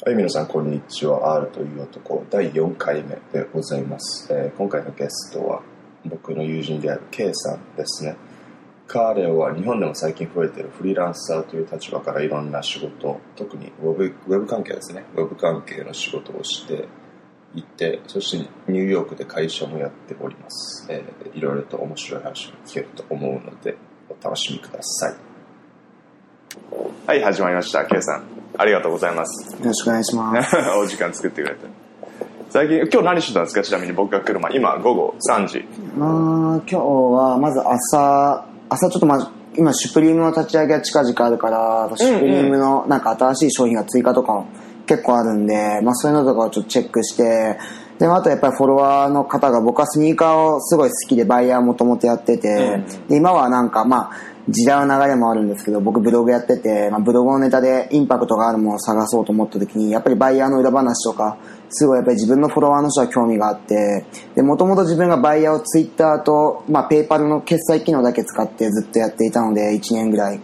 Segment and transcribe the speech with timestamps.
[0.00, 1.34] はい、皆さん、こんにちは。
[1.34, 4.32] R という男、第4回目でございます。
[4.32, 5.60] えー今回のゲストは、
[6.04, 8.14] 僕の友人である K さんですね。
[8.86, 15.04] 彼は日本でも最近増えているフリーランサーという立場からいろんな仕事、特にウェブウェブ関係ですね。
[15.16, 16.86] ウェブ関係の仕事をして
[17.56, 20.86] いて、そしてニューヨークで会社もやっております。
[20.88, 23.74] えーいろいろと面白い話を聞けると思うので、
[24.08, 25.16] お楽しみください。
[27.04, 27.84] はい、始まりました。
[27.84, 28.47] K さん。
[28.58, 29.52] ありがとうございます。
[29.54, 30.56] よろしくお願いします。
[30.82, 31.60] お時間作ってくれて。
[32.50, 33.62] 最近、今日何してたんですか？
[33.62, 34.56] ちなみに僕が来る前。
[34.56, 35.68] 今、午後3時。
[35.98, 36.04] あー
[36.60, 39.26] 今日は、まず朝、朝ちょっとまず、
[39.56, 44.46] 今、シュプリームの立ち上げが近々あるから、シュプリームのなんか新しい商品が追加とかも
[44.86, 47.58] 結構あるんで、まあそういうのとかをちょっとチェックして、
[47.98, 54.10] で、あとやっぱりフォロワーの方が僕はスニーカーをすごい好きでバイヤーもともとやってて、で、今はなんかまあ、
[54.48, 61.36] 時代の流れもあるんですけど、僕ブログやってて、まあ、ブログのネタでインパクトがあるものを探そうと思った時に、やっぱりバイヤーの裏話とか、
[61.68, 70.40] すごいやっぱり自分のフォロワーの人は興味があって、で、もともと自分がバイヤーをツイッターと、まあ、ペイパルの決済機能だけ使ってずっとやっていたので、1年ぐらい。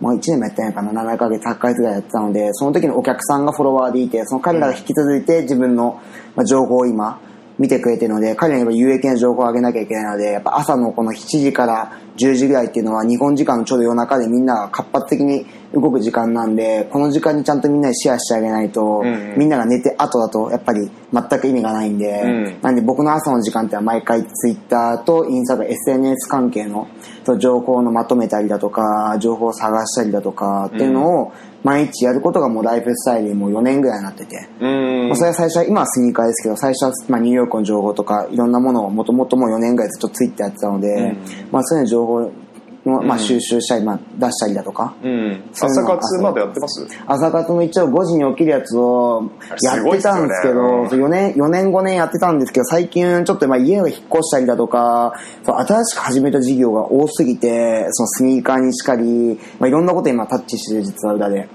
[0.00, 5.98] もう1年もやってないかな、7ヶ月、8ヶ月ぐらいやってたので、その時のお客さんがフォロワーでいて、その彼らが引き続いて自分の
[6.46, 7.18] 情報を今、
[7.58, 19.38] 見てくれてるので、彼らにやっぱ有益な情報をあげなきゃいけないので、やっぱ朝のこの7時から10時ぐらいっていうのは日本時間のちょうど夜中でみんなが活発的に動く時間なんで、この時間にちゃんとみんなにシェアしてあげないと、んうん。
[19.38, 22.58] みんなが寝て後だとやっぱり全く意味がないんで、うん。
[22.62, 26.88] なんで僕の朝の時間ってのは毎回ツイッターとインスタと SNS 関係の
[27.38, 31.32] 情報のまとめたりだとか、情報を探したりだとかっていうのを
[31.66, 34.48] 毎日やることがもうライフスタイルにもう4年ぐらいになってて、
[35.08, 41.16] まあ、それは最初は、今はスニーカーですけど、最初は、まあ、ニューヨークの情報とか、いろんなものをもともともう4年ぐらいずっとツイッターやってたので、
[41.50, 42.30] まあ、そういうの情報の、
[42.86, 45.42] まあ、収集したり、まあ、出したりだとか、うん。
[45.52, 46.86] 朝活までやってます？
[47.06, 49.30] 朝活も一応5時に起きるやつを
[49.62, 61.48] やってたんですけど、っすよ4年、4年5年やってたんですけど、最近ちょっとまあ家を引っ越したりだとか、新しく始めた事業が多すぎて、そのスニーカーにしかり、まあいろんなこと今タッチしてる実は裏で。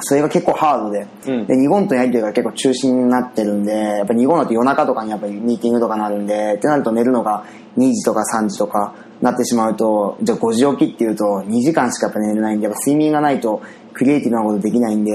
[0.00, 1.46] それが結構ハードで、うん。
[1.48, 7.44] で、日本とのやりとりが結構中心になってるんで、やっぱ日本だと夜中とかにやっぱりミーティングとかなるんで、ってなると寝るのが
[7.78, 13.62] 2時とか3時とかなってしまうと、じゃあ5時起きっていうと2時間しかやっぱ寝れないんで、やっぱ睡眠がないと
[13.92, 15.12] クリエイティブなことできないんで、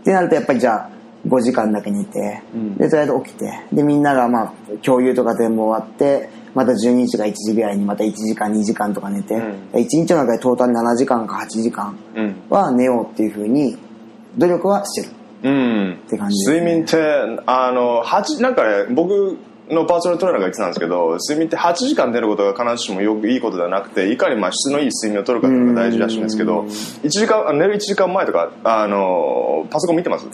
[0.00, 0.90] ってなるとやっぱりじゃあ
[1.26, 2.42] 5時間だけ寝て、
[2.78, 4.52] で、とりあえず起きて、で、みんながまあ
[4.82, 9.42] 共有とか全部終わって、また12時か1時ぐらいにまた1時間2時間とか寝て、うん
[9.72, 12.36] 1日の中でトータル7時間か8時間うん。
[12.50, 13.76] は寝ようっていうふうに
[14.36, 15.14] 努力はしてる
[15.44, 15.92] うん。
[16.06, 16.98] って感じね睡眠って、
[17.46, 19.38] あの、8、なんかね、僕
[19.70, 30.26] のパーソナルトレーナーが言ってたんですけど、睡眠って8時間寝ることが必ずしもよくいいことではなくて、いかにまあ質のいい睡眠を取るかっていうのが大事らしいんですけど、1時間、あ寝る1時間前とか、あの、パソコン見てます？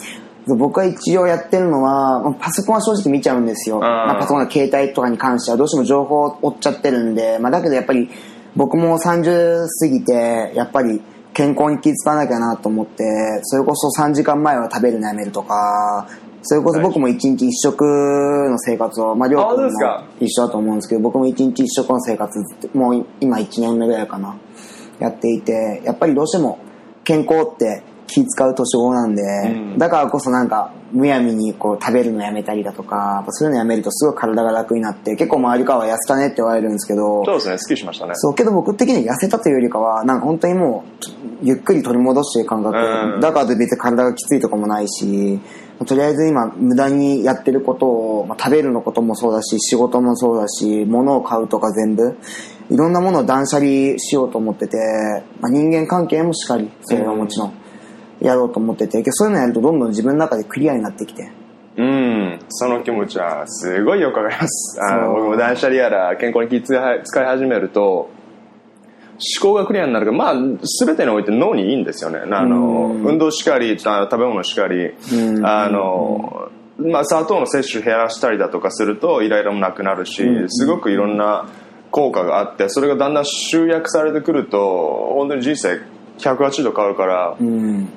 [0.56, 3.80] 僕は一応やってるのは、まあパソコンは正直見ちゃうんですよ。
[3.80, 8.08] まあ、パソコンの携帯とかに関してはどうしても情報を追っちゃってるんで、まあ、だけどやっぱり
[8.56, 11.02] 僕も30過ぎて、やっぱり
[11.34, 13.04] 健康に気遣わなきゃなと思って、
[13.42, 16.08] それこそ3時間前は食べるのやめるとか、
[16.42, 22.38] それこそ僕も一日一食の生活を、まあ、りょうあくんも一緒だと思うんですけど、僕も一日一食の生活、
[22.74, 24.36] もう今1年目ぐらいかな、
[24.98, 26.58] やっていて、やっぱりどうしても
[27.04, 29.78] 健康って気使う年頃なんで、ん。
[29.78, 38.12] だからこそなんか、むやみにこう食べるのやめたりだとか、そういうのやめるとすごい体が楽になって、結構周りからは痩せたねって言われるんですけど、そうですね、スッキリしましたね。
[38.14, 41.04] そう、けど僕的には痩せたというよりかは、なんか本当にもう、
[41.42, 42.78] ゆっくり取り戻してる感覚。
[42.78, 43.20] うん。
[43.20, 45.38] だからといって別に体がきついとかもないし、
[45.86, 52.16] とりあえず今無駄にやってることを、まあ、食べるのこともそうだし、仕事もそうだし、物を買うとか全部、
[52.70, 54.76] いろんなものを断捨離しようと思ってて、
[55.40, 57.52] まあ、人間関係もしっかり、それはもちろん、
[58.20, 61.30] やろうと思ってて、けどそういうのやるとどんどん自分の中でクリアになってきて。
[61.76, 64.80] うん、その気持ちはすごいよくわかります。
[64.82, 68.10] あの僕も断捨離やら健康に気使い始めると、
[69.18, 70.34] 思考がクリアになるから、まあ、
[70.64, 72.20] すべてにおいて脳にいいんですよね。
[72.20, 73.04] あの、うん。
[73.04, 75.46] 運動しかり、あ食べ物しかり、うん。
[75.46, 81.48] あの、まあ、砂糖の摂取減らしたりだとかすると、イライラもなくなるし、すごくいろんな
[81.90, 85.80] 効果があって、それがだんだん集約されてくると、本当に人生
[86.18, 87.88] 180度変わるから、うん。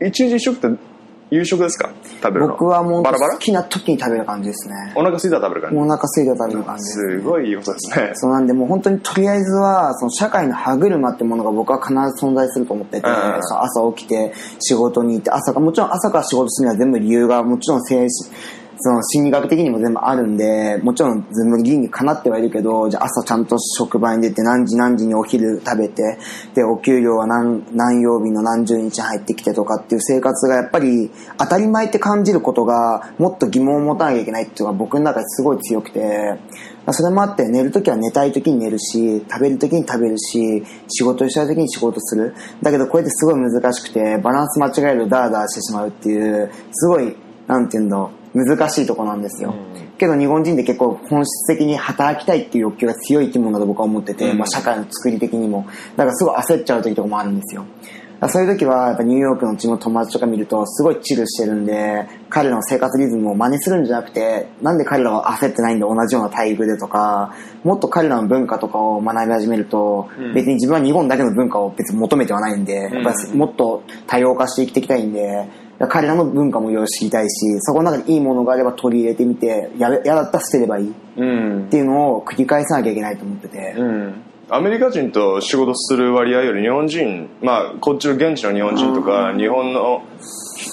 [0.00, 0.89] 一日一食って
[1.30, 1.90] 夕食ですか？
[2.22, 3.34] 食べるの僕はもうバラバラ？
[3.34, 4.74] 好きな時に食べる感じですね。
[4.96, 5.76] お腹空いたら食べる感じ？
[5.76, 6.92] お腹空いて食べる感じです。
[6.92, 8.10] すごいいいことですね。
[8.14, 18.08] そうなんで、もう本当にとりあえずは、その社会の歯車ってものが僕は必ず存在すると思ってて、うんそう朝起きて仕事に行って、朝か、もちろん朝から仕事するには全部理由がもちろん正
[18.82, 26.18] その心理学的にも全部あるんで、もちろん全部理にかなってはいるけど、じゃあ朝ちゃんと職場に出て何時何時にお昼食べて、
[26.54, 36.38] で、お給料は何、何曜日の何十日入ってきてとかっていう生活がやっぱり当たり前って感じることがもっと疑問を持たなきゃいけないっていうのが僕の中ですごい強くて、
[36.92, 42.34] それもあって寝るときは寝たいときに寝るし、食べるときに食べるし、仕事したいときに仕事する。
[42.62, 47.14] だけどこれってすごい難しくて、バランス間違えるとダラダラしてしまうっていう、すごい、
[47.46, 49.54] なんていうんだろう、難しいとこなんですよ。
[49.98, 55.66] けど日本人って結構本質的に働きたいっていう欲求が強い生き物だと僕は思ってて、まあ社会の作り的にも。
[55.96, 57.64] だからすごい焦っちゃう時とかもあるんですよ。
[58.28, 67.34] そういう時は、やっぱニューヨークのうちの友達とか見ると、すごいチルしてるんで、彼らの生活リズムを真似するんじゃなくて、なんで彼らは焦ってないんだ、同じような待遇でとか、
[67.64, 75.48] もっと彼らの文化とかを学び始めると、別に自分は日本だけの文化を別に求めてはないんで、やっぱりもっと多様化して生きていきたいんで、
[75.88, 80.94] 彼らの文化もいろいろ知りたいし、そこの中でいいものがあれば取り入れてみて、や嫌だったら捨てればいい。
[81.16, 81.66] うん。
[81.66, 83.74] っていうのを繰り返さなきゃいけないと思ってて。
[83.76, 84.14] うん。
[84.52, 90.02] アメリカ人と仕事する割合より日本人まあこっちの現地の日本人とか日本の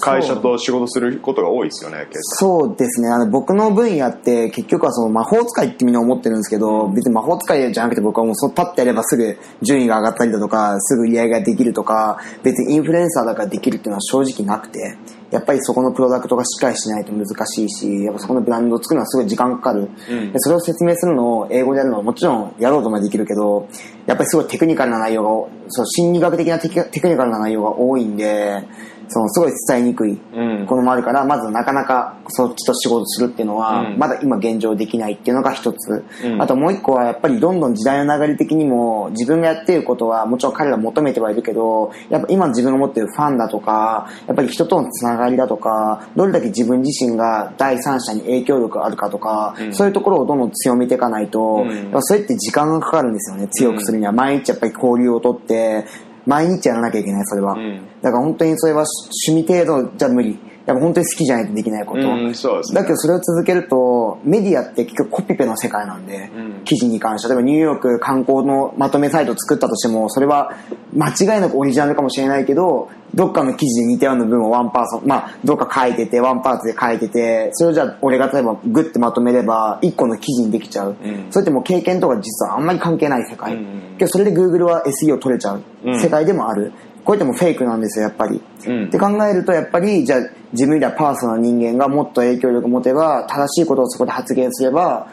[0.02, 3.10] 会社と仕事することが多いですよね結そうですね。
[3.10, 14.98] あの、僕の分野って結局はその魔法使いってみんな思ってるんですけど、別に魔法使いじゃなくて僕はもうそうパッてやればすぐ順位が上がったりだとか、すぐ売り上げができるとか、別にインフルエンサーだからできるっていうのは正直なくて、
[15.32, 19.90] やっぱりそこのプロダクトがしっかりしないと難しいし、やっぱそこのブランドを作るのはすごい時間かかる。
[20.10, 23.68] うんでそれを説明するのを英語でやるのはもちろんやろうとまでできるけど、
[24.06, 28.64] やっぱりすごいテクニカルな内容が、そう心理学的なテクテクニカルな内容が多いんで、
[29.10, 30.12] そのすごい伝えにくい。
[30.34, 30.66] うん。
[30.68, 33.98] このもあるから、まずなかなかそっちと仕事するっていうのは、うん。
[33.98, 36.04] まだ今現状できないっていうのが一つ。
[36.24, 36.42] うん。
[36.42, 49.74] あともう一個はやっぱりどんどん時代の流れ的にも自分がやっていることはもちろん彼ら求めてはいるけど、やっぱ今自分が持っているファンだとか、やっぱり人とのつながりだとか、どれだけ自分自身が第三者に影響力があるかとか、うん。
[49.74, 51.66] そういうところをどんどん強めていかないと、
[52.00, 54.12] それって時間がかかるんですよね、強くするには。
[54.12, 55.86] 毎日やっぱり交流をとって、
[56.28, 57.54] 毎日やらなきゃいけない、それは。
[57.54, 58.86] うんだから本当にそれは
[59.28, 60.38] 趣味程度じゃ無理。
[60.68, 62.02] やっぱ本当に好きじゃないとできないこと。
[62.02, 62.34] うんね
[62.74, 70.52] だけどそれを続けると、メディアって結局コピペの世界なんで、うん記事に関しては、例えばニューヨーク観光のまとめサイトを作ったとしても、それは
[70.94, 80.98] 間違いなくオリジナルかもしれないけど、どっかの記事で似たような部分を one person、まあ、どっか書いてて、 one parts で書いてて、それをじゃあ俺が例えばグッてまとめれば、一個の記事にできちゃう。
[81.02, 83.54] うんそれってもう経験とか実はあんまり関係ない世界。
[83.56, 86.74] うんけどそれで Google は SEO 取れちゃううん世界でもある。
[87.08, 88.42] これってもうフェイクなんですよ、やっぱり。
[88.68, 90.20] うんって考えると、やっぱり、じゃあ、
[90.52, 95.08] 自分らパーソナルな人間がもっと影響力を持てば、正しいことをそこで発言すれば、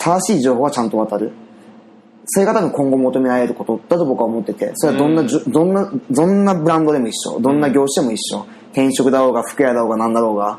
[0.00, 1.32] 正しい情報はちゃんと渡る。
[2.26, 7.40] それが多分今後求められることだと僕は思ってて、それはどんなじゅ、どんな、どんなブランドでも一緒。
[7.40, 8.44] どんな業種でも一緒。
[8.72, 10.44] 転職だろうが、服屋だろうが、なんだろうが。
[10.44, 10.58] だか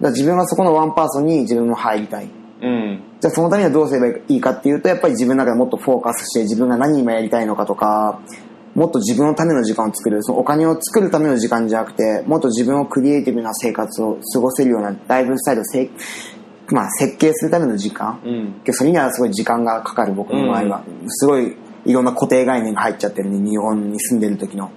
[0.00, 2.28] ら自分がそこの one person に自分も入りたい。
[2.62, 8.20] うんじゃあそのためにはどうすればいいかっていうと、やっぱり自分の中でもっとフォーカスして自分が何今やりたいのかとか、
[8.74, 15.90] もっと自分のための時間を作る、そのお金を作るための時間じゃなくて、もっと自分をクリエイティブな生活を過ごせるようなライフスタイルをせい、
[16.72, 18.20] まあ、設計するための時間。
[18.24, 18.62] うん。
[18.72, 20.84] それにはすごい時間がかかる僕の場合は。
[21.06, 24.70] すごいいろんな固定概念が入っちゃってるね、日本に住んでる時の。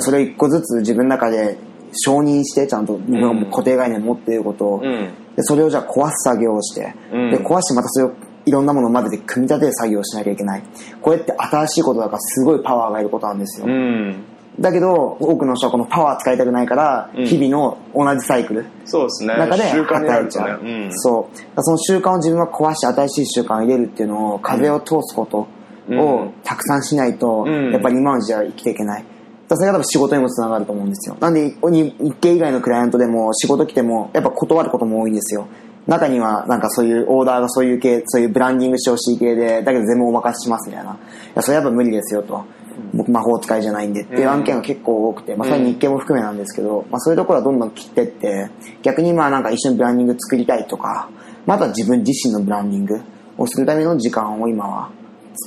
[0.00, 1.58] それを一個ずつ自分の中で
[1.92, 5.10] 承認して、ちゃんと自分固定概念を持っていることを、うん。
[5.36, 7.30] で、それをじゃあ壊す作業をして、うん。
[7.30, 8.12] で、壊してまたそれを
[8.46, 10.62] いろんなものを混ぜて組み立てる作業をしなきゃいけない。
[11.00, 13.66] これって新しいことだからすごいパワーがいることなんですよ。
[13.66, 14.24] うん
[14.58, 20.84] だけど、多くの人はこのパワー使いたくないから、うん日々の同じサイクルそうですね中で働いちゃるとねう。
[20.84, 21.62] うんそう。
[21.62, 25.48] その習慣を自分は壊して新しい習慣を入れるっていうのを、風を通すこと
[25.90, 29.02] をたくさんしないと、うんやっぱり今の時代は生きていけない。
[29.02, 29.10] だか
[29.50, 31.16] らそれが多分仕事にもつながると思うんですよ。
[31.18, 35.48] なんで、に日系以外のクライアントでも仕事来ても、やっぱ断ることも多いんですよ。
[35.86, 40.92] 中には、なんかそういうオーダーがそういう系、そういうブランディングしてほしい系で、だけど全部お任せしますみたいな。
[40.92, 40.96] い
[41.34, 42.44] や、それやっぱ無理ですよと。
[42.92, 48.50] 僕魔法使いじゃないんでっていう案件が結構多くて、まあそれは日系も含めなんですけど、まあそういうところはどんどん切ってって、
[48.82, 51.08] 逆にまあなんか一緒にブランディング作りたいとか、
[51.46, 53.00] また自分自身のブランディング
[53.38, 54.90] をするための時間を今は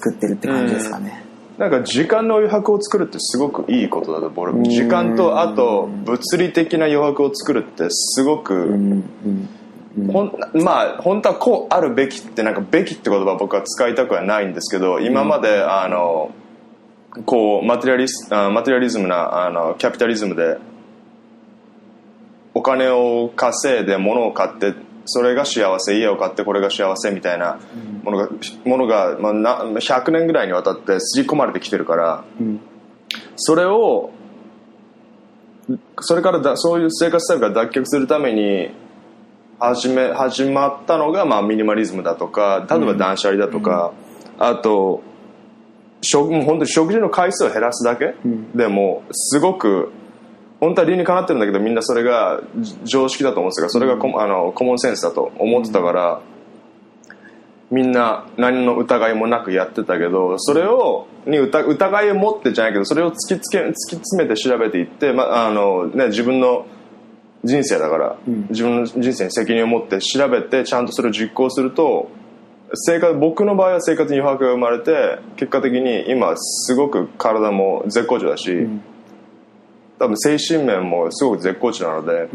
[0.01, 1.23] 作ってるって感じですかね。
[1.57, 9.03] なんか時間の余白を作るってすごくいいことだと僕は時間とあと物理的な余白を作るってすごく。
[10.05, 16.31] ほんまあ本当はこうあるべきってなんかべきって言葉は僕は使いたくはないんですけど今まであの
[17.25, 20.57] こうマテリアリスあマテリアリズムなあのキャピタリズムで
[22.53, 24.73] お金を稼いで物を買って
[25.05, 27.59] それが幸せ家を買ってこれが幸せみたいな
[28.03, 28.29] ものが,、
[28.65, 32.59] ものがまあ、な100年ぐらいにわたって刷り込まれてきてるから、ん。
[33.35, 34.11] それを
[35.99, 38.71] それからだそういう生活スタイルから脱却するために
[39.59, 43.93] 始め始まったのが、まあ、ミニマリズムだとか例えば断捨離だとか、
[44.37, 45.01] あと
[46.01, 48.15] 食もう本当に食事の回数を減らすだけ、
[48.55, 49.91] でもすごく
[50.59, 56.21] 本当は理にかなってるんだけどみんなそれがじ常識だと思ってたからそれがコ,、あのコモンセンスだと思ってたから、
[57.71, 66.65] みんな何の疑いもなくやってたけどそれをに疑疑いを持ってじゃないけどそれを突きつけ突き詰めて調べていって、まああのね、自分の
[67.43, 68.17] 人生だから、
[68.49, 72.09] 自分の人生に責任を持って調べてちゃんとそれを実行すると
[72.73, 78.67] 生活僕の場合は生活に余白が生まれて結果的に今すごく体も絶好調だし、
[79.99, 82.29] 多分精神面もすごく絶好調なので、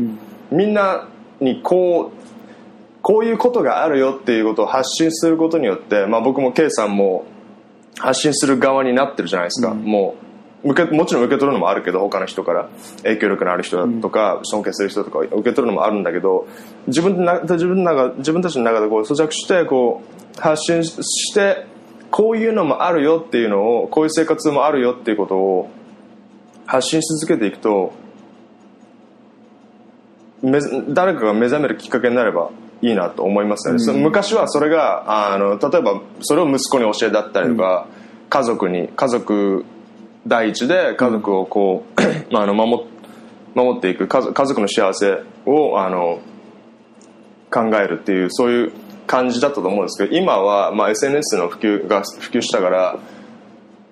[0.50, 1.08] みんな
[1.40, 2.22] にこう
[3.02, 7.24] こういうことがあるよっていうことを発信することによって、まあ、僕も K さんも
[7.98, 10.31] 発信する側になってるじゃないですか、もう
[10.64, 12.68] 受けもちろん受け取るのもあるけど他の人から
[13.02, 16.46] 影響力のある人だとか、尊敬する人とか受け取るのもあるんだけど
[16.86, 20.02] 自分な自分の中自分たちの中でこう咀嚼してこ
[20.36, 21.66] う発信して
[22.10, 25.70] こういうのもあるよっていうのをこういう生活もあるよっていうことを
[26.66, 27.92] 発信し続けていくと
[30.42, 32.50] め誰かが目覚めるきっかけになれば
[32.82, 37.86] いいなと思いますね、その昔はそれがあの例えばそれを息子に教えだったりとか、
[38.28, 39.64] 家族に家族
[40.26, 41.84] 第一で家族をこ
[42.32, 42.86] う、あの守
[43.54, 46.20] 守っていく家族家族の幸せをあの
[47.50, 48.72] 考えるっていうそういう
[49.06, 52.98] 感じだったと思うんですけど今は、まあ、SNS の普及が普及したから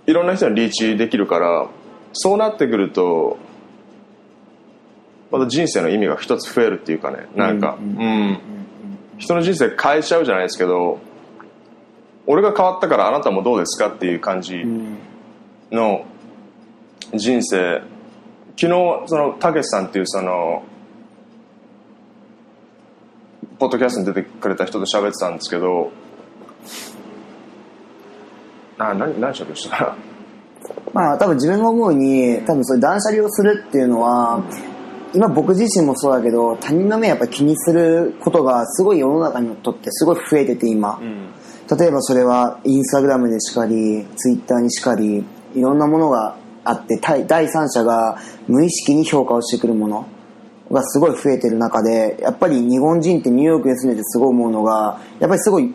[0.07, 1.69] いろんな人にリーチできるから
[2.15, 3.37] そうなってくると
[5.31, 7.77] また人生の意味が一つ増えるっていうかねなんか。
[7.79, 8.41] うん
[9.21, 10.99] 人の人生変えちゃうじゃないですけど
[12.27, 14.65] 俺が変わったからあなたもどうですかっていう感じ
[15.71, 16.07] の
[17.15, 17.83] 人生。
[18.57, 20.63] 昨日そのたけしさんっていうその
[23.59, 25.93] ポッドキャストに出てくれた人と喋ってたんですけど
[28.77, 29.77] な何何喋ってた？
[29.77, 29.97] かな
[30.93, 34.45] まあ多分自分が思うに多分そういう断捨離をするっていうのは
[35.15, 45.25] 今僕自身もそうだけど他人の目やっぱ気にすることがすごい世の中にとってすごい増えてて今、例えばそれはインスタグラムでしかりツイッターにしかり
[45.55, 50.07] いろんなものがあって第三者が無意識に評価をしてくるもの
[50.71, 55.75] がすごい増えてる中でやっぱり日本人ってニューヨークに住んでてすごい思うのがやっぱりすごい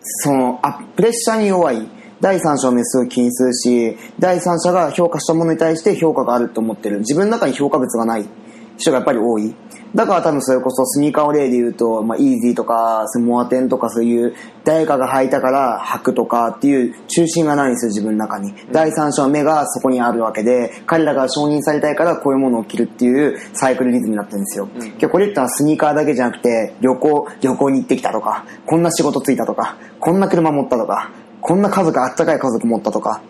[0.00, 1.88] そのあプレッシャーに弱い。
[2.20, 7.00] 第三者をすごい気にするし第三者が評価したものに対して評価があると思ってる。
[7.00, 8.24] 自分の中に評価物がない
[8.78, 9.54] 人がやっぱり多い。
[9.94, 14.34] だから多分それこそスニーカーを例で言うと、まあ、イージーとかモアテンとかそういう
[14.64, 33.22] 誰かが履いたから履くとかっていう中心がないんですよ自分の中に、第三者の目がそこにあるわけで彼らが承認されたいからこういうものを着るっていうサイクルリズムになってるんですよ、今日これってのはスニーカーだけじゃなくて旅行旅行に行ってきたとかこんな仕事ついたとかこんな車持ったとかこんな家族あったかい家族持ったとか。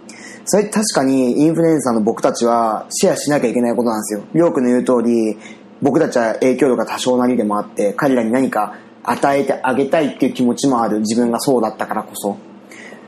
[0.47, 4.25] それ確かにインフルエンサーの僕たちはシェアしなきゃいけないことなんですよ。
[4.35, 5.39] りょうくんの言う通り、
[5.85, 12.39] 僕たちは影響力が多少なりでもあって、彼らに何か与えてあげたいっていう気持ちもある自分がそうだったからこそ。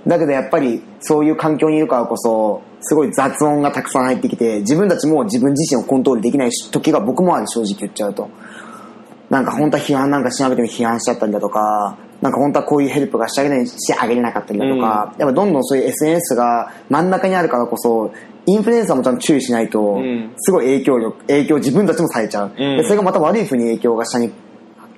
[0.06, 8.28] だけどやっぱりそういう環境にいるからこそ、すごい雑音がたくさん入ってきて、自分たちも自分自身をコントロールできない時が僕もある正直言っちゃうと。
[9.30, 18.12] なんか本当は批判なんかしなくても批判しちゃったりだとか、なんか本当はこういうヘルプがしてあげないしてあげれなかったりだとか、やっぱどんどんそういう SNS が真ん中にあるからこそ、
[18.46, 22.52] インフルエンサーもちゃんと注意しないとん、すごい影響力、影響自分たちもされちゃう。
[22.56, 22.76] うん。
[22.76, 24.32] でそれがまた悪い風に影響が下に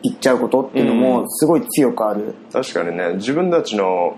[0.02, 2.34] 行っちゃうことっていうのも、すごい強くある。
[2.52, 4.16] 確かにね自分たちの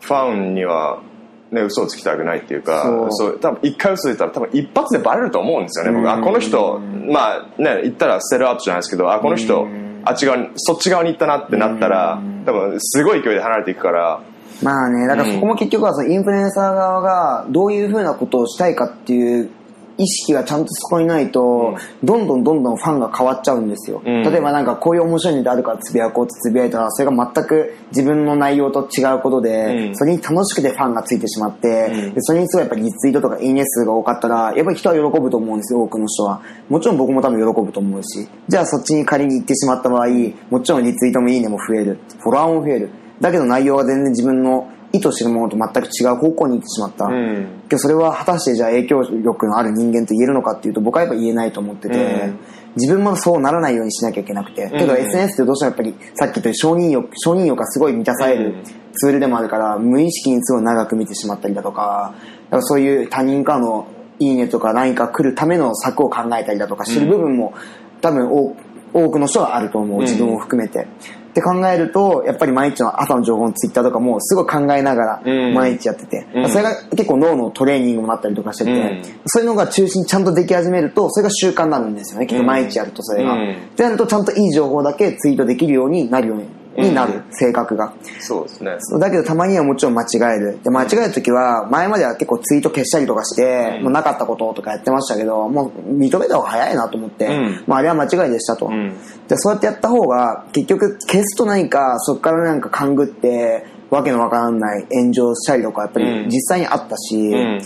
[0.00, 1.02] ファンには、
[1.50, 3.08] ね、嘘をつきたくないっていうかそう。
[3.10, 6.10] そう多分一回嘘ついたら多分一発でバレると思うんですよね僕。
[6.10, 9.66] あこの人まあね言ったらセルアウトじゃないですけどあこの人
[10.04, 14.20] あっち側にそっち側に行ったなってなったら多分すごい勢いで離れていくから
[14.62, 19.50] まあね、だからそこも結局はそのインフルエンサー側がどういうふうなことをしたいかっていう
[19.96, 24.00] 意識がちゃんとそこにないと、どんどんどんどんファンが変わっちゃうんですよ。
[24.00, 36.40] ん例えばなんかこういう面白いのであるからつぶやこうってつぶやいたら、それが全く自分の内容と違うことで、うんそれに楽しくてファンがついてしまって、んでそれにすごいやっぱりリツイートとかいいね数が多かったら、やっぱり人は喜ぶと思うんですよ、多くの人は。
[36.68, 38.28] もちろん僕も多分喜ぶと思うし。
[38.48, 40.08] じゃあそっちに仮に行ってしまった場合、
[40.50, 41.98] もちろんリツイートもいいねも増える。
[42.18, 42.90] フォロワーも増える。
[43.20, 47.08] だけど内容が全然自分の意図してるものと全く違う方向に行ってしまった。
[47.08, 52.38] んけどそれは果たしてじゃあ影響力のある人間と言えるのかっていうと僕はやっぱ言えないと思ってて、うん
[52.76, 54.68] 自分もそうならないようにしなきゃいけなくて。
[54.68, 58.62] けどうん SNS ってどうしてもやっぱりさっき言ったように承認欲、承認欲がすごい満たされるうん
[58.96, 63.86] ツールでもあるから、無意識にすごい長く見てしまったりだとか、だからそういう他人からの
[64.18, 67.54] いいねとか何か来るための策を考えたりだとかしてる部分も
[68.00, 68.56] 多分多
[68.92, 70.00] 多くの人はあると思う。
[70.02, 70.86] 自分を含めて。
[71.34, 75.52] って考えると、やっぱり毎日の朝の情報のツイッターとかもすごい考えながらうん。
[75.52, 76.48] 毎日やってて、うん。
[76.48, 79.02] それが結構脳のトレーニングもなったりとかしてて、うん。
[79.26, 82.26] そういうのが中心にちゃんとでき始めると、それが習慣になるんですよね。
[82.26, 83.32] 結構毎日やるとそれが。
[83.32, 83.50] うん。
[83.50, 86.44] ってなるとちゃんといい情報だけツイートできるようになるように
[86.76, 87.92] になる、性格が。
[88.20, 88.76] そうですね。
[88.98, 90.58] だけどたまにはもちろん間違える。
[90.62, 98.66] で、間違えるときは、前までは結構ツイート消したりとかして、もうなかったこととかやってましたけど、もう認めた方が早いなと思って、うんまああれは間違いでしたと。
[98.66, 98.94] うん
[99.28, 107.60] で、そうやってやった方が、結局消すと何か、そこからなんか勘ぐって、わけのわからない炎上したりとか、やっぱりうん実際にあったし、ん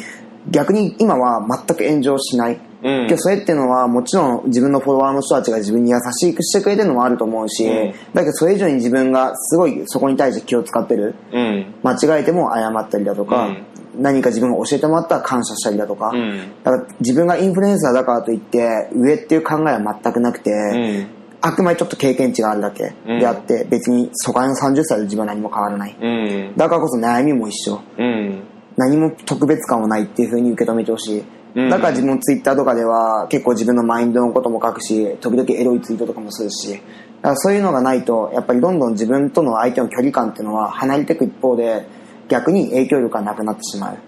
[0.50, 2.60] 逆に今は全く炎上しない。
[2.82, 11.14] うんけどそれっていうのはもちろん自分のフォロワーの人たちが自分に優しくしてくれてるのもあると思うし、うんだけどそれ以上に自分がすごいそこに対して気を使ってる。
[11.32, 11.74] うん。
[11.82, 13.48] 間違えても謝ったりだとか、
[13.96, 21.18] 何か自分が教えてもらったら感謝したりだとか、うんだから自分がインフルエンサーだからといって上っていう考えは全くなくて、うん。
[21.40, 25.96] あくまでちょっと経験値があるだけうんであって、別に疎開の30歳で自分は何も変わらない。
[26.00, 26.08] う
[26.52, 26.56] ん。
[26.56, 27.80] だからこそ悩みも一緒。
[27.98, 28.42] うん。
[28.76, 31.24] 何も特別感はないっていう風に受け止めてほしい。
[31.54, 41.86] うんだから自分のツイッターとかでは結構自分のマインドのことも書くし、時々エロいツイートとかもするし、だからそういうのがないと、やっぱりどんどん自分との相手の距離感っていうのは離れていく一方で、
[42.28, 43.98] 逆に影響力がなくなってしまう。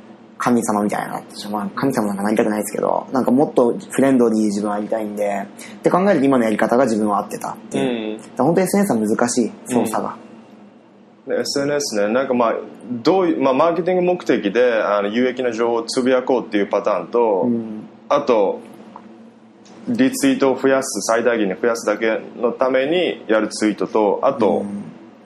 [0.41, 1.71] 神様みたいになってしまう。
[1.75, 8.15] 神様なんかなりたくないですけど、なんかもっとフレンドリーに自分はやりたいんで、って考えると今のやり方が自分は合ってたっていう。
[8.15, 10.17] うん本当に SNS は難しい、操作が。
[10.17, 10.30] で
[11.39, 12.55] SNS ね、なんかまあ、
[12.91, 17.89] どういう、まあ、マーケティング目的であの有益な情報をつぶやこうっていうパターンと、うん。
[18.09, 18.61] あと、
[19.89, 24.65] リツイートを増やす、最大限に増やすだけのためにやるツイートと、あと、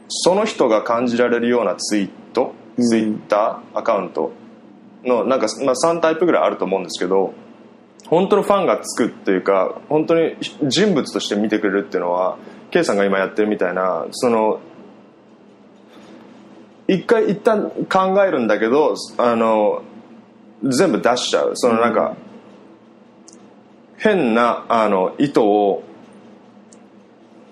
[0.08, 2.84] その人が感じられるようなツイート、うん。
[2.84, 4.32] ツイッターアカウント
[5.04, 7.34] の、なんか、まあ、3タイプぐらいあると思うんですけど、
[8.08, 12.36] 本当のファンがつくっていうか、本当に人物として見てくれるっていうのは、
[12.70, 14.60] K さんが今やってるみたいな、その、
[16.86, 19.82] 一回一旦考えるんだけど、あの、
[20.62, 21.52] 全部出しちゃう。
[21.54, 22.16] そのなんか、
[23.96, 25.82] 変な、あの、意図を、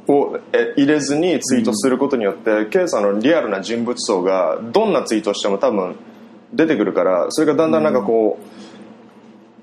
[0.09, 5.97] をえ入れずにツイートすることによって、K さんのリアルな人物像がどんなツイートをしても多分
[6.53, 8.47] 出てくるからそれがだんだんなんかこう、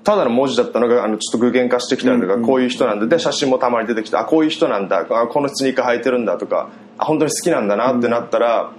[0.02, 3.06] ただの文字だったのがあのちょっと具現化してきたりとか、こういう人なんだ。
[3.06, 5.06] で写真もたまに出てきてあこういう人なんだ。
[5.10, 8.72] あこのスニーカー履いてるんだとかあ本当に好きなんだなってなったら、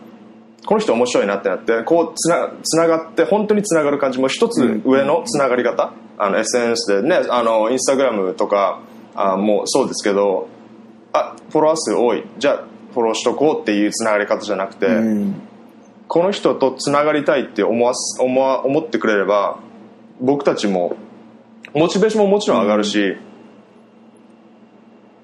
[0.65, 8.82] この人面白いなってなってこうつなつながって本当につながる感じも一つ上のつながり方、あの SNS でねあのインスタグラムとか
[9.15, 10.47] あもうそうですけど
[11.13, 12.24] あフォロワー数多い。
[12.38, 15.41] じゃあフォローしとこうっていうつながり方じゃなくて、うん。
[16.08, 19.60] この人とつながりたいって思わす思わ思ってくれれば
[20.19, 20.97] 僕たちも
[21.74, 23.17] モチベーションももちろん上がるし、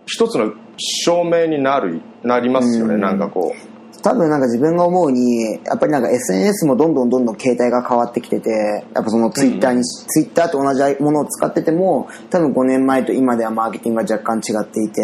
[0.05, 3.01] 一つの証明になるなりますよね、うん。
[3.01, 3.53] なんかこ
[4.01, 8.49] 多分なんか自分が思うに、やっぱりなんか SNS もどんどんどんどん形態が変わってきてて、
[8.93, 15.01] やっぱそのツイッターに、ツイッターと同じものを使ってても、多分5年前と今ではマーケティングが若干違っていて、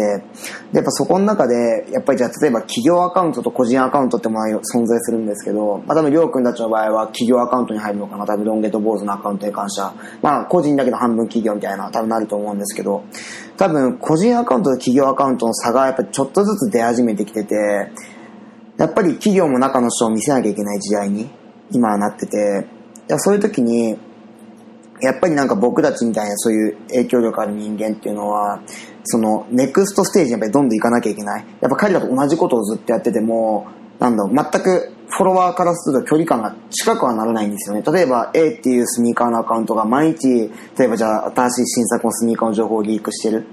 [0.72, 9.94] でやっぱそこの中で、やっぱりじゃあ例えば企業アカウントと個人アカウントってものが存在するんですけど、まあ多分りょうくんたちの場合は企業アカウントに入るのかな、多分ロンゲット坊主のアカウントに関しては。
[10.22, 13.02] まあ個人だけど半分企業みたいな多分なると思うんですけど、
[13.56, 17.90] 多分個人アカウントと企業アカウントの差がやっぱりちょっとずつ出始めてきてて、
[18.76, 21.30] やっぱり企業も中の人を見せなきゃいけない時代に
[21.70, 22.66] 今はなってて、
[23.08, 23.98] いやそういう時に、
[25.00, 28.60] やっぱりなんか僕たちみたいなそういう影響力ある人間っていうのは、
[29.04, 31.44] そのネクストステージにやっぱりどんどん行かなきゃいけない。
[31.60, 33.66] やっぱ彼らと同じことをずっとやってても、
[33.98, 37.82] なんだろう、全くフォロワーからすると距離感が近くはならないんですよね。
[37.82, 43.46] 例えば A っていうスニーカーのアカウントが毎日、例えばじゃあ新しい新作のスニーカーの情報をリークしてる。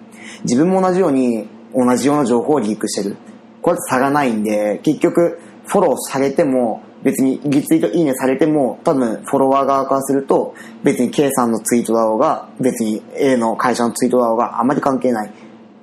[0.44, 3.18] 自分も同じように同じような情報をリークしてる。
[3.62, 15.32] これって差がないんで、結局フォローされても、別にリツイートいいねされても、多分フォロワー側からすると、別に K さんのツイートだろうが、別に A の会社のツイートだろうが、あまり関係ない。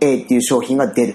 [0.01, 1.14] A っていう商品が出る。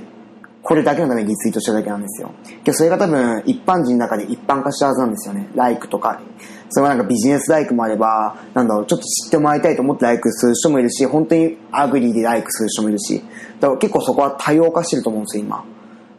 [0.62, 2.32] これだけのためにリツイートしただけなんですよ。
[2.64, 5.50] けどそれが多分一般人の中で一般化したはずなんですよね。
[5.56, 6.22] like とか。
[6.70, 13.22] それはなんかビジネスライクもあれば、なんだろう、ちょっと知ってもらいたいと思って like する人もいるし、本当に agree で like する人もいるし。
[13.60, 15.64] だから結構そこは多様化してると思うんですよ、今。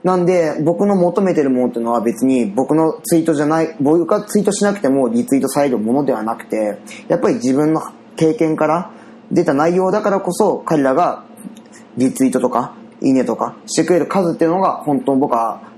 [0.05, 7.81] なんで、僕の求めてるものっていうのは別に僕のツイートじゃない、僕がツイートしなくてもリツイートされるものではなくて、やっぱり自分の
[8.17, 8.91] 経験から
[9.33, 11.25] 出た内容だからこそ彼らが
[11.97, 15.74] リツイートとか、いいねとかしてくれる数っていうのが本当僕は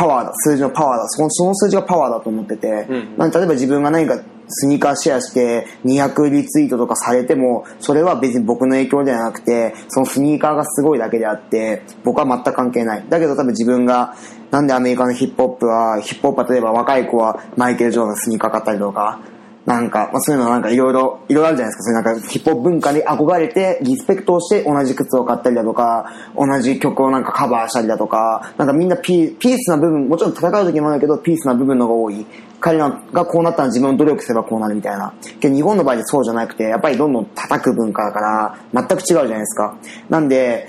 [0.00, 13.04] パワーだ、数字のパワーだ、そのその数字がパワーだと思ってて、うんなんで例えば自分が何かスニーカーシェアして200リツイートとかされても、それは別に僕の影響ではなくて、そのスニーカーがすごいだけであって、僕は全く関係ない。
[13.10, 14.14] だけど多分自分が、
[14.50, 19.20] なんでアメリカのヒップホップは、ヒップホップは例えば若い子はマイケル・ジョーのスニーカー買ったりとか、
[19.66, 21.82] なんか、まあ、そういうのなんかいろいろ、いろいろあるじゃないですか。
[21.82, 32.24] そういうなんかヒップホップ文化に憧れて、リスペクトをして同じ靴を買ったりだとか、同じ曲をなんかカバーしたりだとか、なんかみんなピーピースな部分、もちろん戦う時もあるけど、ピースな部分のが多い。
[32.60, 35.14] 彼らがこうなったら自分の努力すればこうなるみたいな。
[35.40, 39.76] け日本の場合でそうじゃなくて、やっぱりどんどん叩く文化だから、全く違うじゃないですか。
[40.08, 40.68] なんで、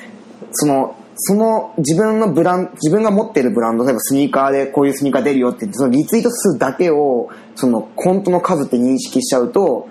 [0.52, 9.88] その、その自分のブラン、自分が持ってるブランド、例えばスニーカーでこういうスニーカー出るよって言って、そのリツイート数だけを、その本当の数って認識しちゃうと、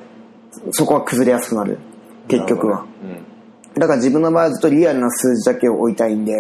[0.73, 1.79] そこは崩れやすくなる。
[2.29, 2.87] 結局は。
[3.75, 6.33] だから自分の場合はずっとリアルな数字だけを置いたいんで、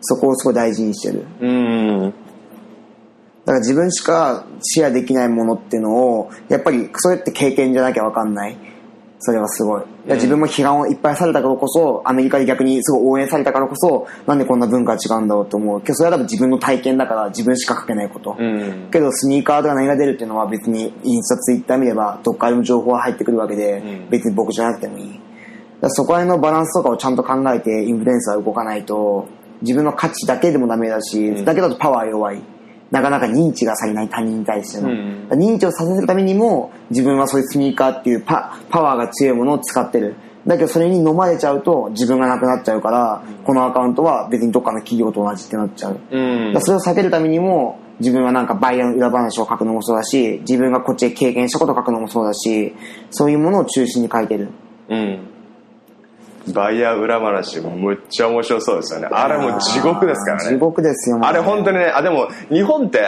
[0.00, 1.26] そこをすごい大事にしてる。
[1.40, 2.14] うん。
[3.44, 8.56] だから自分しかシェアできないものっていうのを、やっぱりそれって経験じゃなきゃわかんない。
[9.18, 9.82] それはすごい。
[9.82, 15.80] いや自分も批判をいっぱいされたからこそ、アメリカで逆にすごい応援されたからこそ、なんでこんな文化が違うんだろうと思う。
[15.80, 18.36] けどそれは多分自分の体験だから自分しか書けないこと。
[18.38, 18.88] うん。
[18.90, 25.20] けどスニーカーとか何が出るっていうのは別にインスタ、ツイッター見ればどっからでも情報が入ってくるわけで、うん別に僕じゃなくてもいい。
[25.80, 29.28] だそこら辺のバランスとかをちゃんと考えてインフルエンサーは動かないと、
[29.62, 32.42] 自分の価値だけでもダメだし、んだけだとパワー弱い。
[32.90, 34.88] なかなか認知がされない他人に対しての。
[34.88, 40.14] うん認知をさせるためにも、自分はそういうスニーカーっていうパパワーが強いものを使ってる。
[40.46, 45.98] だけどそれに飲まれちゃうと自分がなくなっちゃうから、このアカウントは別にどっかの企業と同じってなっちゃう。
[46.10, 46.20] う
[46.56, 52.74] んそれを避けるためにも、自分はなんかバイヤーの裏話を書くのもそうだし、自分がこっちで経験したことを書くのもそうだし、
[53.10, 54.48] そういうものを中心に書いてる。
[54.88, 55.35] うん。
[56.52, 59.08] バイヤー裏話、むっちゃ面白そうですよね。
[59.10, 60.56] あれもう地獄ですから地ね。
[60.58, 63.00] 獄ですよ、もうあれ本当にね、あ、でも、日本って、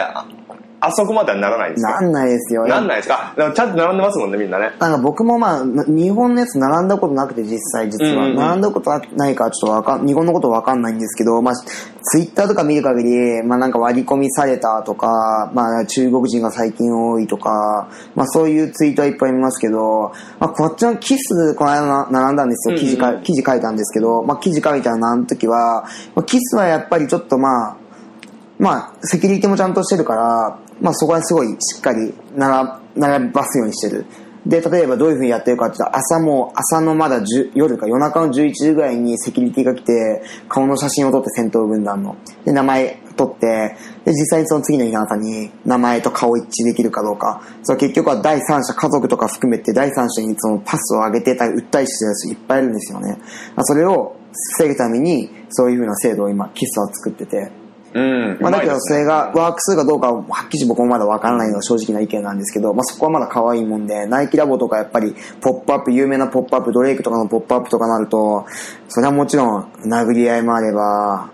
[0.81, 2.01] ああそこまではならないんですか？
[2.01, 2.67] なんないですよ。
[2.67, 3.33] なんないですか？
[3.35, 4.71] ちゃんと並んでますもんね、みんなね。
[4.79, 8.11] なんか僕もまあ、な日本のやつ並んだことなくて実際実は。
[8.11, 22.77] うんうんうん並んだことないからちょっとわかん、日本のことわかんないんですけど、まあ、ツイッターとか見る限り、まあなんか割り込みされたとか、まあ中国人が最近多いとか、まあそういうツイートはいっぱい見ますけど、まあこっちのキス、この間な並んだんですよ。
[22.77, 25.83] 記事か、記事書いたんですけど、まあ記事書いたらあの時は、
[26.15, 27.77] まあキスはやっぱりちょっとまあ、
[28.59, 34.05] まあ、セキュリティもちゃんとしてるから、まあそこはすごいしっかり並並ばすようにしてる。
[34.45, 42.15] で、例えばどういうふうにやってるかって言ったら、朝も、朝のまだ10夜か夜中の11時ぐらいにセキュリティが来て、顔の写真を撮って戦闘軍団の。
[42.45, 47.41] で、名前撮って、で、実際にその次の日の朝に名前と顔一致できるかどうか。
[47.63, 53.17] それ結局は第三者、家族とか含めて第三者にそのパスを上げてたり、訴えしてる人いっぱいいるんですよね。
[53.55, 54.15] まあそれを
[54.57, 57.58] 防ぐために、そういうふうな制度を今、キスは作ってて。
[57.93, 58.37] うん。
[58.39, 68.45] まあ、だけどそれがワーク数かどうかははっきり僕もまだわからないのが正直な意見なんですけど、まあ、そこはまだ可愛いもんで、ナイキラボとかやっぱりポップアップ、有名なポップアップ、ドレイクとかのポップアップとかなると、
[68.87, 71.31] それはもちろん殴り合いもあれば、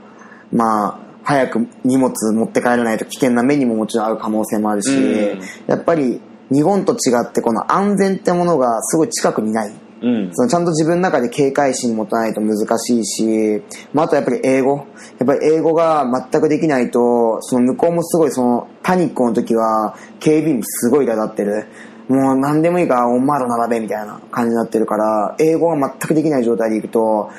[0.52, 9.74] まあ、早く荷物持って帰らないと危険な目にももちろんある可能性もあるしうん、やっぱり日本と違ってこの安全ってものがすごい近くにない。
[10.06, 10.30] うん。
[10.34, 14.86] そのちゃんと自分の中で警戒心持たないと難しいし、まあ、あとやっぱり英語。
[15.18, 21.66] やっぱり英語が全くできないと、その向こうもすごいそのパニックの時は警備員もすごい苛立ってる。
[22.08, 27.32] もう何でもいいからオンマード並べみたいな感じになってるから、英語が全くできない状態でいくと、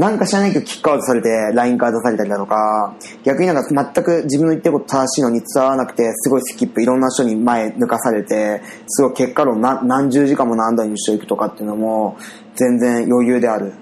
[0.00, 12.16] なんか知らないけどキックアウトされて LINE から出されたりだとか、逆になんか全く自分の言ってること正しいのに伝わらなくて、すごいスキップ、いろんな人に前抜かされて、すごい結果論何何十時間も何台にしていくとかっていうのも、
[12.54, 13.74] 全然余裕である。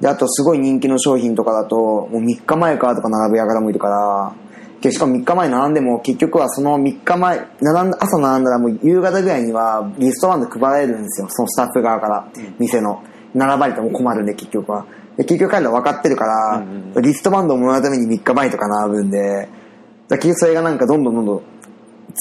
[0.00, 4.34] で、あとすごい人気の商品とかだと、もう3日前からとか並ぶ輩もいるか
[4.80, 11.26] ら、しかも3日前並んでも結局はその3日前、並んだ、朝並んだらもう夕方ぐらいにはリストバンド配られるんですよ。
[11.28, 12.26] そのスタッフ側から、
[12.58, 13.02] 店の。
[13.34, 14.86] 並ばれても困るんで結局は。
[15.16, 19.48] で結局彼ら分かってるから、リストバンドをもらうために3日前とか並ぶんで、
[20.08, 21.42] だ結局それがなんかどんどんどんどん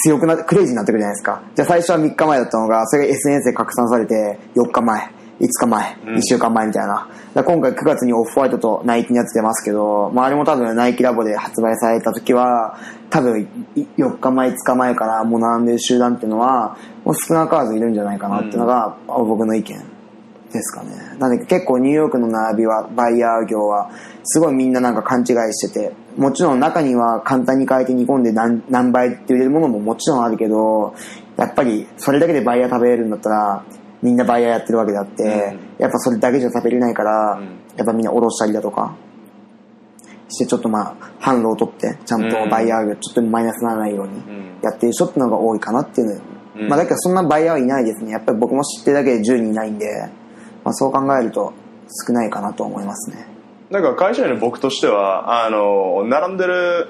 [0.06, 1.42] 強くなって、クレイジーになってくるじゃないですか。
[1.56, 7.08] じゃあ最初は3日前だったのが、それが SNS で拡散されて、4日前、5日前、1週間前みたいな。
[7.34, 12.78] だから今回9月にオフホワイトとナイキのやつ出ますけど、まああれも多分ナイキラボで発売された時は、
[13.10, 19.93] 多分4日前、5日前からもう並んでる集団っていうのは、もう少なからずいるんじゃないかなっていうのが、僕の意見。
[20.54, 20.92] ですかね。
[21.20, 23.92] なんで結構ニューヨークの並びは、バイヤー業は、
[24.24, 30.96] すごいみんななんか勘違いしてて、もちろん中には簡単に変えて煮込んで何何倍って売れるものももちろんあるけど、
[31.36, 33.66] やっぱりそれだけでバイヤー食べれるんだったら、
[34.02, 37.42] みんなバイヤーやってるわけであって、やっぱそれだけじゃ食べれないから、
[37.76, 38.96] やっぱみんなおろしたりだとか、
[40.30, 44.14] してちょっとまあ、販路を取って、ちゃんとバイヤーがちょっとマイナスにならないように
[44.62, 46.22] やってる人ってのが多いかなっていう
[46.56, 46.68] うん。
[46.68, 48.12] まあだけどそんなバイヤーはいないですね。
[48.12, 49.86] やっぱり僕も知ってるだけで10人いないんで、
[50.64, 51.54] まあそう考えると
[52.08, 53.28] 少ないかなと思いますね。
[53.72, 56.90] だから会社員の僕としてはあの並んでる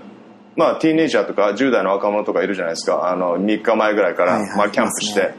[0.56, 3.10] まあティーネイジャーとか10代の若者とかいるじゃないですか。
[3.10, 5.34] あの3日前ぐらいから、はいはいまあ、キャンプして、いま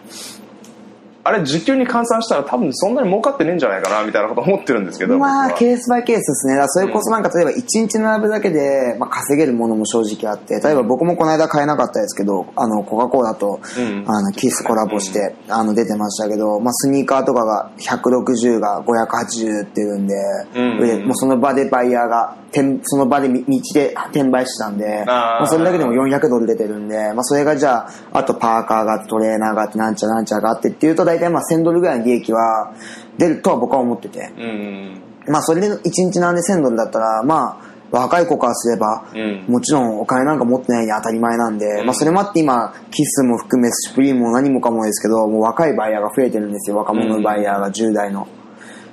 [1.26, 5.18] あれ時給に換算したら多分そんなに儲かってねえんじゃないかなみたいなこと思ってるんですけど。
[5.18, 6.62] まあ、ケースバイケースですね。
[6.68, 14.04] それこそなんか、例えば1日並ぶだけで、まあ、稼げるものも正直あって、例えば僕もこの間買えなかったですけど、あの、コカ・コーラと、うん。
[14.06, 20.14] あの、キスコラボして、あの、出てましたけど、まあ、スニーカーとかが160が580っていうんで、
[20.54, 20.78] うん。
[20.78, 32.74] でもうその場でバイヤーが、転その場でみ道で転売してたんで、まあ、それだけでも400ドル出てるんで、まあ、それがじゃあ、あとパーカーがトレーナーがあって、なんちゃらなんちゃらがあってっていうと、大体まあ1000ドルぐらいの利益は
[33.18, 34.30] 出るとは僕は思ってて。
[34.38, 39.44] うんまあそれで1日なんで1000ドルだったら、まあ若い子からすれば、うん。
[39.48, 48.26] もちろんお金なんか持ってないに当たり前なんで、まあそれもあって今、キスも含め、スプリームも何もかもですけど、もう若いバイヤーが増えてるんですよ、若者のバイヤーが10代の。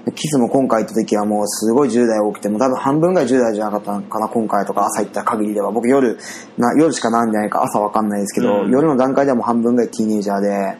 [0.06, 5.72] でキスも今回行った時はもうすごい10代多くて、もう多分半分ぐらい10代じゃなかったのかな、今回とか朝行った限りでは。
[5.72, 6.18] 僕夜、
[6.58, 8.72] な夜しかなんでないか朝わかんないですけど、うん。
[8.72, 10.78] 夜の段階ではもう半分ぐらいティーネイジャーで、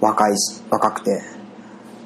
[0.00, 1.22] 若いし、若くて、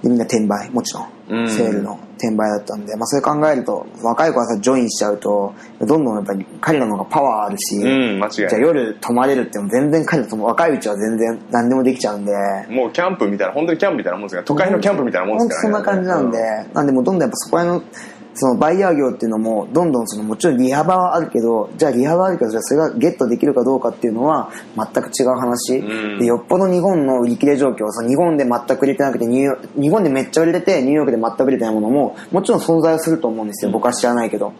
[0.03, 1.09] でみんな転売、もちろん。
[1.31, 1.51] うん。
[1.51, 12.33] セールの転売だったんで、まあそれ考えると、若い子がさ、ジョインしちゃうと、どんどんやっぱり彼らの方がパワーあるし、うん間違いじゃあ夜泊まれるっても全然彼らとも若いうちは全然何でもできちゃうんで、
[12.69, 15.75] もうキャンプみたいな本当にキャンプみたいなもんですから都会のキャンプみたいなもんですからね。
[15.75, 16.39] そんな感じなんで、
[16.75, 17.91] なんでもうどんどんやっぱそこら辺の、
[18.35, 25.79] そのバイヤー業っていうのも、どんどんそのもちろん利幅はあるけど、じゃあ利幅はあるけど、じゃあそれがゲットできるかどうかっていうのは全く違う話。
[25.79, 33.71] うんで、よっぽど日本の売り切れ状況、その日本で全く売れてなくて、ニューヨーク日本でめっちゃ売れてて、ニューヨークで全く売れてないものも、もちろん存在はすると思うんですよ。
[33.71, 34.53] 僕は知らないけど。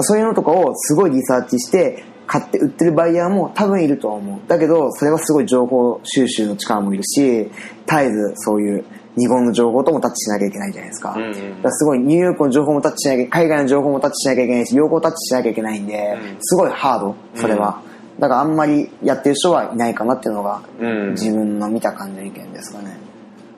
[0.00, 4.38] そういうのとかをすごいリサーチして、買って売ってるバイヤーも多分いるとは思う。
[4.46, 7.50] だけど、それはすごい情報収集の力もいるし、
[7.88, 8.84] 絶えずそういう
[9.16, 11.14] 日本の情報ともタッチしなきゃいけないじゃないですか。
[11.16, 11.32] うんうん
[11.72, 17.80] すごいニューヨークの情報もタッチしなきゃ、海外の情報もタッチしなきゃいけないし、両方タッチしなきゃいけないんで、うんすごいハード、それは。
[18.18, 22.96] だからあんまりやってる人はいないかなっていうのが、うん自分の見た感じの意見ですかね。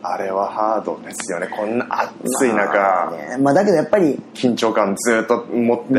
[0.03, 1.47] あれはハードですよね。
[1.47, 3.37] こんな暑い中、まあね。
[3.39, 5.93] まあだけどやっぱり、緊張感ずっと持って。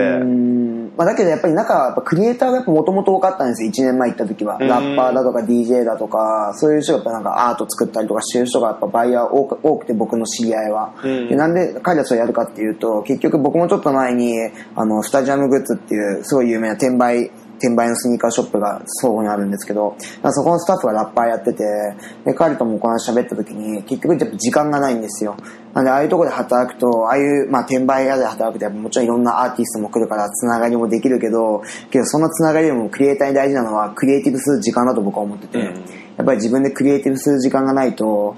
[0.95, 3.71] まあ、だけどやっぱり中はやっぱクリエイターがもともと多かったんですよ。
[3.71, 4.57] 1年前行った時は。
[4.59, 4.67] うん。
[4.67, 11.29] ラッパーだとか DJ だとかそういう人がなんかアート作ったりとかしてる人がやっぱバイヤー多く多くて僕の知り合いは、うん。
[11.29, 14.35] でなんで彼らそれやるかっていうと結局僕もちょっと前に
[14.75, 17.31] あのスタジアムグッズっていうすごい有名な転売
[17.63, 21.63] 転売のスニーカーショップが相互にあるんですけど、まあそこのスタッフがラッパーやってて、
[22.25, 25.37] で、彼ともこの話喋った時に、結局やっぱ時間がないんですよ。
[25.73, 35.83] なんで、ああいうところで働くと、ああいう、まあ、転売屋で働くと、もちろんいろんなアーティストも来るから、つながりもできるけど、けどそんなつながりよりもクリエイターに大事なのは、クリエイティブする時間だと僕は思ってて、うん
[36.15, 38.35] やっぱり自分でクリエイティブする時間がないと、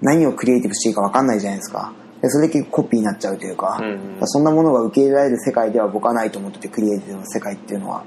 [0.00, 1.92] 何をクリエイティブしていいか分かんないじゃないですか。
[2.22, 8.04] でそれで結構コピーになっちゃうというか、うんうんそんなものが受け入れられる世界では僕はないと思ってて、クリエイティブの世界っていうのは。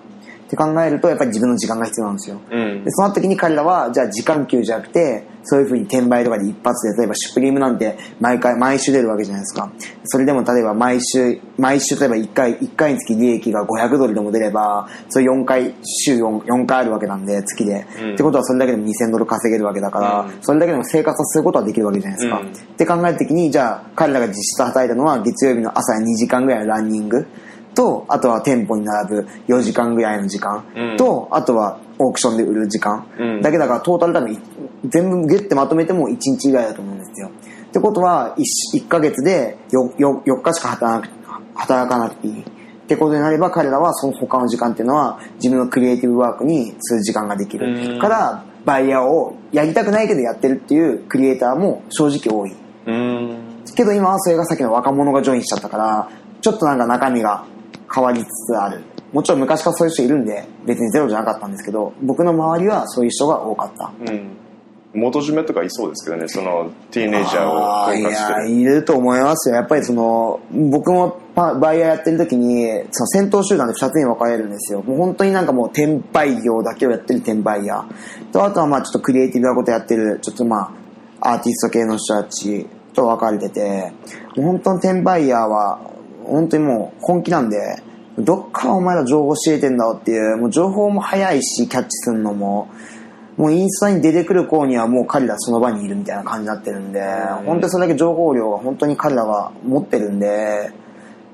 [0.51, 2.41] って考えると、やっぱり自分の時間が必要なんですよ。
[2.51, 9.71] うんで、その時に彼らは、じゃあ時間給じゃなくて、そういう風に転売とかで一発で、例えばシュプリームなんて毎回、毎週出るわけじゃないですか。
[10.03, 17.85] それでも例えば毎週、毎週例えば1回、1回につき利益が500ドルでも出れば、それ4回、週 4, 4回あるわけなんで、月で。
[18.03, 22.39] うんってことはそれだけでも2000ドル稼げるわけだから、うんそれだけでも生活をすることはできるわけじゃないですか。
[22.39, 27.25] うんって考えた時に、じゃあ彼らが実質働いたのは月曜日の朝2時間ぐらいのランニング。
[27.73, 34.39] と、あとは店舗に並ぶ4時間ぐらいの時間、うんと、あとはオークションで売る時間、うんだけだからトータル多分い
[34.87, 37.29] 全部ゲッてまとめても1日以外だと思うんですよ。
[37.29, 38.35] ってことは
[38.73, 42.41] 1, 1ヶ月で 4, 4, 4日しか働かなく働かなくていい。
[42.41, 42.43] っ
[42.87, 47.99] てことになれば彼らはその他の時間っていうのは自分のクリエイティブワークにする時間ができうんる。
[47.99, 52.55] からバイヤーをやりたくないけどやってるっていうクリエイターも正直多い。
[52.87, 56.09] うんけど今はそれがさっきの若者がジョインしちゃったから、
[56.41, 57.45] ちょっとなんか中身が
[57.93, 58.81] 変わりつつある。
[59.11, 63.91] もちろん昔からそういう人いるんで、別にゼロじゃなかったんですけど、僕の周りはそういう人が多かった。
[64.11, 64.37] うん
[64.93, 69.55] 元締めとかいそうですけどねそのティーネイジャーをあーいや、統括してるいると思いますよ。
[69.55, 74.81] やっぱりその、僕もパバイヤーやってる時に、その戦闘集団で2つに分かれるんですよ。
[74.81, 78.31] もう本当になんかもう転売業だけをやってる転売ヤー。
[78.31, 80.73] と、あとはまあちょっとクリエイティブなことやってる、ちょっとま
[81.21, 83.93] あ、アーティスト系の人たちと分かれてて、
[84.35, 85.79] もう本当に転売ヤーは、
[86.25, 87.81] 本当にもう本気なんで、
[88.17, 92.69] どっからお前ら情報教えてんだろうっていう、もう情報も早いし、キャッチするのも、
[93.37, 97.01] もうインスタに出てくる頃にはもう彼らその場にいるみたいな感じになってるんで、
[97.45, 100.71] 本当にそれだけ情報量が本当に彼らは持ってるんで、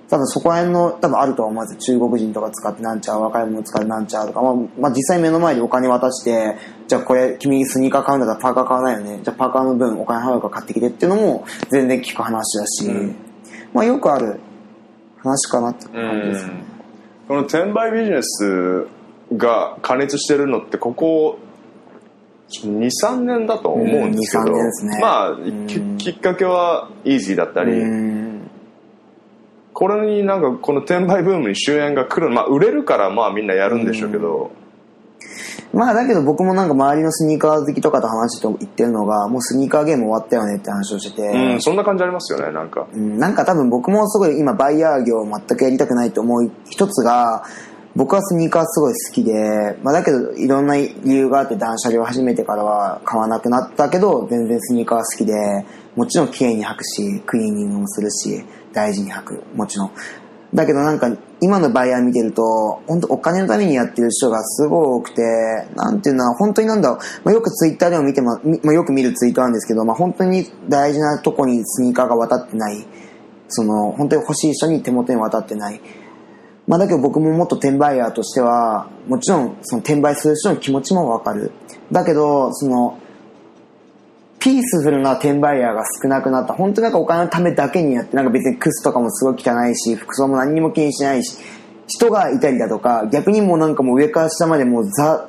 [0.10, 6.56] 多分そこら辺の多分あるとは思うんですよ中国人とか使ってなんちゃう若い者使ってなんちゃうとか、まあ、まあ実際目の前でお金渡して
[6.88, 9.20] じゃあこれ君スニーカー買うんだったらパーカー買わないよね。
[9.22, 12.90] じゃあパーカーの分お金払うから買ってきてっていうのも全然聞く話だし、
[13.74, 14.40] まあよくある
[15.24, 16.48] 話かなって感じです。
[16.48, 16.54] ね、
[17.28, 18.88] この転売ビジネス
[19.36, 21.40] が加熱してるのってここ
[22.50, 25.00] 23年だと思うんですけど、うん2 3年ですね。
[25.02, 25.68] まあ、ん。
[25.68, 28.50] ききっかけはイージーだったり、うん。
[29.74, 34.52] これになんかこの転売ブームに終焉が来るまあ売れるからまあみんなやるんでしょうけど、
[35.74, 42.88] まあだけど僕もなんか周りのスニーカー好きとかと話して言ってるのがもうスニーカーゲーム終わったよねって話をしてて、うんそんな感じありますよねなんか。
[42.94, 47.44] うんなんか多分僕もすごい今バイヤー業を全くやりたくないと思う一つが
[47.96, 55.34] 僕はスニーカーすごい好きで、まあ、だけどいろんな理由があって断捨離を始めてからは買わなくなったけど全然スニーカーは好きで
[55.96, 59.44] もちろん綺麗に履くしクリーニングもするし大事に履く。
[59.56, 59.92] もちろん
[60.54, 61.10] だけどなんか
[61.42, 65.22] 今のバイヤー見てると本当お金のためにやってる人がすごい多くて
[65.76, 72.86] なんていうのは本当になんだろう、まあ、よくツイッターでも見てま、みまあ、よく見るツイートなんですけど、まあ、本当に大事なとこにスニーカーが渡ってない。
[73.50, 75.82] その本当に欲しい人に手元に渡ってない。
[76.68, 81.52] まあだけど僕ももっと転売ヤーとしては、もちろんその転売する人の気持ちもわかる。
[81.92, 83.00] だけど、その、
[84.48, 86.54] ピースフルな転売ヤーが少なくなった。
[86.54, 91.38] 本当なんかお金のためだけにやって、なんか別にクスとかもすごい汚いし、服装も何にも気にしないし、
[91.86, 95.28] 人がいたりだとか、逆にもうなんかもう上から下までもうザ、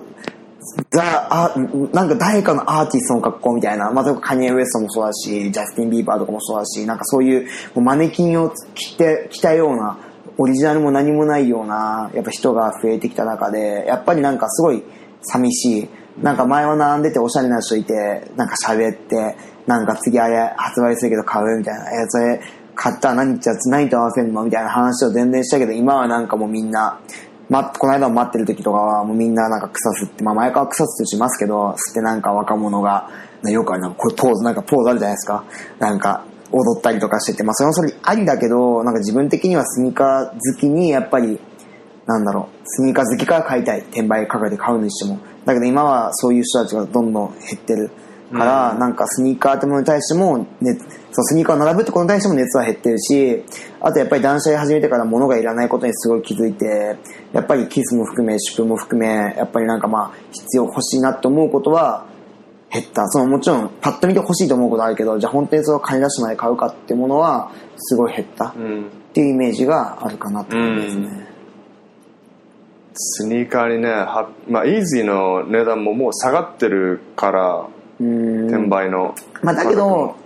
[0.91, 1.03] ザ、
[1.33, 1.55] あ、
[1.93, 9.99] なんか誰かのアーティストの格好みたいな、まあ、カニエ・ウエストもそうだし、ジャスティン・ビーバーとかもそうだし、なんかそういうもうマネキンを着て、着たような、
[10.37, 14.85] オリジナルも何もないような、やっぱ人が増えてきた中で、やっぱりなんかすごい
[15.23, 15.89] 寂しい。
[16.23, 21.91] なんか前は並んでておしゃれな人いて、なんか喋って、なんか次あれ発売するけど買うみたいな。
[21.91, 22.41] え、それ
[22.75, 27.01] 買ったら何じゃ何と合わせるのみたいな話を全然したけど、今はなんかもうみんな、
[27.49, 33.11] ま、この間も待ってる時とかはもうみんななんか草吸って、まあ前から草吸ってしますけど、吸ってなんか若者が、
[33.45, 35.45] よくあるなんかこれポーズ、なんかポーズあるじゃないですか。
[35.79, 41.41] なんか踊ったりとかしてて、まあそれはそれありだけど、なんか自分的にはスニーカー好きにやっぱり、
[42.09, 43.81] なんだろう、スニーカー好きから買いたい。
[43.81, 45.21] 転売価格で買うにしても。
[45.45, 47.91] だけど今はそういう人たちがどんどん減ってる
[48.33, 50.73] から、なんかスニーカーってものに対しても、ね、
[51.13, 53.45] そうスニーカーを並ぶってことに対しても熱は減ってるし、
[53.83, 56.97] あとやっぱり断捨離始めてから物がいらないことにすごい気づいて、
[57.35, 62.07] やっぱりキスも含め、シュプも含め、やっぱりなんかまあ、必要欲しいなって思うことは、
[62.71, 63.07] 減った。
[63.09, 68.55] そのもちろん、パッと見て欲しいと思うことあるけど、じゃあ本当にそれを金出してまで買うかってものは、すごい減った。
[68.57, 71.28] うんっていうイメージがあるかなって感じですね。
[73.01, 77.69] スニーカーにねはまあイージーの値段ももう下がってるから
[78.01, 78.47] うん。
[78.49, 80.17] 転売のまあだけど、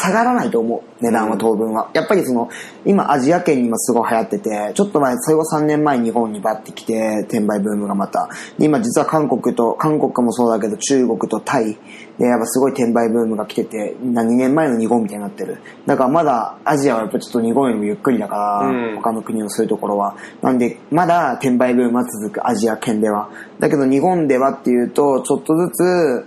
[0.00, 1.04] 下がらないと思う。
[1.04, 1.90] 値段は当分は。
[1.92, 2.48] やっぱりその、
[2.86, 8.30] 今アジア圏に今すごい流行ってて、ちょっと前、それが3年前に日本にバッて来て、転売ブームがまた。
[8.58, 11.76] で今実は韓国と、韓国もそうだけど中国とタイ
[12.18, 15.58] でやっぱすごい転売ブームが来てて、2年前の日本みたいになってる。
[15.84, 20.16] だからまだアジアはやっぱちょっと日本よりもゆっくりだから、うん他の国のそういうところは。
[20.42, 23.30] なんで、まだ転売ブームは続く、アジア圏では。
[23.58, 26.26] だけど日本ではっていうと、ちょっとずつ、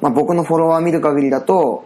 [0.00, 1.84] まあ僕のフォロワー見る限りだと、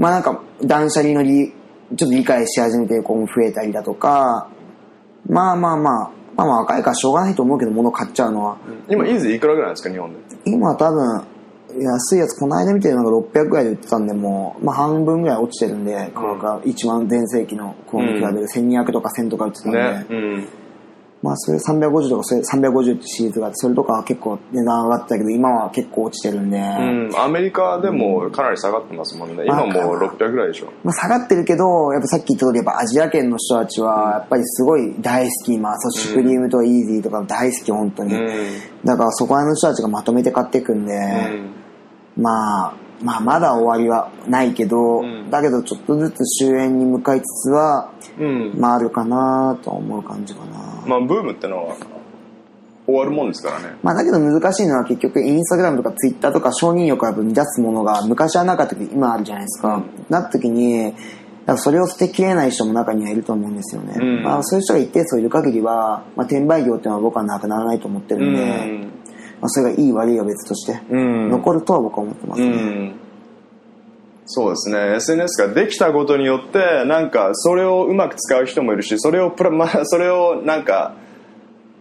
[0.00, 1.52] まあなんか断捨離の理、
[1.94, 4.48] ちょっと理解し始めてる子も増えたりだとか、
[5.28, 8.56] まあまあまあ、まあまあ若いからしょうがないと思うけど物買っちゃうのは。
[8.88, 10.18] 今イージーいくらぐらいなんですか日本で？
[10.46, 11.24] 今多分、
[11.78, 16.60] 安いやつ、この間見てるのが600ぐらいで売ってたんで、もう、まあ半分ぐらい落ちてるんで、価格が。
[16.62, 18.46] 1万全盛期の頃に比べる。
[18.46, 20.06] 1200とか1000とか売ってたんで、ね。
[20.08, 20.48] うん
[21.22, 29.44] まあそれ350とか、それ350ってシリーズがあって、それとかは結構値段上がってたけど、今は結構落ちてるんで、うん、アメリカでもかなり下がってますもんね。
[29.44, 30.72] 今もう600ぐらいでしょ。
[30.82, 38.14] まあ、下がってるけど、やっぱさっき言った通り、やっぱアジア圏の人たちは、やっぱりすごい大好き、今、そう、シュプリームとイージーとか大好き、本当に。
[38.14, 38.26] うん。
[38.84, 40.94] だからそこら辺の人たちがまとめて買っていくんで、
[42.16, 50.84] まあ、まあ、まだ終わりはないけど、んだけどちょっとずつ終焉に向かいつつは、うん、まああるかなと思う感じかな。
[50.86, 51.76] まあブームってのは
[52.86, 59.82] 終わるもんですからねまあだけど難しいのは結局インスタグラムとかツイッターとか承認欲が生み出すものが昔はなかったけど今あるじゃないですか。
[60.08, 60.92] なった時に、
[61.56, 63.94] それを捨てきれない人も中にはいると思うんですよね。
[63.96, 68.88] うんまあそういう人が一定数いる限りは、まあ転売業っていうのは僕はなくならないと思ってるんで、
[69.40, 71.30] まあそれがいい悪いは別として、うん。
[71.30, 72.48] 残るとは僕は思ってますね。
[72.48, 72.94] うん。
[74.32, 74.94] そうですね。
[74.96, 80.94] SNS ができたことによってなんかそれをうまく使う人もいるしそれをプラ、 まあ、それをなんか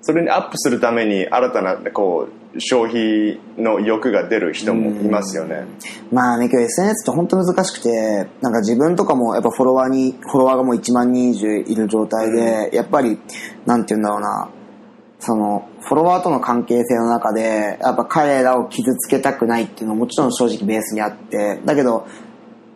[0.02, 5.66] それにアップするために新たなこう消費の欲が出る人もいますよね。
[6.12, 13.20] まあね、今日 SNS って本当難しくて、なんか自分とかもやっぱフォロワーに、フォロワーがもう1万人以上いる状態で、やっぱり、
[13.68, 14.50] なんて言うんだろうな、
[15.20, 22.08] その、フォロワーとの関係性の中で、やっぱ彼らを傷つけたくないっていうのはもちろん正直ベースにあって、だけど、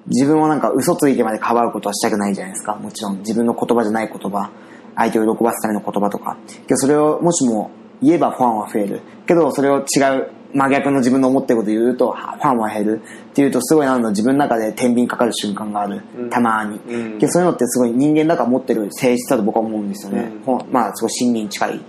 [0.07, 2.75] 自分をなんか嘘ついてまでかばうことはしたくないじゃないですか。
[2.75, 4.51] もちろん自分の言葉じゃない言葉、
[4.95, 6.37] 相手を喜ばすための言葉とか。
[6.67, 7.71] けどそれをもしも
[8.01, 9.01] 言えばファンは増える。
[9.25, 13.01] けどそれを違う真逆の自分の思ってることを言うとファンは減る。
[13.31, 16.01] っていうとすごいなんだ自分の中で天秤かかる瞬間がある。
[16.29, 16.77] たまに。
[16.77, 20.31] うんけどそういうのってすごい人間だから持ってる性質だと僕は思うんですよね。
[20.45, 21.81] うんまあすごい心理に近い。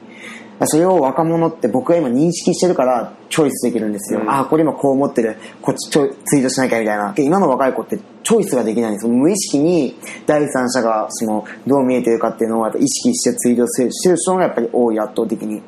[0.67, 4.21] それを若者って僕が今認識してるからチョイスできるんですよ。
[4.21, 5.37] うんああ、これ今こう思ってる。
[5.61, 7.13] こっちちょツイートしなきゃみたいな。
[7.13, 9.13] で今の若い子ってチョイスができないんですよ。
[9.13, 9.97] 無意識に
[10.27, 15.63] 第三者がそのどう見えてるかっていうのをやっぱ意識してツイートしてる人がやっぱり多い、圧倒的に。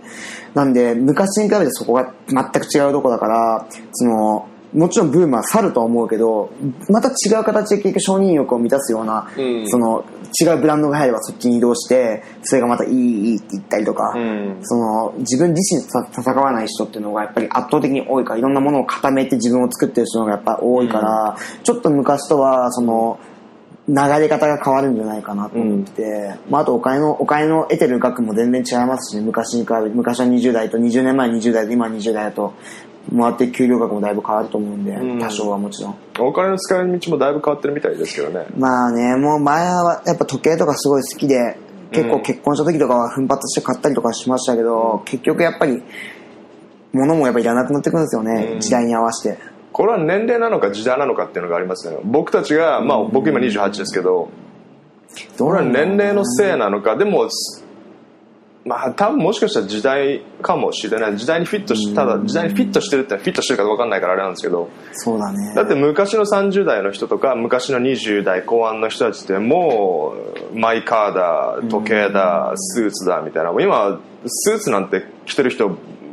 [0.55, 6.51] なんで昔に比べてそこが全く違うとこだから、その、もちろんブームは去るとは思うけど、
[6.89, 10.05] また違う形で結局承認欲を満たすような、うんその
[10.41, 14.59] 違うブランドが入ればそっちに移動して、それがまたいいいいって言ったりとか、うん。
[14.62, 23.18] その自分自身と戦わない人っていうのがやっぱり圧倒的に多いから、いろんなものを固めて自分を作ってる人がやっぱ多いから、ちょっと昔とはその
[23.89, 32.53] 流れ方が変わるんじゃないかなと思ってて、まあ、あとお金の、お金の得てる額も全然違いますしね、昔に比べて、昔は20代と20年前20代と今20代だと、
[33.13, 35.97] もらってる給料額もだいぶ変わると思うんで、ん多少はもちろん。
[36.19, 38.47] お金の使い道もだいぶ変わってるみたいですけどね。
[38.57, 41.57] まあね、もう前はやっぱ時計とかすごい好きで、
[41.93, 45.83] 結構結婚した時とかは奮発して買ったりとかしましたけど、結局やっぱり、
[46.93, 49.39] 物もやっぱいらなくなってくるんですよね、うん時代に合わせて。
[49.73, 52.01] これは年齢なのか時代なのかっていうのがありますよね。
[52.05, 54.31] 僕たちが、まあ僕今28ですけど、
[55.39, 57.29] これは年齢のせいなのか、でも、
[58.67, 61.17] まあ多分もしかしたら時代かもしれない。
[61.17, 65.55] 時代にフィットし、ただ時代にフィットしてるってのはフィットしてるか分かんないからあれなんですけど、そうだね。
[65.55, 70.14] だって昔の30代の人とか昔の20代後半の人たちっても
[70.53, 75.71] うマイカーだ時計だスーツだみたいなもう今スーツなんて着てる人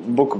[0.09, 0.39] 僕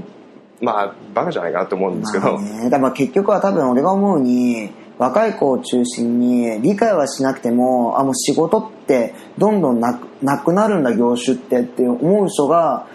[0.60, 12.86] まあバカじゃないかなと思うんですけど、まあね、だから結局は多分俺が思うに若い子を中心に理解はしなくてもあもう仕事ってどんどんなくなくなるんだ業種ってって思う人が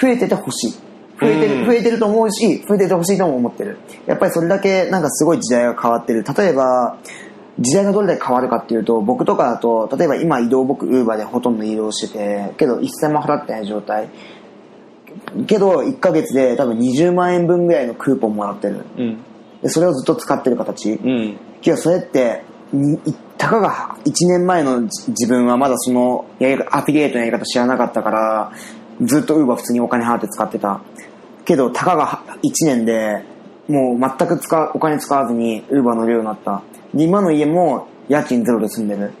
[0.00, 0.70] 増えててほしい。
[1.20, 1.60] 増えてうん。
[1.60, 3.78] る増えてると思うし増えててほしいとも思ってる。
[4.06, 6.24] やっぱりそれだけなんかすごい時代が変わってる。
[6.24, 6.98] 例えば
[7.58, 14.08] 時代がどれだけ変わるかっていうと僕とかだと例えば今移動僕ウーバーでほとんど移動しててけど一銭も払ってない状態。
[15.46, 18.84] けど1ヶ月で多分20万円分ぐらいのクーポンもらってる。
[18.96, 19.18] うん
[19.64, 20.92] でそれをずっと使ってる形。
[20.92, 21.38] うん。
[21.62, 22.44] けどそれって
[23.38, 28.52] たかが1年前のじ自分はまだそのやり方アフィリエイトのやり方知らなかったから
[29.00, 30.82] ずっとウーバー普通にお金払って使ってた。
[31.46, 33.24] けどたかが1年で
[33.66, 36.62] もう全く使うお金使わずにウーバー乗るようになった。
[36.92, 39.12] で今の家も家賃ゼロで住んでる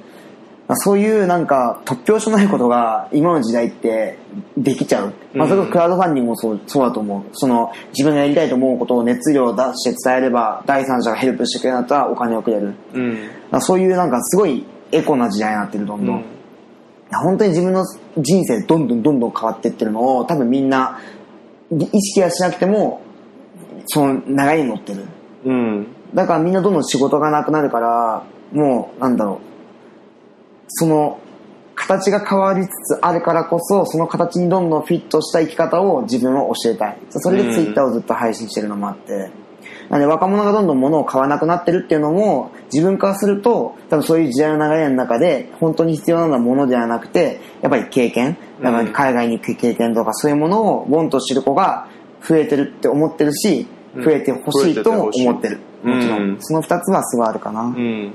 [0.72, 4.18] そういうなんか突拍子もないことが今の時代って
[4.56, 5.12] できちゃう。
[5.34, 7.22] まあ、それこそクラウドファンディングもそうそうだと思う。
[7.32, 12.74] その自分がやりたいと思うことを熱量を出して伝えれば第三者がヘルプしてくれるんだったらお金をくれる。
[12.94, 16.16] うんらそういうなんかすごいエコな時代になってるどんどん。
[16.16, 16.24] うん
[17.16, 17.84] 本当に自分の
[18.16, 20.98] 人生どんどんどんどん変わっていってるのを多分みんな
[21.70, 23.02] 意識はしなくても
[23.86, 25.04] その流れに乗ってる。
[25.44, 29.53] うんだからみんなどんどん仕事がなくなるから、もう、なんだろう。
[30.74, 31.18] その、
[31.74, 36.98] 形が変わりつつあるからこそ、その形にどんどんフィットした生き方を自分は教えたい。
[37.10, 39.30] それでツイッターをずっと配信してるのもあって。
[39.90, 51.88] なんで若者がどんどん物を買わなくなってるっていうのも、自分からすると、多分そういう時代の流れの中で、本当に必要なのは物ではなくて、やっぱり経験、だから海外に行く経験とかそういうものをウォンと知る子が
[52.26, 53.66] 増えてるって思ってるし、
[53.96, 55.56] 増えてほしいとも思ってる。
[55.56, 56.36] うんもちろうんん。
[56.40, 57.62] その二つはすごいあるかな。
[57.64, 58.14] うん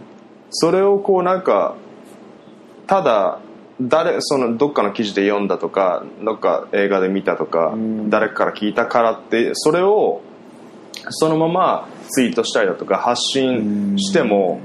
[0.51, 1.75] それをこうなんか
[2.89, 3.39] ただ
[3.79, 8.09] 誰そのどっかの記事で読んだとかどっか映画で見たとか、ん。
[8.09, 10.21] 誰かから聞いたからってそれを
[11.09, 14.59] そのままツイートしたりだとか発信しても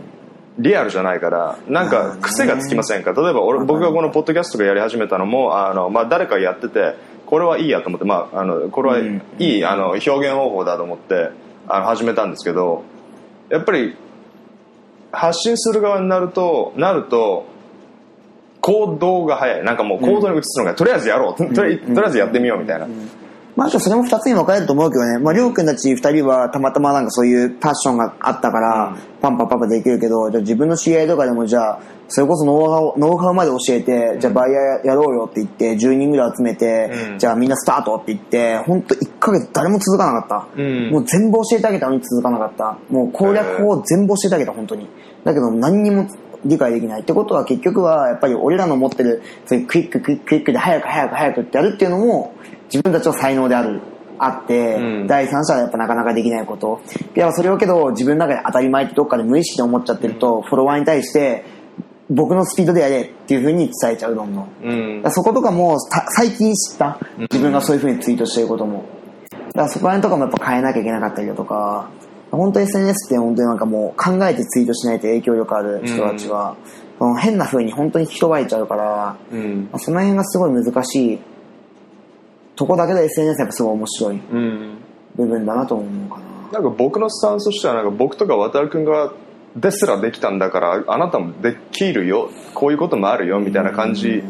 [0.59, 3.13] リアルじゃないからなんか癖がつきませんか？
[3.13, 6.95] 例えば俺僕がこのポッドキャストがやり始めたのもあの、まあ、誰かやってて
[7.27, 8.99] これはいいやと思って、まあ、あのこれは
[9.39, 11.29] いい、あの表現方法だと思って
[11.69, 12.85] あの始めたんですけど
[13.51, 13.95] やっぱり
[15.13, 17.53] 発信する側になるとなると
[18.65, 22.89] 行動が早いなんかもう行動に移すのが、とりあえずやろうととりとりあえずやってみようみたいな、
[23.57, 25.19] まあ、それも二つに分かれると思うけどね。
[25.19, 40.63] まあ、りょうくんたち二人はたまたまなんかそういうパッションがあったから、パンパンパンパンできるけど、じゃあ自分の知り合いとかでもじゃあ、それこそノウハウ、ノウハウまで教えて、じゃあバイヤーやろうよって言って、10人ぐらい集めて、うんじゃあみんなスタートって言って、ほんと1ヶ月誰も続かなかった。
[40.63, 42.79] うんもう全部教えてあげたのに続かなかった。
[42.91, 44.89] もう攻略法を全部教えてあげた、本当に。
[45.23, 46.09] だけど何にも
[46.45, 47.03] 理解できない。
[47.03, 52.35] ってことは結局は、やっぱり俺らの持ってる、そういうクイッククイッククイックで早く早く早くってやるっていうのも、
[52.73, 53.81] 自分たちの才能である。
[54.17, 56.81] あって、うん第三者はやっぱなかなかできないこと。
[57.17, 61.45] いや、それをけど自分の中で当たり前ってどっかで無意識で思っちゃってると、フォロワーに対して、
[62.11, 64.49] 僕のスピードでやれっていう風に伝えちゃう、どんどん。
[64.63, 66.99] うんそことかもた最近知った
[67.33, 68.85] 自分がそういう風にツイートしてることも
[69.31, 71.89] だからそこら辺とかもやっぱ変えなきゃいけなかったりだとか
[72.37, 76.57] 本当 SNS って本当になんかもう考えてツイートしないと影響力ある人たちは、
[76.99, 79.69] その変な風に本当に人がいちゃうから、うん。
[79.71, 81.19] まあその辺がすごい難しい。
[82.57, 84.79] とこだけど SNS やっぱすごい面白いうん。
[85.17, 86.53] 部分だなと思うかな。
[86.53, 89.13] なんか僕のスタンスとしてはなんか僕とか渡るくんが
[89.57, 92.31] ですらできたんだからあなたもできるよ。
[92.55, 94.23] こういうこともあるよみたいな感じ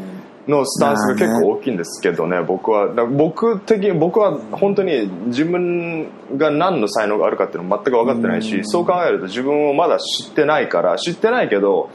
[0.47, 2.41] のスタンスが結構大きいんですけどね。
[2.43, 11.89] 僕は僕的に僕は本当に自分が何の才能があるかっていうの全く分かってないしそう考えると自分をまだ知ってないから知ってないけど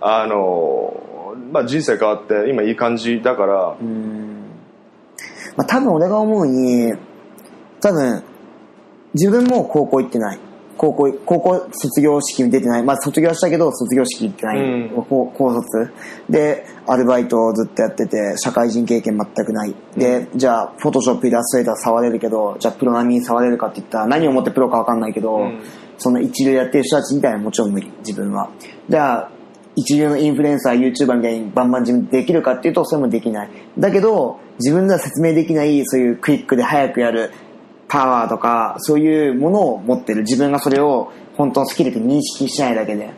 [0.00, 4.50] あの、まあ、人生変わって今いい感じだからうん。
[5.56, 6.92] まあ多分俺が思うに
[7.80, 8.22] 多分
[9.14, 10.40] 自分も高校行ってない
[10.76, 12.82] 高校高校卒業式に出てない。
[12.82, 15.04] まあ卒業したけど卒業式行ってない、うん。
[15.08, 15.92] 高高卒。
[16.28, 19.74] でアルバイトをずっとやってて社会人経験全くない。
[19.96, 25.60] でじゃあフォトショップイラストレーター触れるけどじゃあプロ並みに触れるかって言ったら何をもってプロか分かんないけど、うん。
[25.98, 28.50] その一流やってる人たちみたいなもちろん無理自分は。
[28.88, 29.30] じゃあ
[29.76, 33.50] 一流のインフルエンサー YouTuber みたいにバンバン自分でできるかっていうとそれもできない。
[33.78, 37.32] だけど自分では説明できないそういうクイックで早くやる
[37.88, 43.10] パワーとかそういうものを持ってる自分がそれを本当のスキルって認識しないだけで。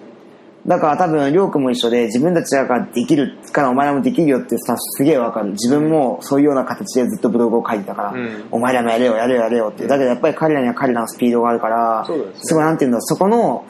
[0.67, 5.53] だから多分りょうくんも一緒で自分たちができるからお前らもできるよってスタンスすげえわかる。
[5.53, 8.49] 自分もそういうような形でずっとブログを書いてたから、うん。
[8.51, 9.87] お前らもやれよやれよやれよって。
[9.87, 12.25] だけどやっぱり彼らには彼らのスピードがあるからすね。
[12.35, 13.03] すごいなんていうんだろう。
[13.03, 13.65] そこの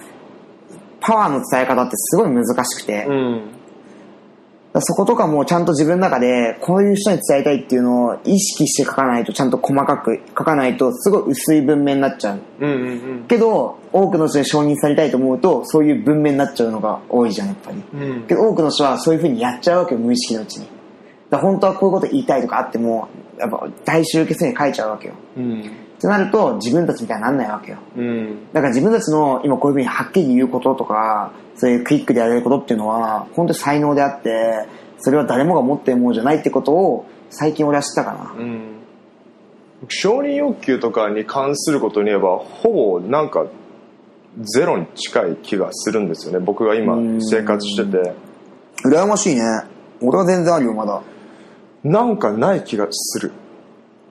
[1.00, 3.40] パワーの伝え方ってすごい難しくて、うん。
[3.42, 3.55] ら
[4.80, 12.40] そことかもちゃんと自分の中でこういう人に伝えたいっていうのを意識して書かないとちゃんと細かく書かないとすごい薄い文面になっちゃう。
[12.60, 17.82] うんうんけど多くの人に承認されたいと思うとそういう文面になっちゃうのが多いじゃんやっぱり。
[17.94, 18.02] うん。
[18.02, 20.68] うんけど多くの人はそういうふうにやっちゃうわけよ無意識のうちに。
[21.30, 23.08] だ本当はこういうこと言いたいとかあっても
[23.38, 25.14] やっぱ大集結に書いちゃうわけよ。
[25.36, 27.78] うんってなると自分たちみたいになんないわけよ。
[27.96, 28.52] うん。
[28.52, 34.68] だから自分たちの今こういうふうにはっきり言うこととかそういうクイックでやれることっていうのは本当に才能であって
[34.98, 38.34] それは誰もが持ってるものじゃないってことを最近俺は知ったかな。
[38.38, 38.76] うん。
[39.88, 43.46] 承認欲求とかに関することに言えばほぼなんか
[44.38, 46.44] ゼロに近い気がするんですよね。
[46.44, 47.22] 僕が今うん。
[47.22, 48.14] 生活してて。
[48.84, 49.42] 羨ましいね。
[50.02, 51.02] 俺は全然あるよまだ。
[51.82, 53.32] なんかない気がする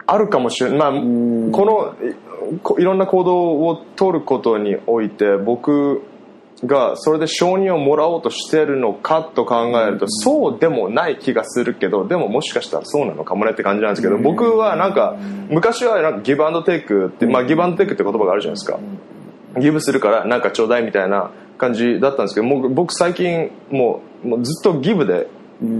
[0.07, 1.51] あるかもしれない、まあ、こん。
[1.51, 1.95] の
[2.77, 6.03] いろんな行動を取ることにおいて僕
[6.63, 15.17] がそれで承認をもらおうとしてるのかと考えるとそうでもない気がするけどでももしかしたらそうなのかもねって感じなんですけど僕はなんか
[15.49, 18.79] 昔はなんかギブアンドテイクって、まあ、ギブアンドテイクって言葉があるじゃないですか。
[19.59, 25.27] ギブするからなんかちょうだいみたいな感じだったんですけど僕最近もうもうずっとギブで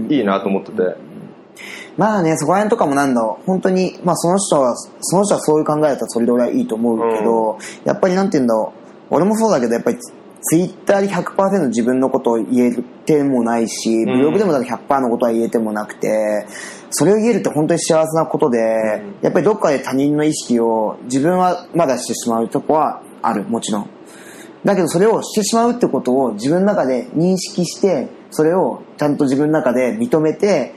[0.08, 0.96] いいなと思ってて
[1.96, 8.72] まあね、そこら辺とかもなんだろう、本当に、まあその人は、その人はそういう考えだったらそれで俺はいいと思うけど、やっぱりなんて言うんだろ
[9.10, 16.46] う、俺もそうだけど、やっぱりツイッターで100%自分のことを言えてもないし、ブログでもだから100%のことは言えてもなくて、
[16.90, 23.90] それを言えるって本当に幸せなことで、やっぱりどっかで他人の意識を自分はまだしてしまうとこはある、もちろん。
[24.64, 30.74] だけどそれをしてしまうってことを自分の中で認識して、それをちゃんと自分の中で認めて、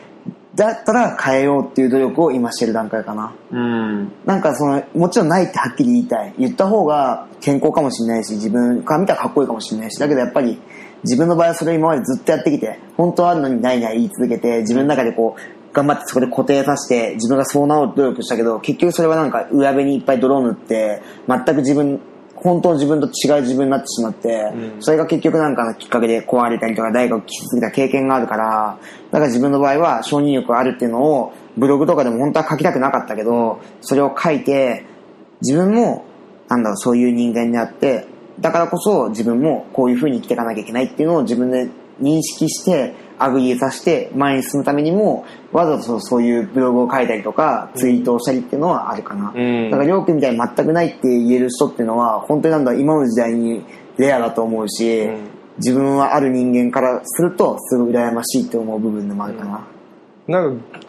[0.56, 3.34] だったら変えようっていう努力を今してる段階かな。
[3.52, 6.34] うんなんかその、もちろんないってはっきり言いたい。
[6.40, 10.60] 言った方が健康かもしれないし、自分から見たらかっこいいかもしれないし、だけどやっぱり
[11.04, 22.00] 自分の場合はそれを今までずっとやってきて、本当はあるのにないない言い続けて、自分の中でこう、頑張ってそこで固定させて、自分がそうなろうと努力したけど、結局それはなんか上辺にいっぱい泥を塗って、全く自分、
[22.42, 28.78] 本当の自分と違う自分になってしまって、それが結局なんかのきっかけで壊れたりとか、誰かを傷つけた経験があるから、
[29.12, 34.86] だから自分の場合は承認欲があるっていうのを、ブログとかでも本当は書きたくなかったけど、それを書いて、
[35.42, 36.06] 自分も、
[36.48, 38.08] なんだろう、そういう人間になって、
[38.40, 41.68] だからこそ自分もこういう風に生きていかなきゃいけないっていうのを自分で
[42.02, 49.34] 認識して、 agree させて前に進むためにも、わざとそういうブログを書いたりとか、ツイートをしたりっていうのはあるかな。
[49.36, 53.64] うんだから、りょうくんみたいに全くないって言える人っていうのは、本当になんだ今の時代に
[53.98, 55.18] レアだと思うし、ん
[55.58, 59.68] 自分はある人間からすると、すごい羨ましいって思う部分でもあるかな。
[60.28, 60.80] なんか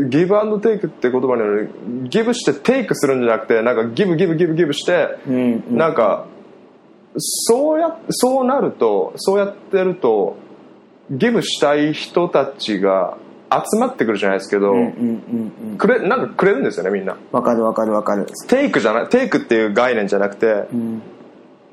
[0.00, 5.34] ギブアンドテイクって言葉のように give して take するんじゃなくてなんか give give give give して、うん
[5.70, 6.26] うんなんか
[7.16, 10.36] そうやそうなるとそうやってると
[11.10, 13.16] ギブしたい人たちが
[13.50, 15.78] 集まってくるじゃないですけど、うんうんうんうん。
[15.78, 17.16] くれなんかくれるんですよねみんな。
[17.32, 18.26] わかるわかるわかる。
[18.46, 21.02] テイクじゃないテイクっていう概念じゃなくてうん。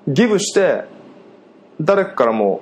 [0.07, 0.85] ギブして
[1.81, 2.61] 誰かからも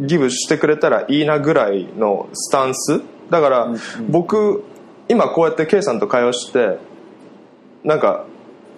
[0.00, 3.00] ギブしてくれたらいいなぐらいのスタンス。
[3.30, 3.74] だから
[4.08, 4.64] 僕
[5.08, 6.78] 今こうやって K さんと会話して
[7.84, 8.26] なんか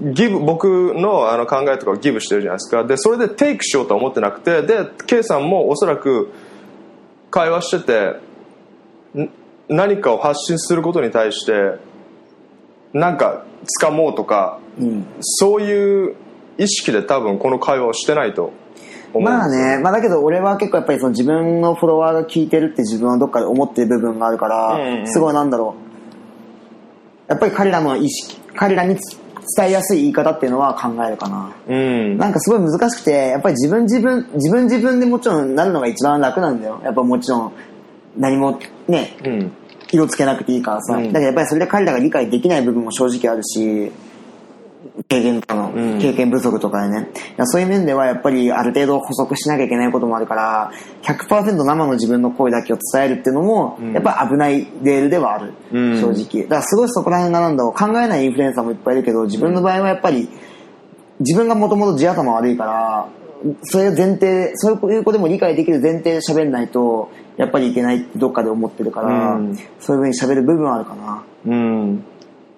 [0.01, 2.85] ギブ僕のあの考えとかをギブしてるじゃないですか。
[2.85, 6.31] でそれでテイクしようとは思ってなくてで K さんもおそらく
[7.31, 8.21] 会話して
[9.15, 9.31] てん
[9.69, 11.79] 何かを発信することに対して
[12.93, 13.45] なんか
[13.83, 15.07] 掴もうとかうん。
[15.21, 16.17] そういう
[16.57, 18.53] 意識で多分この会話をしてないと
[19.15, 25.75] まあね、まあだけど俺は結構やっぱりその自分のフォロワーが聞いてるって自分はどっかで思ってる部分があるから、すごいなんだろ
[27.27, 27.31] う。
[27.31, 28.99] やっぱり彼らの意識、彼らに
[29.57, 31.53] 伝えやすい言い方っていうのは考えるかな。
[31.69, 36.81] うんなんかすごい難しくて、やっぱり自分自分、自分自分でもちろんなるのが一番楽なんだよ。
[36.85, 37.53] やっぱもちろん
[38.17, 39.53] 何もね、うん
[39.91, 40.97] 色つけなくていいからさ。
[40.97, 43.91] うんだけどやっぱりそれで彼らが理解できない部分も正直あるし、
[45.09, 47.09] 経験とかの、うん経験不足とかでね。
[47.15, 50.71] いやそういう面ではやっぱりある程度補足しなきゃいけないこともあるから、
[51.03, 55.55] 100%生の自分の声だけを伝えるっていうのも、んやっぱ危ないレールではある。
[55.73, 56.43] うん正直。
[56.43, 60.29] だからすごいそこら辺がなんだろう、考えないインフルエンサーもいっぱいいるけど、自分の場合はやっぱり、
[61.21, 63.09] 自分がもともと地頭悪いから、
[63.63, 71.23] それを前提、そういうことも理解できる前提で喋んないと、やっぱりいけないってどっかで思ってるから、うんそういうふうに喋る部分はあるかな。
[71.47, 72.05] うん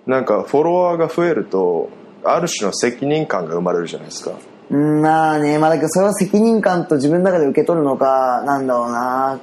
[0.06, 1.90] なんかフォロワーが増えると
[2.24, 4.32] ある種の責任感が生まれるじゃないですか。
[4.70, 9.40] うん、まあね、まあだけどそれは責任感と自分の中で受け取るのか、なんだろうな。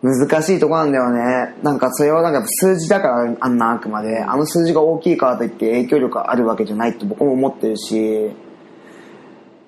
[0.00, 1.54] 難しいとこなんだよね。
[1.62, 8.30] なんかそれはなんか数字だからあんなあくまで、あの数字が大きいからといって影響力があるわけじゃないって僕も思ってるし、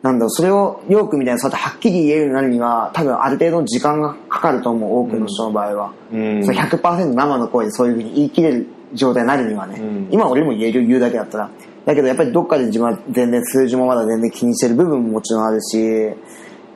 [0.03, 5.93] なんだろう、それをよくみたいにそうやってはっきり言えるようになるには、多分ある程度の時間がかかると思う、多くの人の場合は。
[6.13, 6.45] うん。
[6.45, 10.09] それ100%生の声でそういうふうに言い切れる状態になるにはね、うん。
[10.11, 11.51] 今俺も言える言うだけだったら
[11.91, 16.15] だけどやっぱりどっかで自分は全然数字もまだ全然気にしてる部分ももちろんあるし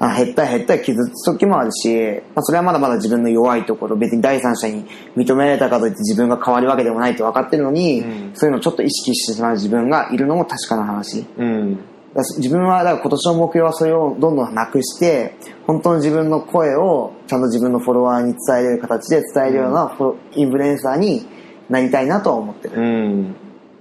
[0.01, 1.89] あ減ったり減ったり傷つく時もあるし、
[2.35, 4.85] まあ、それはまだまだ自分の弱いところ別に第三者に
[5.17, 8.31] 認められたかといって自分が変わるわけでもないと分かってるのに、うん。
[8.35, 11.25] そういうのをちょっと意識してしまう自分がいるのも確かな話。
[11.39, 11.79] うん。
[12.39, 15.37] 自分はだから今年の目標はそれをどんどんなくして
[15.67, 19.97] 本当の自分の声をちゃんと自分のフォロワーに伝えれる形で伝えるような
[20.35, 21.27] インフルエンサーに
[21.69, 23.37] なりたいなとは思ってる、うん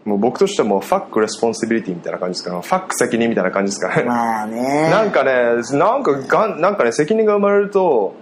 [0.05, 2.61] もう僕としてはもう fuck responsibility みたいな感じですかね。
[2.61, 4.89] ファック責任みたいな感じですかね、まあね。
[4.91, 5.31] なんかね
[5.77, 8.13] なんかがんなんかね責任が生まれると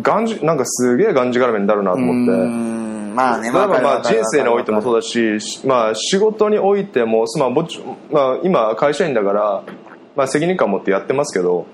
[0.00, 2.82] がんじなんかすげえがんじがらめになるなと思って。
[3.14, 7.78] まあね例えばまあ人生においてもそうだだし、しまあ、仕事においても、まあもち
[8.10, 9.62] まあ、今会社員だから、
[10.16, 11.66] まあ、責任感持ってやってますけど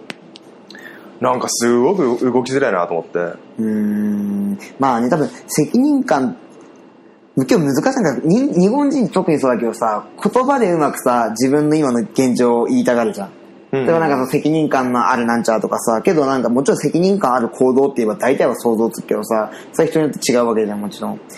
[1.20, 3.18] なんかすごく動きづらいなと思って。
[3.18, 4.58] うーん。
[4.78, 6.36] まあね多分責任感
[7.46, 13.32] 今日難しいんだけどに日本人特にそうだけどさ言葉でうまくさ自分の今の現状を言いたがるじゃん
[13.72, 21.16] うんだからなんかその責任感のあるなんちゃらとかさ、けどなんかもちろん責任感ある行動って言えば大体は想像つくけどさ、それは人によって違うわけじゃん、もちろん。
[21.18, 21.30] だか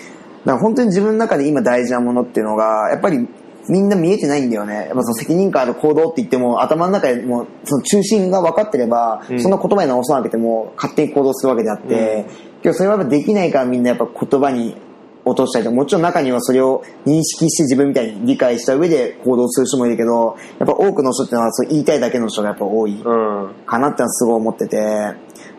[0.44, 3.26] ら本当に自分の中で今大事なものっていうのが、やっぱり
[3.68, 4.74] みんな見えてないんだよね。
[4.74, 12.26] やっぱその責任感ある行動って言っても頭の中でもうその中心が分かってれば、うんそんな言葉に直さなくても勝手に行動するわけであって、
[12.62, 14.76] けどそれはやっぱできないからみんなやっぱ言葉に
[15.24, 24.76] 落としたりとかもちろん中にはそれを認識して自分みたいに理解した上で行動する人もいるけど、やっぱ多くの人ってのはそう言いたいだけの人がやっぱ多いうんかなってのはすごい思ってて、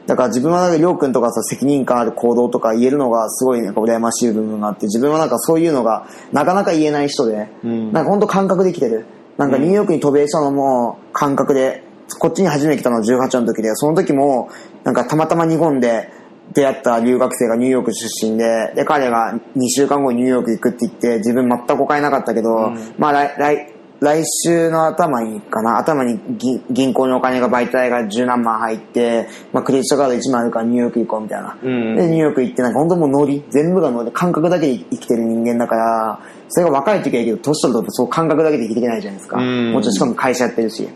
[0.08, 9.06] だから自分はなんかりょうくんとかさ責任感ある行動とか言えるのがすごいなんか羨ましい部分があって、自分はなんかそういうのがなかなか言えない人で、うんなんか本当感覚できてる。
[9.38, 11.84] なんかニューヨークに渡米したのも感覚で、
[12.20, 14.50] こっちに初めて来たのは18の時で、その時も
[14.84, 16.10] なんかたまたま日本で
[16.54, 31.56] 出会った留学生がニューヨーク出身で、で、彼が2週間後にニューヨーク行くって言って、自分全くお金なかったけど、まあ来、来、来週の頭にかな、頭に銀銀行にお金が媒体が十何万入って、まあクレジットカード1万あるからニューヨーク行こうみたいな。
[31.62, 39.38] うんで、ニューヨーク行ってなんか本当もうノリ、全部がノリ、感覚だけで生きてる人間だから、それが若い時はいいけど、年取るとそう感覚だけで生きていけないじゃないですか。
[39.38, 40.90] うんもちろんしかも会社やってるし。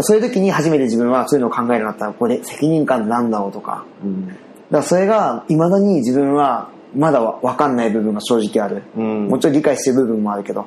[0.00, 3.84] そういう時に初めて自分はそういうのを考えるようになったら、これ責任感なんだろうとか。
[4.02, 4.34] だか
[4.78, 8.82] らそれが、未だに自分はまだわわかんない部分が正直ある。
[8.96, 9.28] うん。
[9.28, 10.66] もちろん理解してる部分もあるけど。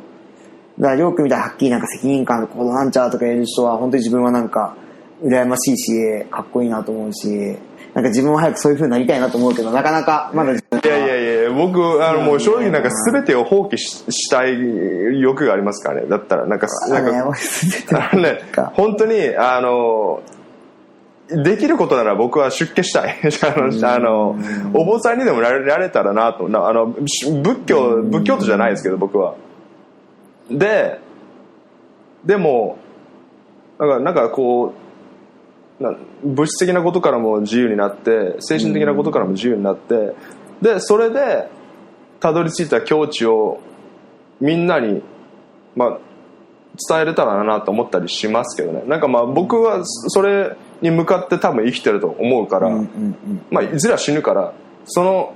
[0.79, 4.75] だから、りょうくんみたいにはっきりなんか責任感ある行動なんちゃらとか言える人は、本当に自分はなんか、
[5.23, 7.57] 羨ましいし、かっこいいなと思うし、
[7.97, 16.07] なんか自分も早くそういう風になりたいなと思うけど、なかなかまだ自分いやいやいや僕あのもう正直なんか全てを放棄ししたい欲がありますからね。
[16.07, 18.39] だったらなんかなんかね
[18.73, 20.21] 本当にあの
[21.29, 23.17] できることなら僕は出家したい。
[23.43, 24.35] あのあの
[24.73, 26.47] お坊さんにでもなれられたらなと。
[26.47, 29.35] なあのし仏教仏教徒じゃないですけど僕は。
[30.49, 30.99] で
[32.23, 32.77] でも
[33.77, 34.73] なんかなんかこ
[35.79, 40.15] うな物質的なことからも自由になって精神的なことからも自由になって
[40.61, 41.49] でそれで
[42.19, 43.59] たどり着いた境地を
[44.39, 45.03] みんなに、
[45.75, 45.97] まあ、
[46.89, 48.83] 伝えれたらなと思ったりしますけどね。
[48.87, 53.41] なんかまあ僕はそれに向かって多分生きてると思うから、うんうんうん。
[53.51, 54.53] まあ、いずれは死ぬから
[54.85, 55.33] その、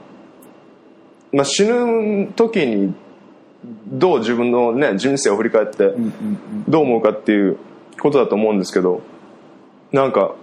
[1.32, 2.94] まあ、死ぬ時に
[3.88, 7.58] どう自分の、ね、人生を振り返ってうんうんどう思うかっていう
[8.00, 9.02] ことだと思うんですけど
[9.92, 10.36] なんか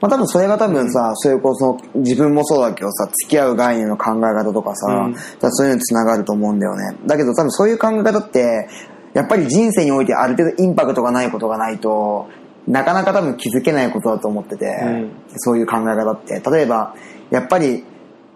[0.00, 5.14] まあ多分それが多分さ、それこそ自分もそうだけどさ、付き合う概念の考え方とかさ、うん。
[5.14, 6.96] そういうのにつながると思うんだよね。
[7.06, 8.68] だけど多分そういう考え方って、
[9.12, 12.28] やっぱり人生においてある程度インパクトがないことがないと、
[12.68, 16.40] なかなか多分気づけないことだと思ってて、んそういう考え方って。
[16.50, 16.94] 例えば、
[17.30, 17.84] やっぱり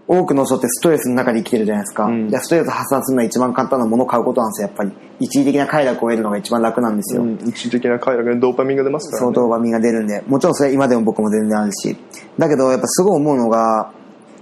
[0.06, 2.04] 多くの人ってストレスの中で生きてるじゃないですか。
[2.04, 4.92] うんストレス発散するのは一番簡単なものを買うことなんですよ、やっぱり。
[5.20, 7.22] 一時的な快楽を得るのが一番楽なんですよ。
[7.22, 11.96] うん一時的な快楽にドーパミンが出ますから、ね、相当ドーパミンが出るんで、もちろんそれは今でも僕も全然あるし。
[12.38, 13.92] だけど、やっぱすごい思うのが、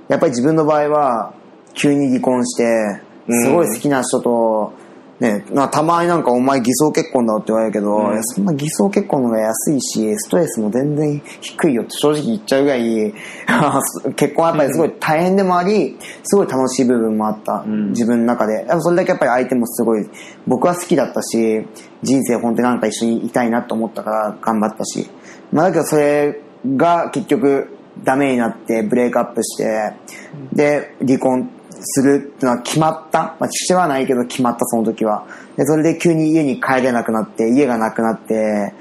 [0.09, 1.35] やっぱり自分の場合は、
[1.74, 4.72] 急に離婚して、すごい好きな人と、
[5.23, 13.14] ね、まあたまになんかお前偽装結婚だって言われるけど、うんそんな偽装結婚の方が安いし、ストレスも全然低いよって正直言っちゃうぐらい、
[14.16, 18.66] 結婚はやっぱりすごい大変でもあり、すごい楽しい部分もあった、ん自分の中で。
[18.81, 20.05] それだけやっぱり相手もすごい、
[20.49, 21.68] 僕は好きだったし、
[22.03, 25.09] 人生本当になんか一緒にいたいなと思ったから頑張ったし。
[25.53, 26.41] まあだけどそれ
[26.77, 27.68] が結局
[28.03, 29.93] ダメになってブレイクアップして、
[30.53, 31.49] で、離婚
[31.85, 33.37] するっていうのは決まった。
[33.39, 35.26] まあ、父はないけど決まったその時は。
[35.57, 38.74] で、それで急に家に帰れなくなって、家がなくなって、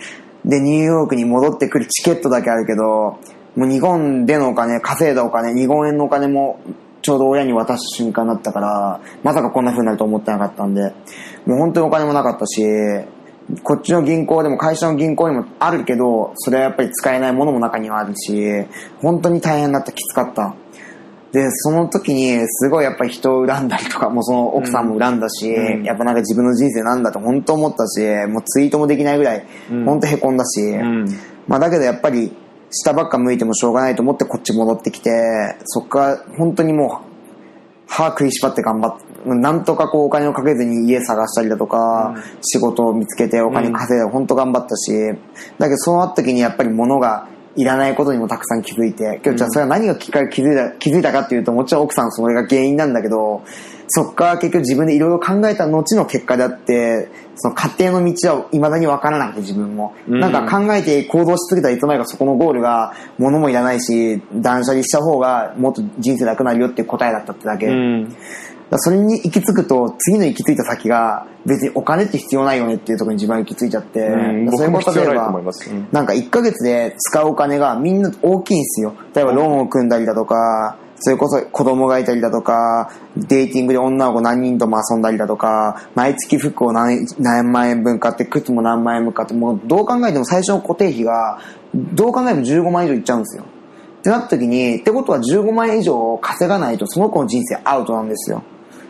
[0.45, 3.19] で、ニューヨークに戻ってくるチケットだけあるけど、
[3.55, 6.59] もう日本でのお金、稼いだお金、日本円のお金も
[7.01, 10.93] ちょうど親に渡す瞬間だったから、まさかこんな風になると思ってなかったんで、
[11.45, 12.63] もう本当にお金もなかったし、
[13.63, 18.65] こっちの銀行でも会社の銀行にもあるけど、それはやっぱり使えないものも中にはあるし、
[19.01, 20.55] 本当に大変だった、きつかった。
[21.31, 25.83] で、その時に、すごいやっぱり人を恨んだりとか、もうその奥さんも恨んだし、うん。
[25.83, 29.85] やっぱなんか自分の人生なんだと本当思ったし、もうツイートもできないぐらい、うん。
[29.85, 31.05] 本当凹んだし、うん。
[31.47, 32.33] まあだけどやっぱり、
[32.69, 35.09] 下ばっか向いてもしょうがないと思ってこっち戻ってきて、
[35.65, 37.11] そっから本当にもう、
[37.87, 44.91] 歯食いしばって頑張って、なんとかこうお金をかけずに家探したりだとか、仕事を見つけてお金稼いで本当頑張ったし、
[45.59, 53.43] だけどそうなった時にやっぱり物がいらないことにもたくさん気づいて、今日じゃあそれは何がきっかけ気づいた、気づいたかっていうともちろん奥さんそれが原因なんだけど、
[53.87, 59.93] そっから結局自分でいろいろ考えた後の結果であって、その家庭の道は未だに分からなくて自分も。
[60.07, 67.67] うんなんか考えて行動し続けたらいつの間にかそこのゴールが物もいらないし、断捨離した方がもっと人生楽になるよっていう答えだったってだけ。
[67.67, 68.15] うん
[68.77, 74.09] それに行き着くと、次の行き着いた先が、別にお金って必要ないよねっていうところに自分は行き着いちゃって、
[74.55, 75.41] それ僕も例えば
[75.91, 78.93] なんか1ヶ月で使うお金がみんな大きいんですよ。
[79.13, 91.39] 例えばローンを組んだりだとか、それこそ子供がいたりだとか、デーティングで女の子何人とも遊んだりだとか、毎月服を何何万円分買って、靴も何万円分買って、もうどう考えても最初の固定費が、
[91.73, 93.43] どう考えても15万以上いっちゃうんですよ。
[94.01, 98.43] ってなった時に、ってことは15万円以上稼がないとその子の人生アウトなんですよ。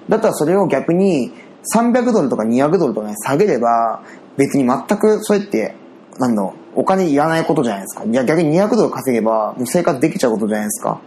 [0.09, 1.31] だったらそれを逆に
[1.73, 4.01] 300ドルとか200ドルとかに下げれば、
[4.37, 5.75] 別に全くそれって、
[6.17, 8.05] なんだろう、お金いらないことじゃないですか。
[8.05, 10.99] いや逆に200ドル稼げば、もう生活できちゃうことじゃないですか。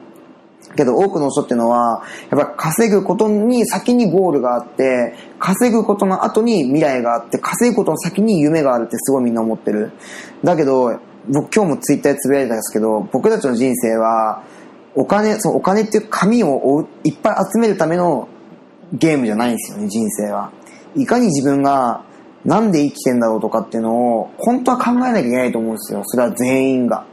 [0.76, 9.92] けど多くの人っていうのは、やっぱ稼ぐことに先にゴールがあって、稼ぐことの後に未来があって、稼ぐことの先に夢があるってすごいみんな思ってる。
[10.42, 14.42] だけど、僕今日もツイッターでつぶやいたんですけど、僕たちの人生は、
[14.96, 18.28] お金、そのお金っていう紙をいっぱい集めるための
[18.94, 20.50] ゲームじゃないんですよね、人生は。
[20.96, 22.04] いかに自分が
[22.44, 26.02] なんで生きてんだろうとかっていうのを、本当は考えなきゃいけないと思うんですよ。
[26.04, 27.06] それは全員が。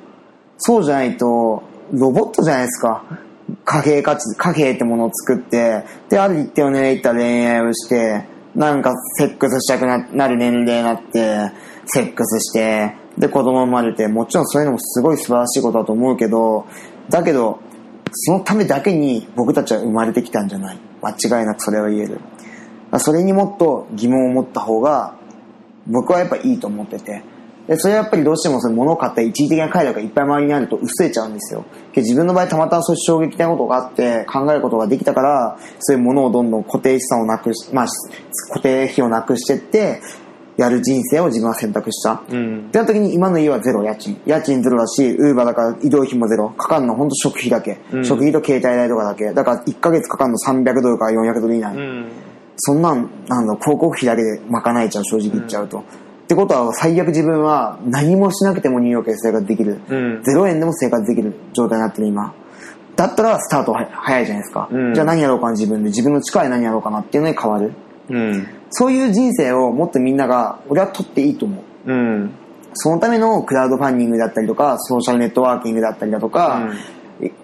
[0.57, 1.63] そうじゃないと、
[1.93, 3.03] ロボットじゃないですか。
[3.65, 8.25] 貨幣価値、貨幣ってものを作って、で、ある一定を狙った恋愛をして、
[8.55, 11.51] なんかセックスしたくななる年齢になって、
[11.85, 16.65] セックスして、で、子供生まれて、もちろんそういうのもすごい素晴らしいことだと思うけど、
[17.09, 17.59] だけど、
[18.11, 20.77] そのためだけに僕たちは生まれてきたんじゃない。
[21.01, 22.19] 間違いなくそれは言える。
[22.97, 25.15] それにもっと疑問を持った方が、
[25.87, 27.23] 僕はやっぱいいと思ってて。
[27.67, 31.63] でそれはやっぱりどうしてもその物を買った一時的な快楽がいっぱい周りにあると薄れちゃうんですよ。
[31.93, 37.87] で自分の場合たまたまそういう衝撃的なことがあって考えることができたから、そういうものをどんどん固定資産をなくし、まあ
[38.49, 40.01] 固定費をなくしてって、
[40.61, 42.23] やる人生を自分は選択した。
[42.29, 42.67] うん。
[42.67, 43.83] ってな時に今の家はゼロ。
[43.83, 44.21] 家賃。
[44.25, 46.49] 家賃ゼロだしウーバーだから移動費もゼロ。
[46.49, 48.05] かかるの本当食費だけ、うん。
[48.05, 49.33] 食費と携帯代とかだけ。
[49.33, 52.11] だから1ヶ月かかるの300ドルから400ドル以内、うん。
[52.57, 55.83] そんなんなんだ広告費だけで賄えちゃう正直言っちゃうと、っ
[56.27, 60.21] てことは最悪自分は何もしなくてもニューヨークで生活できる、うん。
[60.21, 62.33] 0円でも生活できる状態になってる今。
[62.95, 64.93] だったらスタートは早いじゃないですか、うん。
[64.93, 65.89] じゃあ何やろうかな自分で。
[65.89, 67.73] 自分の力で何やろうかなっていうのに変わる
[68.09, 68.47] うん。
[68.69, 71.91] そういう人生をもっとみんなが俺は取っていいと思う。
[71.91, 72.31] うん。
[72.73, 76.69] そのためのクラウドファンディングだったりとか、ソーシャルネットワーキングだったりだとか、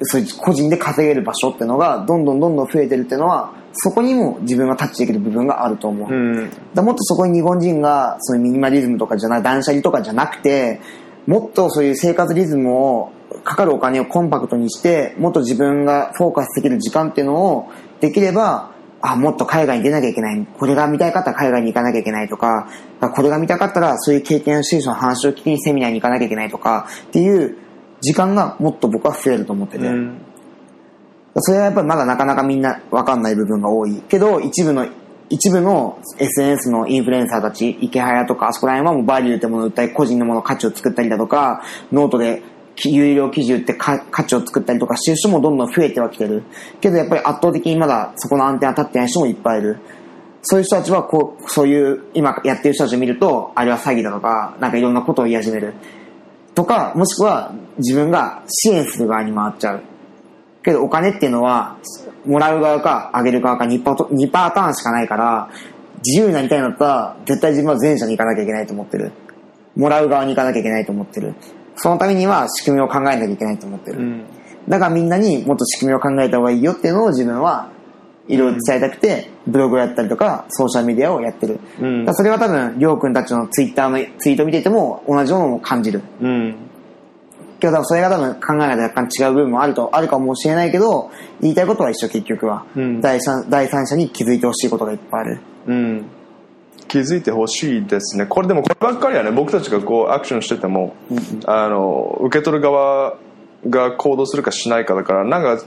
[0.02, 6.10] そういう個人で稼げる場所っていうのがどんどんどんどん増えてるっていうのは、そこにも自分がタッチできる部分があると思う。
[6.10, 6.52] うん。
[6.74, 10.80] らもっとそこに日本人がそういうミニマリズムとかじゃない、断捨離とかじゃなくて、
[11.28, 13.12] もっとそういう生活リズムを、
[13.44, 18.72] かかるお金をコンパクトにして、もっと自分がフォーカスできる時間っていうのをできれば、
[19.02, 20.48] あ、もっと海外に出なきゃいけない。
[20.58, 22.70] これが見たかったら海外に行かなきゃいけないとか、
[23.16, 27.58] これが見たかったらそういう経験をしてる人の話を聞きにセミナーに行かなきゃいけないとか、っていう
[28.02, 29.86] 時間がもっと僕は増えると思ってて。
[29.86, 30.22] うん
[31.40, 34.02] それはやっぱりまだなかなかみんなわかんない部分が多い。
[34.10, 34.88] けど、一部の、
[35.30, 42.42] 一部の SNS のインフルエンサーたち、池早とか、あそこら辺はもうバリューってものを売ったり、個人のもの価値を作ったりだとか、ノートで
[42.86, 46.44] 有料記事売って価値を作ったりとかしてる人もどんどん増えてはきてる。
[46.80, 49.80] けどやっぱり圧倒的にまだそこのアンテナ立ってない人もいっぱいいる。
[50.44, 55.74] そういう人たちはこう、そういう今やってる人たちを見ると、あれは詐欺だとか、なんかいろんなことを言い始める。
[56.56, 59.82] とか、もしくは自分が支援する側に回っちゃう。
[60.64, 61.78] けどお金っていうのは、
[62.26, 65.50] もらう側かあげる側か2パ2パターンしかないから、
[66.06, 69.12] 自由になりたいんだったら、絶対自分は前者に行かなきゃいけないと思ってる。
[69.76, 71.36] もらう側に行かなきゃいけないと思ってる。
[71.78, 74.00] そのためには仕組みを考えなきゃいけないと思ってる。
[74.00, 74.26] うん
[74.68, 77.72] だからみんなにもっと仕組みを考えた方がいいよっていうのを自分は
[78.28, 81.60] いろいろ伝えたくて、ブログをやったりとか、ソーシャルメディアをやってる。
[81.80, 86.02] うんだそれは多分、りょうくんたちのツイッターのツイート見てても同じようなのを感じる。
[86.22, 86.56] うん
[87.60, 91.10] けど多分それが多分考え方が若干違う部分もあると、あるかもしれないけど、
[91.42, 92.66] 言いたいことは一緒結局は。
[92.76, 95.40] うん第三第三者に気づいてほしいことがいっぱいある。
[95.68, 96.06] うん
[96.88, 98.26] 気づいてほしいですね。
[98.26, 100.96] これでもこればっかりはね僕たちがこうアクションしてても、
[101.46, 103.18] あの受け取る側
[103.70, 105.64] が行動するかしないかだからなんか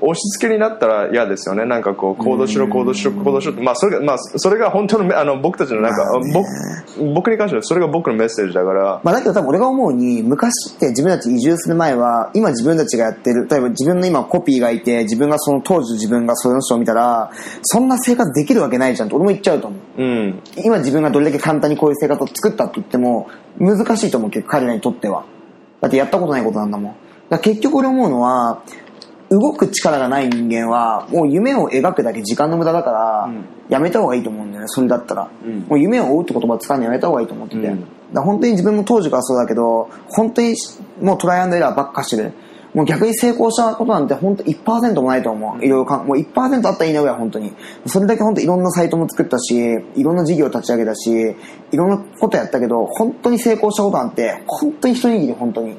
[0.00, 17.30] 押し付けになったら嫌ですよねなんかこう行動しろ行動しろ行動しろまあそれがまあそれが本当のめあの僕たちのなんか、まあね僕僕に関してはそれが僕のメッセージだからまあだけど多分俺が思うに、昔って自分たち移住する前は、今自分たちがやってる、例えば自分の今コピーがいて、自分がその当時自分がその人を見たら、
[17.62, 20.02] そんな生活できるわけないじゃんって俺も言っちゃうと思う。
[20.02, 23.28] うん今自分がどれだけ簡単にこういう生活を作ったって言っても、
[23.58, 25.24] 難しいと思う、結構彼らにとっては。
[25.80, 27.38] だってやったことないことなんだもん。
[27.38, 28.62] 結局俺思うのは、
[29.30, 35.30] 動く力がない人間は、もう夢を描くだけ時間の無駄だから、うんやめた方がいいと思うんだよね、それだったら。
[35.44, 37.66] うんもう夢を追うって言葉使うのやめた方がいいと思ってて。
[37.68, 40.56] うんだ本当に自分も当時からそうだけど、本当に
[41.00, 42.32] もうトライアンドエラーばっかしてる。
[42.74, 45.64] もう逆に成功したことなんて本当1%もないと思う。
[45.64, 47.52] いろいろかん、もう1%あったらいいなぐらい本当に。
[47.86, 49.56] それだけ本当いろんなサイトも作ったし、
[49.96, 51.36] いろんな事業立ち上げたし、
[51.72, 55.76] いろんなことやったけど、本当に成功したことなんて、本当に一握り本当に。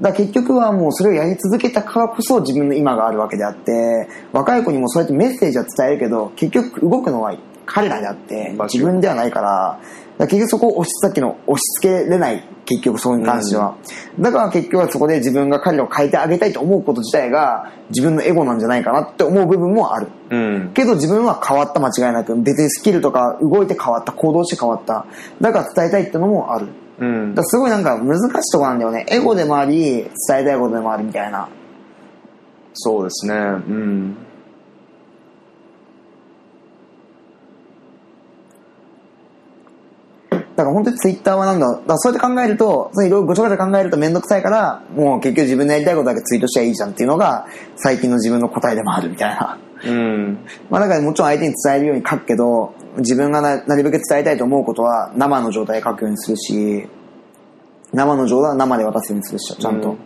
[0.00, 7.36] だ結局はもうそれをやり続けたからこそ自分の今があるわけであって、若い子にもそうやってメッセージは伝えるけど、結局動くのは
[7.66, 9.80] 彼らであって、自分ではないから、
[10.18, 13.76] だ結局そこを押しさっきの押し付けれない、結局そこに関しては。
[14.18, 20.08] だから結局はそこで自分が彼らを変えてあげたいと思うこと自体が自分のエゴなんじゃないかなって思う部分もある。
[20.30, 25.06] うんけど自分は変わった間違いなく、別にスキルとか動いて変わった、行動して変わった。
[25.40, 26.68] だから伝えたいってのもある。
[26.98, 29.06] うんだすごいなんか難しいところなんだよね。
[29.08, 31.48] エゴでもあり、伝えたいことでもあるみたいな。
[32.74, 34.16] そうですねうん
[40.56, 41.80] だから本当にツイッターはなんだ。
[41.84, 49.58] だそうやって考えると、いろいろごちゃごちゃ考えるとめんどくさいから、もう結局自分のやりたいことだけツイートしちゃいいじゃんっていうのが、最近の自分の答えでもあるみたいな。
[49.84, 50.38] うん
[50.70, 56.88] まあだからもちろん相手に伝えるように書くけど、自分がななるべく伝えたいと思うことは生の状態で書くようにするし、
[57.92, 59.90] 生の状態は生で渡すようにするし、ちゃんと。
[59.90, 59.98] うん。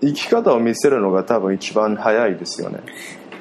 [0.00, 2.80] 生き方を見せるのが多分一番早いですよね。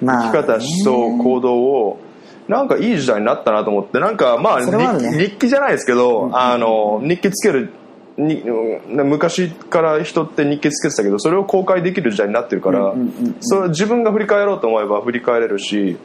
[0.01, 1.99] まあ、生き方、思想、行動を、
[2.47, 5.11] なんかいい時代になったなと思って、なんかまあ、ね。
[5.11, 7.71] 日日記じゃないですけど、あの、日記つける、
[8.15, 12.93] にうん昔から人って日記つけてたけど、それを公開できる時代になってるから
[13.39, 15.97] それ自分が振り返ろうと思えば振り返れるし、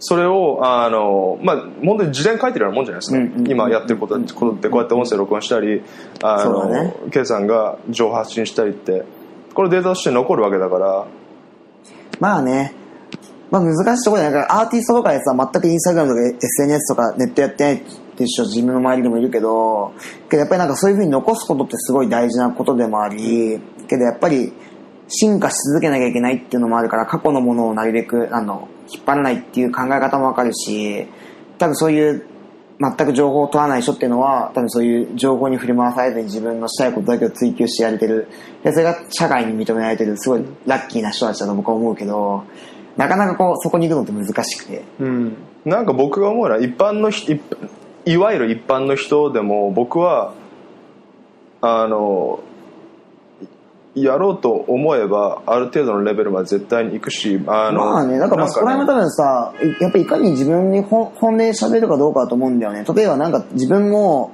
[0.00, 5.82] それをあの、まあ、本当に事前書いてるようなもんじゃないですか、うんうん今やってることことってこうやって音声録音したり
[6.22, 6.94] あそうだね。
[7.04, 9.04] の、K さんが情報発信したりって
[9.54, 11.06] これデータとして残るわけだから。
[12.18, 12.74] まあね、
[13.50, 19.92] まあ難しいところだからアーティストとかでさ、全くインスタグラムとか SNS とかネットやってないっていう人自分の周りでもいるけど、
[20.28, 24.52] けどやっぱりなんかそういうふうに残すことってすごい大事なことでもあり、けどやっぱり
[25.08, 31.06] 進化し続けなきゃいけないっていうのもあるから、過去のものをなるべく、あの、引っ張らないっていう考え方もわかるし、
[31.58, 32.26] 多分そういう
[32.80, 38.28] 全く情報を取らない人っていうのは、多分そういう情報に振り回されずに自分のしたいことだけを追求してやれてる。
[38.64, 42.44] で、それが社会に認められてる、すごいラッキーな人たちだと僕は思うけど、
[42.96, 44.82] なかなかこう、そこに行くのって難しくて。
[44.98, 47.38] うん、なんか僕が思うのは一般の人
[48.04, 50.32] いわゆる一般の人でも僕は
[51.60, 52.40] あの
[53.94, 62.84] やろうと思えばある程度のレベルまで絶対に行くしあのまあね、だからまあそこら辺も多分さ、やっぱりいかに自分に本本音で喋るかどうかだと思うんだよね。
[62.94, 64.32] 例えばなんか自分も、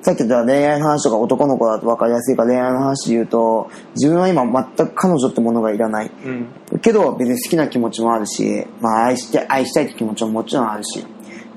[0.00, 6.10] さっき言った恋愛の話とか男の子だと分かりやすいから恋愛の話で言うと、自分は今全く彼女ってものがいらない。
[6.24, 6.48] うん
[6.80, 11.04] けど別に好きな気持ちもあるし、まあ愛して、愛したいって気持ちももちろんあるし。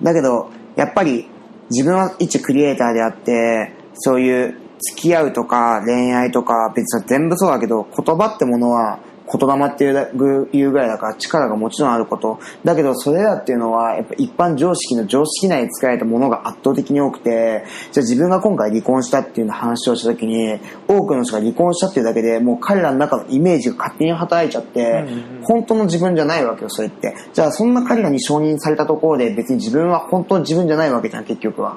[0.02, 1.30] だけど、やっぱり
[1.70, 9.00] 自分は一クリエイターであって、そういう付き合うとか恋愛とか別に全部そうだけど、言葉ってものは
[9.30, 12.40] 言霊っていうぐらいだから力がもちろんあること。
[12.64, 25.06] だけどそれらっていうのはやっぱ一般常識の常識内に使われたものが圧倒的に多くて、じゃあ自分が今回離婚したっていうの話をした時に、多くの人が離婚したっていうだけでもう彼らの中のイメージが勝手に働いちゃって、
[25.44, 27.14] 本当の自分じゃないわけよ、それって。
[27.34, 31.76] じゃあそんな彼らに承認されたところで別に自分は本当の自分じゃないわけじゃん、結局は。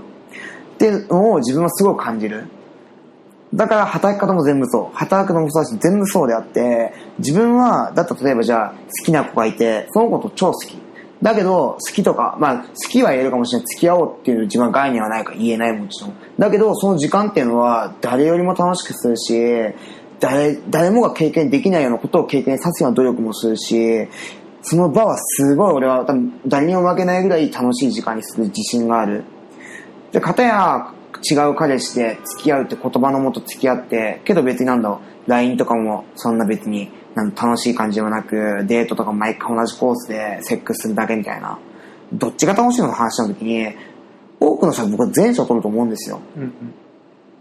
[0.74, 2.44] っていうのを自分はすごく感じる。
[3.54, 4.96] だから働き方も全部そう。
[4.96, 10.78] 働くのもそうだし全部そうであって、自分は、だったら例えばじゃあ好きな子がいて、その子と超好き。
[11.22, 13.66] だけど、好きとか、まあ、好きは言えるかもしれない。
[13.66, 16.14] 付き合おうっていう自分は概念はないか言えないもちろん。
[16.38, 19.74] だけど、その時間っていうのは誰よりも楽しくするし、
[20.18, 24.08] 誰、誰もが経験できないようなことを経験させるような努力もするし、
[24.62, 29.24] その場はすごい俺は多分誰にも負けないぐらい楽しい時間にする自信がある。
[30.12, 30.92] で、片や
[31.22, 41.58] 違う彼氏で付き合うって言葉のもと付き合って、けど別になんだろう、LINE とかもそんな別になん楽しい感じではなく、デートとか毎回同じコースでセックスするだけみたいな。
[42.12, 43.74] どっちが楽しいのの話した時に、
[44.40, 46.20] 多くの人は僕は前者を取ると思うんですよ。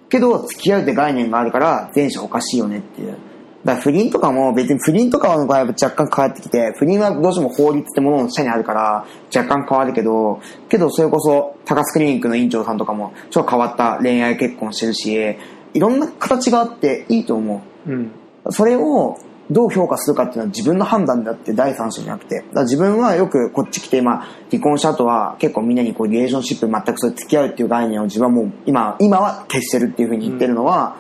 [0.09, 3.17] けど、付き合うって概念があるから、前者おかしいよねっていう。
[3.65, 9.05] だから不倫とかも別に不倫とかの場合は若干変わってきて、不倫はどうしても法律ってものの下にあるから
[9.35, 15.35] 若干変わるけど、けどそれこそ高須クリニックの院長さんとかもちょっと変わった恋愛結婚してるし、
[15.73, 18.11] いろんな形があっていいと思うん
[18.45, 18.51] う。
[18.51, 19.17] それを
[19.51, 22.43] どう評価するかっていうのは自分の判断であって第三者じゃなくて。
[22.53, 30.97] 自分はよくこっち来て今離婚した後は結構みんなにこうリレーションシップ全くそう付き合うっていう概念を自分はもう今、今は消してるっていうふうに言ってるのは、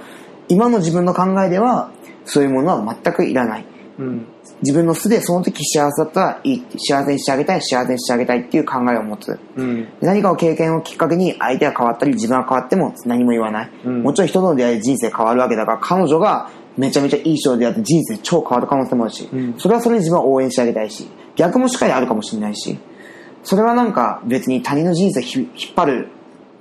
[0.47, 1.91] 今の自分の考えでは
[2.29, 3.65] そういうものは全くいらない。
[3.97, 4.25] うん。
[4.61, 6.63] 自分の素でその時幸せだったらいい。
[6.77, 9.39] 幸せにしてあげたい幸せにしてあげたいっていう考えを持つ。
[9.55, 9.87] うん。
[10.01, 14.03] 何かを経験をきっかけに相手が変わったり自分が変わっても何も言わない、うん。
[14.03, 19.55] もちろん人との出会いで人生変わるわけだから彼女がめちゃめちゃいい人であって人生超変わる可能性もあるし、うん。
[19.57, 21.09] それはそれで自分は応援してあげたいし。
[21.35, 22.77] 逆もしっかりあるかもしれないし。
[23.43, 26.09] それはなんか別に他人の人生ひ引っ張る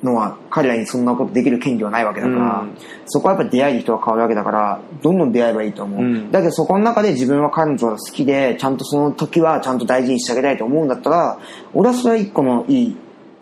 [0.03, 2.77] のは彼らにそんなことできる権利はないわけだから、うん。
[3.07, 6.31] そこはやっぱ出会いで人が変わるわけだからどんどん出会えばいいと思う、うん。
[6.31, 11.39] だけどそこの中で自分は彼女が好きでちゃんとその時はちゃんと大事にしてあげたいと思うんだったら
[11.75, 12.97] 俺はそれは一個のいい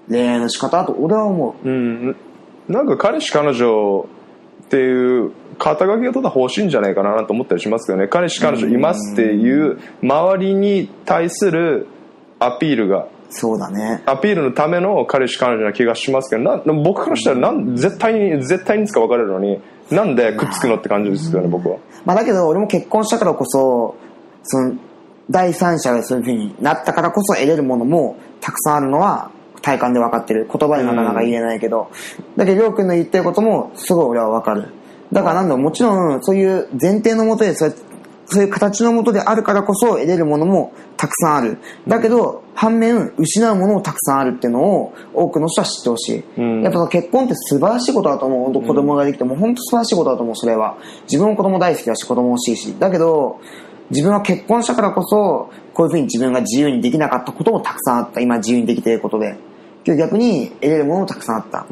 [0.08, 1.68] 恋愛の仕方だと俺は思う。
[1.68, 2.16] ん。
[2.68, 4.08] なんか彼氏彼女
[4.64, 8.08] っていう肩書きがただ欲しいんじゃないかなと思ったりしますけどね。
[8.08, 11.86] 彼氏彼女いますっていう周りに対する
[12.38, 14.02] アピールがうそうだね。
[14.06, 19.60] アピールのための彼氏彼女な気がしますけどな僕からしたらなん絶対に絶対にいつか別れるのに
[19.90, 21.78] なんでくっつくのって感じですけどね僕は。
[22.04, 23.96] まあだけど俺も結婚したからこそ
[24.42, 24.74] その
[25.28, 29.30] 第三者がそういうふうになったからこそ得れるものもたくさんあるのは
[29.62, 30.48] 体感で分かってる。
[30.48, 31.90] 言葉でなかなか言えないけど、
[32.36, 34.72] だけどりょうくんの言ってることもすごい俺は分かる。
[35.10, 37.74] だからなんだろうもちろんそういう前提のもとでそう
[38.26, 41.58] そういう形のもとであるからこそ得れるものもたくさんある。
[41.86, 46.62] だけど反面失うものもたくさんあるっていうのを多くの人は知ってほしい、うん。
[46.62, 48.44] やっぱ結婚って素晴らしいことだと思う。
[48.44, 50.76] 本当子供ができても本当素晴らしいことだと思うそれは。
[51.02, 52.76] 自分も子供大好きだし子供欲しいし。
[52.78, 53.40] だけど
[53.90, 58.20] 自分は結婚したからこそこういうふうに自分が自由にできなかったこともたくさんあった。
[58.20, 59.36] 今自由にできていることで
[59.86, 61.64] けど逆に得れるものもたくさんあった、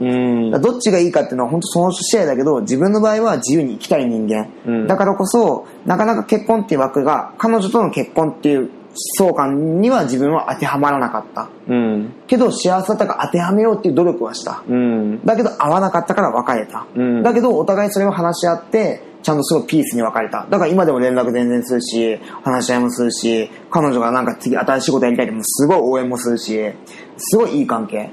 [0.61, 8.71] どっちがいいかっていうのは本当その人次第だけど自分の場合は自由に生きたい人間、うんだからこそなかなか結婚っていう枠が彼女との結婚っていう
[9.19, 11.49] 思想観には自分は当てはまらなかった。
[11.67, 12.15] うん。
[12.29, 14.63] けど幸せだったから当てはめようっていう努力はした。
[14.69, 15.25] うん。
[15.25, 16.87] だけど合わなかったから別れた。
[16.95, 20.47] うんだけどお互いそれを話し合って、ちゃんとすごいピースに別れた。
[20.51, 26.73] だから今でも連絡全然するし、話し合いもするし、彼女がなんか次新しいことやりたいってもすごい応援もするし、
[27.17, 28.11] すごいいい関係。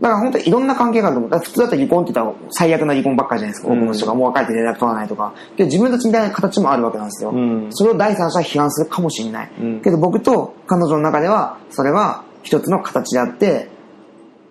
[0.00, 1.30] だから本当にいろんな関係があると思う。
[1.30, 3.72] だ普通だったら離婚って言ったら最悪な離婚ばっかりじゃないですか。
[3.72, 5.32] 多くの人がもう別れて連絡取らないとか。
[5.56, 7.30] けど自分たちみたいな形もあるわけなんですよ。
[7.30, 9.50] んそれを第三者は批判するかもしれない。
[9.60, 13.68] うんけど僕と彼女の中では、それは一つの形であって、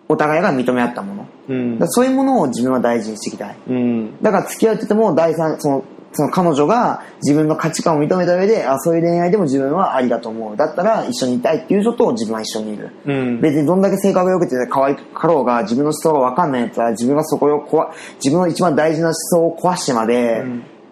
[0.07, 1.27] お互いが認め合ったもの。
[1.49, 3.57] うんそういうものを自分は大事にしていきたい。
[3.67, 4.21] うん。
[4.21, 5.83] だから付き合ってても、第三、その、
[6.13, 10.57] その彼女が自分の価値観を認めた上で、あ、そういう恋愛でも自分はありだと思う。
[10.57, 12.91] だったら一緒にいたいっていう人と自分は一緒にいる。
[13.05, 13.41] うん。
[13.41, 20.43] 別にどんだけ性格が良くて可愛かろうが、自分の思想が分かんないやつは、自分がそこを壊、自分の一番大事な思想を壊してまで、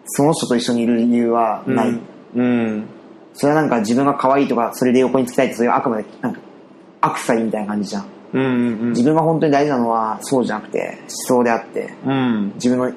[0.05, 1.99] その人と一緒にいる理由はない。
[2.35, 2.87] うん。
[3.33, 6.39] それはなんか自分が可愛いとか、それで横につきたいって、そういうあくまで、なんか、
[7.01, 8.05] アクサイみたいな感じじゃん。
[8.33, 8.89] うん。
[8.89, 11.09] 自分が本当に大事なのは、そうじゃなくて、思
[11.39, 12.51] 想であって、うん。
[12.55, 12.91] 自分の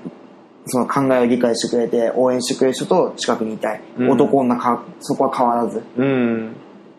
[0.66, 6.56] その考えを理解してくれて応援してくれる人と近くにいたい、うん男女かそこは変わらずうん。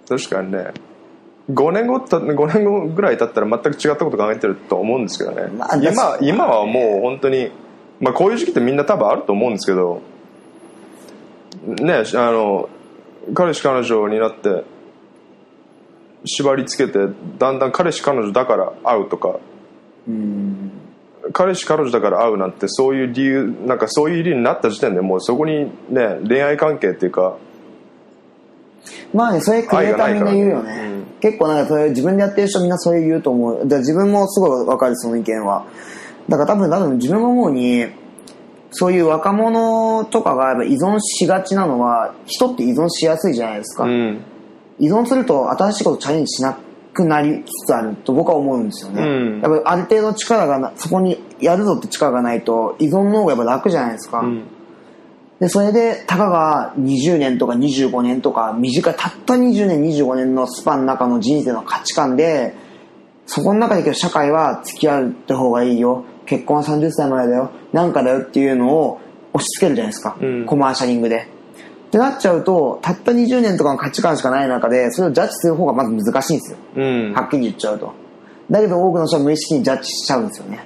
[0.08, 0.74] 確かにね。
[1.50, 5.48] 5年後た、5年後ぐらい経ったら全く違ったこと考えてると思うんですけどね。
[5.48, 7.52] まあ今今はもう本当に、
[8.00, 10.02] まあこういう時期ってみんな多分あると思うんですけど、
[11.66, 12.70] ね、あの、
[13.34, 14.64] 彼氏彼女になって、
[16.26, 17.00] 縛り付けて、
[17.38, 19.40] だんだん彼氏彼女だから会うとか、
[20.08, 20.73] うん
[21.32, 27.38] 彼氏彼女だから会うなんてそういう理由なんかそういう理由になった時点でもうそこにね恋愛関係っていうか
[29.14, 30.72] まあねそれクリエイターみんな言うよね。
[30.72, 30.90] 愛がないから。
[30.90, 33.66] ね結構なんかそれ自分でやってる人みんなそういう言うと思う。
[33.66, 35.66] 自分もすごいわかるその意見は。
[36.28, 37.88] だから多分多分自分が思うに
[38.72, 44.22] そういう若者とかがやっぱ依存しがちなのは人って依存しやすいじゃないですか、うん。
[44.80, 46.60] 依存すると新しいことチャレンジしなく
[47.06, 49.42] なりつつあると僕は思うんですよね、うん。
[49.42, 54.44] やっぱりある程度力がなそこにやるぞって力がないと依存の方がやっぱ楽じゃないですか、うん。
[55.40, 62.56] でそれでたかが20年とか25年とか短いたった20年25年のスパンの中の人生の価値観で
[63.26, 66.06] そこの中でけど社会は付き合うって方がいいよ。
[66.26, 67.52] 結婚は30歳までだよ。
[67.74, 69.00] なんかだよっていうのを
[69.34, 70.46] 押し付けるじゃないですか、うん。
[70.46, 71.28] コマーシャリングで
[71.94, 77.94] ってなっちゃうとたった20年とかの価値観しかない中でそれをジャッジする方がまず難しいんですようんはっきり言っちゃうと。
[78.50, 80.66] だけど多くの人は無意識にジャッジしちゃうんですよね。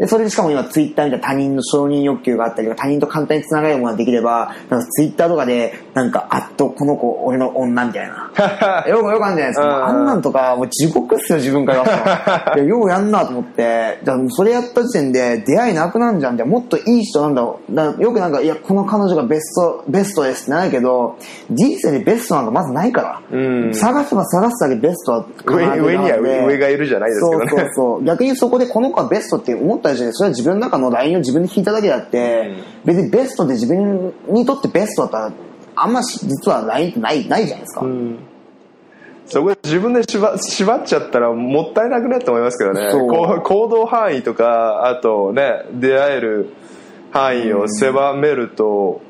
[0.00, 8.30] で、それでしかも今ツイッターみたいな他人の承認欲求があったりとか、他人と簡単に繋がるものができれば、なんかツイッターとかで、なんか、あっとこの子、俺の女みたいな。
[8.88, 9.86] よくよくあるんじゃないですうんか。
[9.86, 12.54] あんなんとか、もう地獄っすよ、自分から。
[12.56, 16.36] いや、ようやんなと思って、じゃそれやった時点で出会いなくなんじゃん。
[16.38, 17.74] じゃあもっといい人なんだろう。
[17.74, 21.16] だよくなんか、いや、この彼女がベスト、ベストですってなるけど、
[21.50, 23.20] 人生でベストなんかまずないから。
[23.30, 23.36] う
[23.68, 28.04] ん探せば探すだけベストは上に上には上がいるじゃないですけどねそうそうそう。
[28.04, 35.32] 逆にそこでこの子はベストって思った時点で、それは自分の中のラインを自分で引いただけであって、別にベストで自分にとってベストだったら、
[35.76, 37.80] あんまし実はラインってない、ないじゃないですか。
[37.82, 38.18] うん。
[39.26, 42.90] そこで自分で縛縛っちゃったらもったいなくねって思いますけどね。
[42.92, 46.50] 行動範囲とかあとね出会える
[47.12, 49.00] 範囲を狭めると、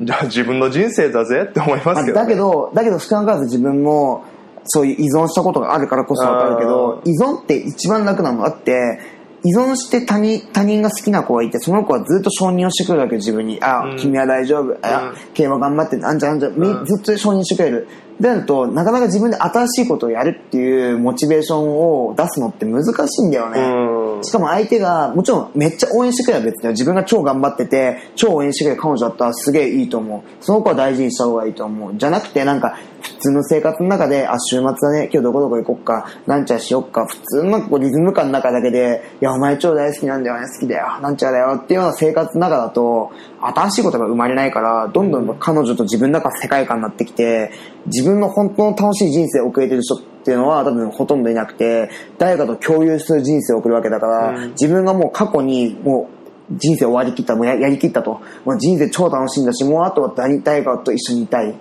[0.00, 4.24] じゃあ自分の人生だぜって思いまますあけど、ね、だけど、だけど少なからず自分も、
[4.64, 9.00] そういう依存したことがあるからこそわかるけど、依存って一番楽なのだって、
[9.44, 13.58] 依存して他人他人が好きな子がいて、その子はずっと承認をしてくるわけよ自分に。
[13.62, 14.76] あ、うん君は大丈夫。
[14.82, 17.88] あ、競馬頑張って、あんちゃんあんちゃずっと承認してくれる。
[18.20, 23.60] でなると、なかなか自分で新しいことをやるっていうモチベーションを出すのって難しいんだよね。
[23.60, 30.22] うんしかも相手が、もちろんめっちゃ応援してくれば別に自分が超頑張ってて、超応援してくれる彼女だったらすげえいいと思う。
[30.44, 31.96] その子は大事にした方がいいと思う。
[31.96, 47.52] じゃなくてなんか、普通の生活の中で、あ、週末だね、今日どこどこ行こっか、なんちゃらしよっか、普通のこうリズム感の中だけで、いや、お前超大好きなんだよね、好きだよ、なんちゃらだよっていうような生活の中だと、新しいことが生まれないから、どんどん彼女と自分の中の世界観になってきて、
[47.86, 56.10] 自分の本当の楽しい人生を送れてる人っていうのは多分ほとんどいなくて、誰かと共有する人生を送るわけだから、自分がもう過去にも
[56.50, 58.20] う人生終わりきった、もうややりきったと。
[58.44, 61.54] もう人生超楽しいんだし、もうあとは誰誰かと一緒にいたい。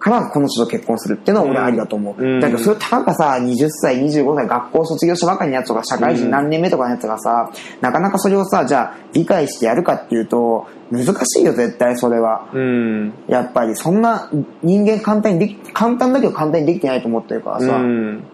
[0.00, 2.20] からこの人と結婚するっていうのは俺ありだと思う。
[2.20, 2.40] うん。
[2.40, 7.50] だけどそれたかさ、20歳、25歳、学校卒業したばかりのやつとか、社会人何年目とかのやつがさ、
[7.82, 12.48] なかなかそれをさ、じゃあ理解してやるかっていうと、難しいよ、絶対それは。
[12.52, 13.12] うん。
[13.28, 14.30] やっぱり、そんな
[14.62, 18.24] 人間簡単にでき、簡単だけど簡単にできてないと思ってるからうさ、ん。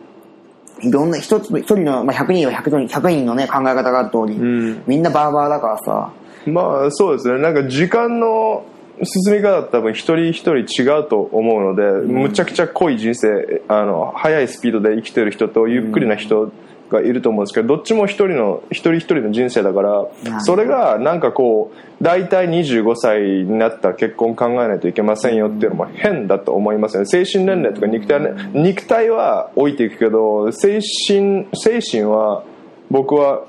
[0.83, 4.83] いろんな一つ、一人の、まあ、100人は100人、100人のね、考え方がある通り、うん。
[4.87, 6.13] みんなバーバーだからさ、
[6.47, 7.41] まあそうですね。
[7.41, 8.65] なんか時間の
[9.03, 16.51] 進み方多分一人一人違うと思うので、むちゃくちゃ濃い人生あの速いスピードで生きてる人とゆっくりな人
[16.89, 20.07] がいると思うんですけどどっちも一人の一人一人の人生だから
[20.41, 27.07] それがなんかこう大体25歳になったら結婚考えないといけませんよっていうのも変だと思いますよね。
[27.07, 28.21] 精神年齢とか肉体,、
[28.53, 32.45] 肉体は置いていくけど精神精神は
[32.91, 33.45] 僕は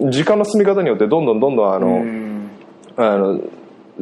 [0.00, 2.04] 時間の進み方によってどんどんどんどんあの、
[2.96, 3.40] あの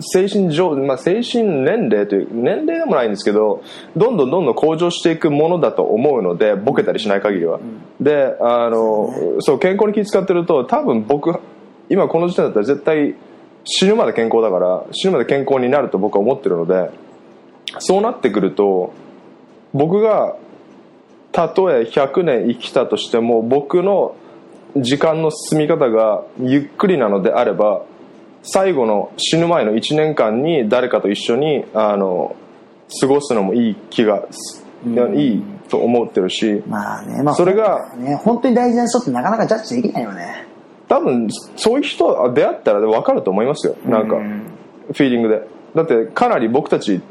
[0.00, 3.62] 精神上、まあ、精神年齢という年齢でもないんですけど
[3.96, 11.38] どんどんどんどん向上していくものだと思うのでボケたりしない限りは、うん、であのそう健康に気遣ってると多分僕
[11.88, 13.14] 今この時点だったら絶対
[13.64, 16.90] 死ぬまで健康だから死ぬまで健康になると僕は思ってるので
[17.78, 18.92] そうなってくると
[19.72, 20.36] 僕が
[21.32, 24.16] たとえ100年生きたとしても僕の
[24.76, 27.84] 時間の進み方がゆっくりなのであれば
[28.42, 32.36] 最後の死ぬ前の1年間に誰かと一緒にあの
[33.00, 34.26] 過ごすのもいい気が、
[34.86, 40.46] うん、いいと思ってるし、まあねまあ、それが、ね、本当に大事な人ってなかなかジャッジできないよね。
[40.88, 43.76] 多分そういう人出会ったら分かると思いますよ。
[43.84, 45.42] なんか、フィーリングで。
[45.74, 47.02] だってかなり僕たち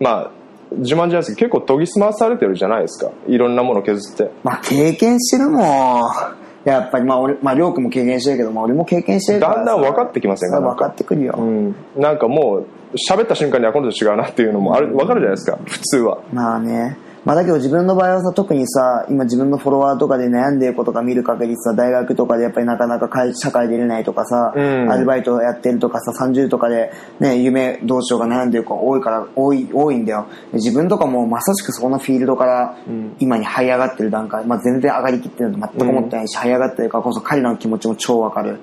[0.00, 0.30] まあ
[0.72, 3.10] 自慢じゃないですけど結構研ぎ澄まされてるじゃないですか。
[3.26, 4.30] いろんなもの削って。
[4.42, 10.60] まあ経験してるもんやっぱりまあ俺、まあ、りょうくんも経験してるけど、まあ、俺も経験してるからだんだん分かってきませんか？
[10.60, 12.66] 分かってくるよ、うん、なんかもう
[13.10, 15.58] 喋った瞬間にあこの人違うなっていうのもある分かるじゃないですか。
[15.64, 16.18] 普通は。
[16.32, 16.96] まあね
[17.26, 30.28] まあだけど自分の場合はさ、特にさ、今自分のフォロワーとかで悩んでる子とか見る限りさ、大学とかでやっぱりなかなか社会出れないとかさ、うん、アルバイトやってるとかさ、30とかでね、夢どうしようか悩んでる子多いから、多い、多いんだよ。
[30.52, 32.76] 自分とかもまさしくそのフィールドから
[33.18, 38.60] 今に這い上がってる段階、まあ全然上がりきってるのと全く思ってないし、這い上がってるからこそ彼らの気持ちも超わかる。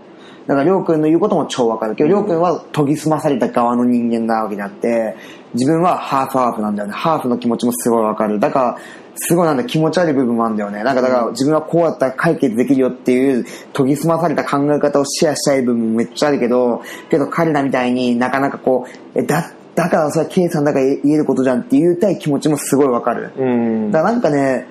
[0.48, 5.16] だから、りょうくんの言うことも超わかるけど、りょうくんは研ぎ澄まされた側の人間なわけであって、
[5.54, 6.94] 自分はハーフハーフなんだよね。
[6.94, 8.40] ハーフの気持ちもすごいわかる。
[8.40, 8.78] だから、
[9.16, 10.84] すごいなんだ気持ち悪い部分もあるんだよね。
[10.84, 23.32] なんかだから自分はこうやったら解決できるよっていう研ぎ澄まされた考え方をシェアしたい部分もめっちゃあるけど、けど彼らみたいになかなかこう、え、だ、だからそれは K さんだから言えることじゃんって言いたい気持ちもすごいわかる。
[23.38, 23.92] うん。
[23.92, 24.68] だからなんかね、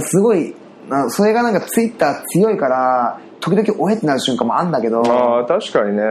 [0.00, 0.54] すごい、
[1.08, 5.02] それがなんかツイッター強いから、時々おえってなる瞬間もあるんだけど。
[5.02, 6.02] ああ、確かにね。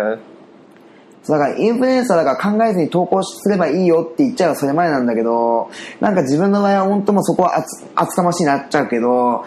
[1.28, 9.44] だからインフルエンサーだから考えずに投稿すればいいよって言っちゃえばそれまでなんだけど、なんか自分の場合は本当もそこは厚厚かましいなっちゃうけど、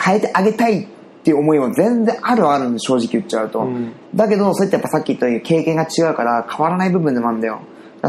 [0.00, 0.86] 変えてあげたいっ
[1.24, 3.60] ていう思いも全然あるはあるんで正直言っちゃうと。
[3.60, 7.60] うん、だけど、そうやってやっぱさっき言ったように経験が違うから変わらない部分でもあるんだよ。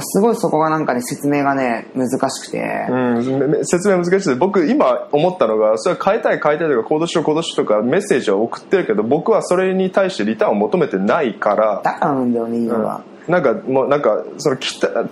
[0.02, 2.88] すごいそこがなんかね、説明がね、難しくて。
[2.90, 4.36] うん、説明難しいです。
[4.36, 11.82] 僕今思ったのが、それは変えたい変えたいとか、行動しようしようとか、メッセージを送ってるけど、僕はそれに対してリターンを求めてないから。
[11.84, 13.02] だからなんだよね、いいのが。
[13.28, 14.58] うん、なんかもうなんかその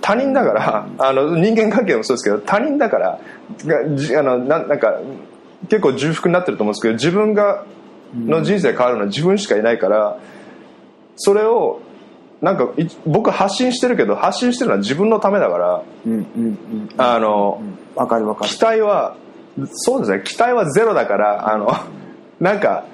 [0.00, 5.00] 他人だからあの人間関係もそうですけど他人だからあのななんか
[5.68, 7.64] 結構重複になってると思うんですけど自分が
[8.16, 10.18] の人生変わるのは自分しかいないから
[11.16, 11.80] それを
[12.44, 12.68] なんか
[13.06, 15.82] 僕発信してるけど発信してるのは自分のためだから、
[16.98, 17.62] あの、
[17.96, 18.50] わかるわかる。
[18.50, 19.16] 期待は
[19.72, 20.22] そうですね。
[20.24, 21.72] 期待はゼロだからあの
[22.40, 22.84] なんか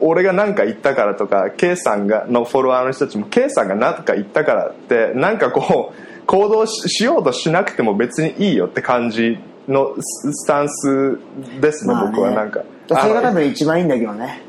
[0.00, 9.38] 俺が何か言ったからとか K さんがのフォロワーの人たちも K さんが何か言ったからってなんかこう行動しようとしなくても別にいいよって感じ
[9.68, 11.18] のスタンス
[11.60, 12.62] ですね、僕はなんか。
[12.88, 14.42] それが多分一番いいんだけどね。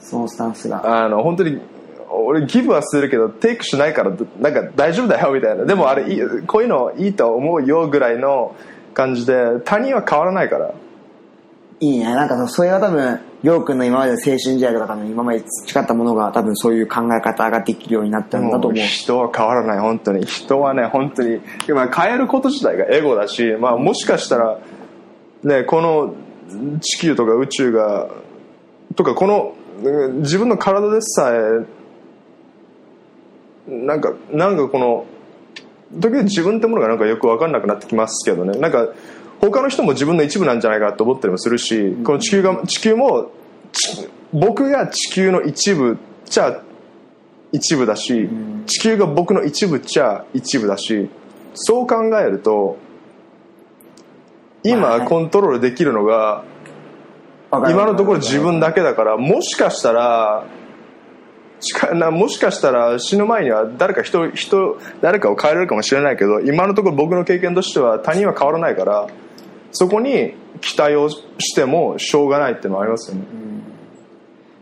[0.00, 1.04] そのスタンスが。
[1.04, 1.60] あの本当に
[2.24, 5.64] 俺ギブはするけどテイクしないからなんか大丈夫だよみたいな。
[5.64, 6.04] でもあれ
[6.46, 8.54] こういうのいいと思うよぐらいの
[8.94, 9.34] 感じで
[9.64, 10.72] 他人は変わらないから。
[11.80, 12.04] いいね。
[12.06, 20.26] なんかそれが多分りょうくんの今までの青春時代とか多分今まで培ったものが多分そういう考え方ができるようになったんだと思う人は変わらない本当に。
[20.26, 21.40] 人はね本当に。
[21.68, 24.58] 今変えること自体がエゴだし、まあ、もしかしたら
[25.44, 26.14] ねこの
[26.80, 28.08] 地球とか宇宙が
[28.96, 29.54] とかこの
[30.20, 31.64] 自分の体でさえ
[33.68, 35.06] なんかなんかこの
[36.00, 38.58] 時々自分ってものがなんかよく分かんなくなってきますけどね。
[38.58, 38.88] なんか
[39.40, 43.30] 他の人も自分の一部なんじゃないかと思ったりもするしこの地球が地球も
[44.32, 46.62] 僕が地球の一部っちゃ
[47.52, 48.28] 一部だし
[48.66, 51.08] 地球が僕の一部っちゃ一部だし
[51.54, 52.78] そう考えると
[54.64, 56.44] 今コントロールできるのが
[57.50, 60.44] 今のところ自分だけだからもしかしたら
[61.94, 69.08] なもしかしたら死ぬ前には誰か人人誰かを変えれるかもしれないけど今のところ僕の経験としては他人は変わらないから
[69.72, 73.22] そこに期待をしてもしょうがないっていうのはありますよね、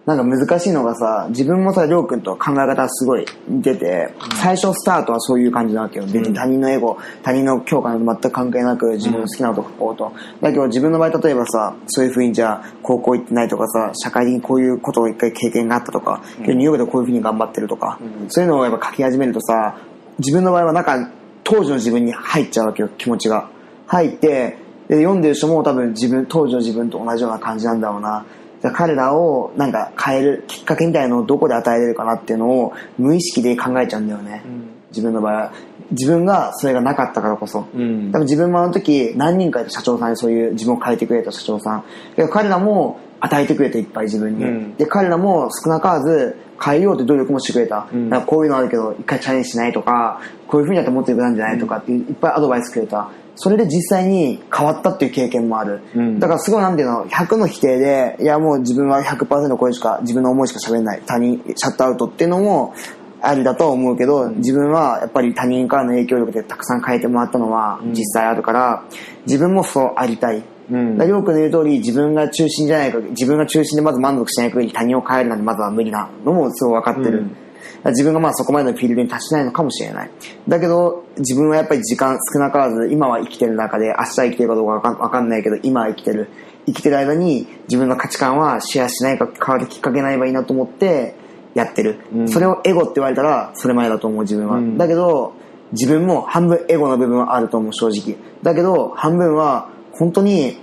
[0.06, 6.06] なんか難しいのがさ、自分もさ、りょうくんと考え方がすごい似てて、最初スタートはそういう感じなわけよ。
[6.06, 10.12] 別に他人のエゴ、他人の評価など全く関係なく自分の好きなことを書こうと。
[10.40, 19.76] だけど自分の場合例えばさ、そういうふうにじゃあ高校行ってないとかさ、社会的にこういうことを一回経験があったとか、ニューヨークでこういうふうに頑張ってるとか、そういうのをやっぱ書き始めるとさ、
[20.20, 21.10] 自分の場合はなんか
[21.42, 23.48] 当時の自分に入っちゃうわけよ、気持ちが。
[23.88, 24.58] 入って、
[24.88, 28.24] で、読んでる人も多分自分、当時の自分と同じような感じなんだろうな。
[28.72, 34.42] 彼らをなんか変えるきっかけみたいなのをどこで与えれるかなっていうのを無意識で考えちゃうんだよね。
[34.90, 35.52] 自分の場合は。
[35.92, 37.66] 自分がそれがなかったからこそ。
[37.74, 41.84] うん多分自分もあの時何人かいた社長さんにそういう自分を変えてくれた社長さん。
[42.30, 44.44] 彼らも与えてくれていっぱい自分に。
[44.44, 47.86] うんで、彼らも少なからず変えようって努力もしてくれた。
[47.94, 53.10] んなんかこういうのあるけど一回チャレンジしないとか、こういう風にやってもっと良くなるんじゃないとかっていういっぱいアドバイスくれた。
[53.36, 55.82] それで実際に変わったっていう経験もある。
[55.94, 61.02] うんだからすごいなんていうの、100の否定で、いやもう自分は100%これしか、自分の思いしか喋れない。
[61.06, 62.74] 他人、シャットアウトっていうのも、
[63.20, 68.84] ありだとは思うけど、自分はやっぱり他人からの影響力でたくさん変えてもらったのは実際あるから、
[69.26, 70.42] 自分もそうありたい。
[70.68, 77.18] うんだりょうくんの言う通り、自分が中心じゃないか、自分が中心でまず満足しない限り他人を変えるなんてまずは無理なのもすごい分かってる。
[77.18, 77.45] うん
[77.86, 80.10] 自分がまあそこまでのフィールドに達しないのかもしれない。
[80.48, 86.28] だけど、自分はやっぱり時間少なからず、今は生きてる中で、明日生きてるかどうかわかんないけど、今は生きてる。
[86.66, 91.14] 生きてる間に自分の価値観はシェアしないか変わるきっかけないばいいなと思って
[91.54, 92.00] やってる。
[92.12, 94.56] うんそれをエゴって言われたら、それまでだと思う自分は。
[94.56, 95.34] うんだけど、
[95.72, 98.16] 自分も半分エゴの部分はあると思う正直。
[98.42, 100.58] だけど、半分は本当に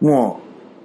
[0.00, 0.40] も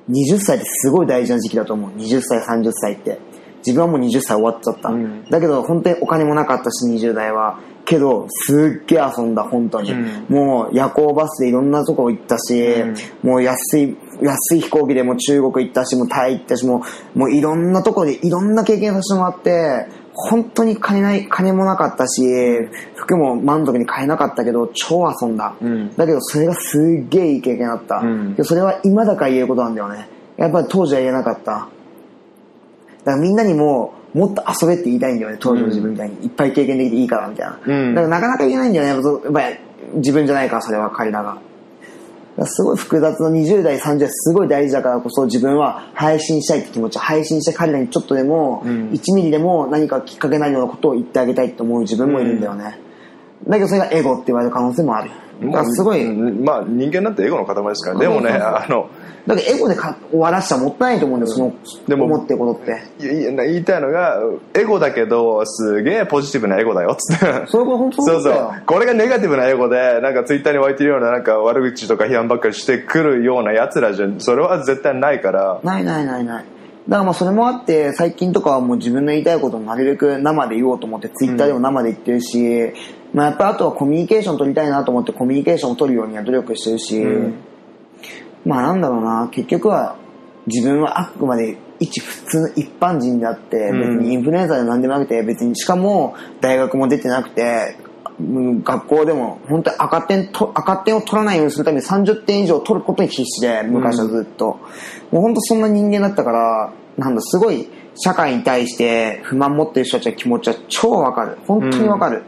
[0.07, 1.91] う20歳ってすごい大事な時期だと思う。
[1.91, 3.19] 20歳、30歳って。
[3.65, 4.89] 自分はもう20歳終わっちゃった。
[4.89, 7.59] うんだけど本当にお金もなかったし、20代は。
[7.85, 9.91] けど、すっげえ遊んだ、本当に。
[9.91, 16.83] うんもう夜行バスでいろんなとこ行ったし、うんもう安い、安い飛行機でもう中国行ったし、もうタイ行ったし、も
[17.15, 22.23] う、もういろんなとこでいろんな経験させてもらって、本当に金ない、金もなかったし、
[22.95, 25.55] 服も満足に買えなかったけど、超遊んだ。
[25.61, 28.01] うんだけどそれがすっげえいい経験だった。
[28.43, 30.07] それは今だから言えることなんだよね。
[30.37, 31.67] やっぱり当時は言えなかった。
[33.05, 36.15] だからみんなにも、もっと遊べって言いたいんだよね、当時の自分みたいに。
[36.25, 37.59] いっぱい経験できていいから、みたいな。
[37.65, 39.41] うんだからなかなか言えないんだよね、やっぱ
[39.95, 41.37] 自分じゃないから、それは彼らが。
[42.45, 52.79] すごい複雑な20代、30代すごい大事だからこそ自分は配信したいって気持ち、配信して彼らにちょっとでも、うん1ミリでも何かきっかけになるようなことを言ってあげたいと思う自分もいるんだよね。
[53.47, 55.11] だけどそれがエゴって言われる可能性もある。
[55.41, 58.89] だからすごい、うんまあ人間なんてエゴの塊ですからでもねあの
[59.27, 61.55] だからエゴでか終わらせたらもったいないと思うんだよ、その、
[61.87, 62.83] でも思ってることって。
[62.99, 64.19] 言いたいのが
[64.53, 67.47] エゴだけどすげえポジティブなエゴだよっつって。
[67.47, 68.63] そういうそうそう。
[68.67, 75.59] これがネガティブなエゴでなんかツイッターに湧いてるようななんか悪口とか批判ばっかりしてくるようなやつらじゃそれは絶対ないから。
[75.63, 76.45] ないないないない。
[76.87, 82.73] だからまあそれもあって、最近とかはもう自分の言いたいことをなるべく生で言おうと思って、ツイッターでも生で言ってるし、
[83.13, 87.33] まあやっぱあとはコミュニケーション取りたいなと思ってコミュニケーションを取るようには努力してるし、うん。
[88.45, 89.97] まあなんだろうな、結局は
[90.45, 93.79] 自分はあくまで一普通の一般人であって、うん。
[93.97, 97.84] 別にインフルエンザでも何でもなくて、別にしかも大学も出てなくて、うん
[98.19, 104.59] 学校でも本当に赤点と赤点を取らないようにするために30点以上取ることに必死で昔はずっと、
[105.11, 111.37] もう本当そんな人間だったからなんだすごい社会に対して不満持ってる人たちの気持ちは超わかる。
[111.45, 112.23] 本当にわかる、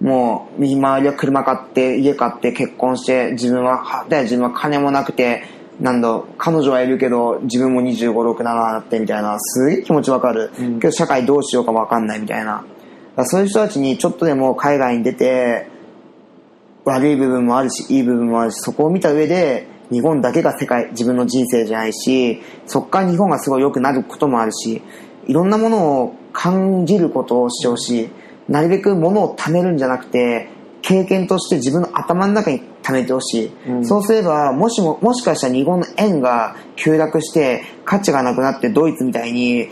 [0.00, 5.44] もう右回りは車買って家買って結婚して自分ははで自分は金もなくて
[5.80, 10.80] なんだ彼女はいるけど自分も2 5 6 7なってみたいなすげえ気持ちわかる、うん。
[10.80, 12.64] けど社会どうしようかわかんないみたいな
[13.24, 15.68] そういう人たちにちょっとでも海外に出て
[16.84, 24.82] 悪い部分もあるしいい部分もあるしそこを見た上で日本だけが世界自分の人生じゃないしそこから日本がすごい良くなることもあるし
[25.26, 28.10] いろんなものを感じることをしてほしい。
[28.48, 30.48] なるべくものを貯めるんじゃなくて
[30.82, 33.86] 経験として自分の頭の中に貯めてほしい、うん。
[33.86, 39.68] そうすればもしももしかしたら日本の円が急落して価値がなくなってドイツみたいに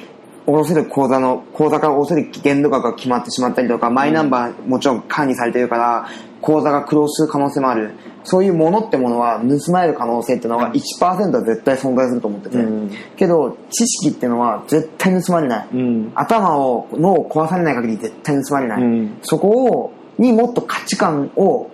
[0.50, 6.08] 下ろせる口座の口座から下ろせる限度額が決まってしまったりとかマイナンバーもちろん管理されてるから
[6.40, 7.92] 口座が苦労する可能性もある。
[8.22, 12.90] そういうものってものは盗まれる可能性っていうのが1%は絶対存在すると思ってて、うん。
[13.16, 16.12] けど知識っていうのは絶対盗まれない、うん。
[16.14, 19.18] 頭を脳を壊されない限り絶対盗まれない、うん。
[19.22, 21.70] そこをにもっと価値観を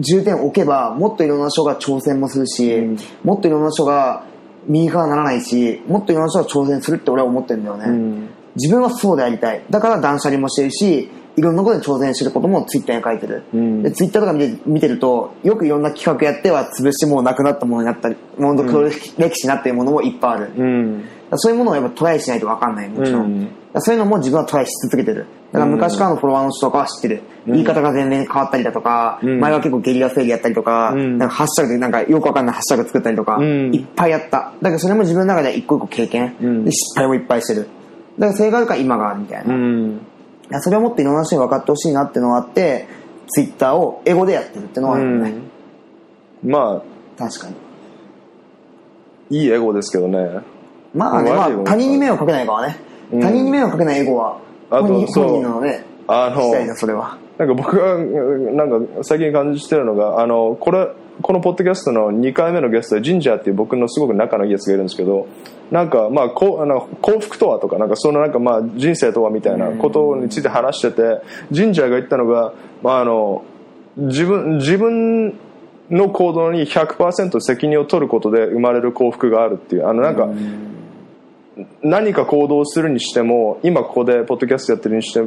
[0.00, 2.98] 重点を置けばもっといろんな人が挑戦もするし、うん。
[3.22, 4.24] もっといろんな人が
[4.68, 8.28] 右側にならないしもっといろんな人が挑戦するって俺は思ってるんだよね、うん。
[8.56, 9.62] 自分はそうでありたい。
[9.70, 13.44] だから断捨離もしてるしいろんなことに挑戦してることもツイッターに書いてる。
[13.54, 20.50] うんで、ツイッターとか見て見てると、よくいろんな企画やっては潰してもうなくなったものになったり、ものと黒歴史になっているものもいっぱいある。
[20.56, 23.24] うんらそういうものをやっぱトライしないと分かんない、もちろん。
[23.24, 23.48] うん
[23.80, 25.26] そういうのも自分はトライし続けてる。
[25.52, 27.22] だから昔からのフォロワーの人とかは知ってる。
[27.46, 34.54] 言い方が全然変わったりだとか、うん前は結構ゲリラセールやったりとか、うんなんかハッシュタグでなんかよくわかんないハッシュタグ作ったりとか、うんいっぱいやった。
[34.62, 37.68] だけどそれも自分の中で一個一個経験、うんで失敗もいっぱいしてる。
[38.18, 39.54] だからそれがあるから今があるみたいな。
[40.50, 42.86] やそれをもっといろんな人に分かってほしいなっていうのがあって、
[43.28, 45.34] ツイッターを英語でやってるっていうのはあるよね。
[46.44, 46.82] ま
[47.18, 47.54] あ確かに。
[49.30, 50.40] いいエゴですけどね
[50.94, 52.76] まあね、まあ他人に迷惑かけないからね。
[53.12, 54.38] うん他人に迷惑かけない英語は、
[54.70, 57.18] あと本人そう本人のね、あのしたいな、それは。
[57.38, 60.88] なんか僕がうんなんか最近感じてるのがあのこれ
[61.22, 65.28] このポッドキャストの2回目のゲストでジンジャーっていう僕のすごく仲のいいやつがいるんですけど
[65.70, 71.02] なんかまあこうあの幸福とはとかなんかそのなんかまあ人生とはみたいなことについて話してて
[71.50, 72.52] ジンジャーが言ったのが、
[72.82, 73.44] まあ、あの
[73.96, 75.38] 自分自分
[75.90, 80.28] の行動に100%責任を取ることで生まれる幸福があるっていうあのなんか
[81.82, 85.22] 何か行動するにしても今ここでポッドキャストやってるにして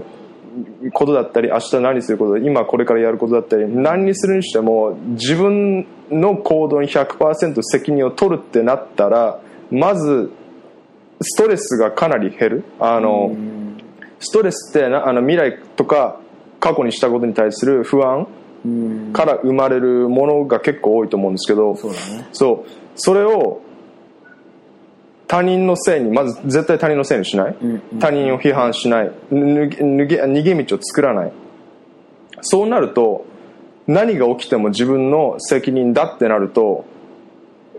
[0.93, 10.31] ことだったり明日何すること今これからやることだったり何にするにしても自分の行動に100%責任を取るってなったらまず
[11.21, 13.35] ストレスがかなり減るあの
[14.19, 16.19] ストレスってなあの未来とか
[16.59, 18.27] 過去にしたことに対する不安
[18.63, 19.13] うん。
[19.13, 22.27] から生まれるものが結構多いと思うんですけどそうだね。
[22.31, 23.61] そうそれを
[25.31, 29.11] 他人のせいにまず絶対他人のせいにしない、うん他人を批判しない。
[29.31, 31.31] 逃げ逃げ道を作らない。
[32.41, 33.25] そうなると
[33.87, 36.83] 何が起きても自分の責任だってなると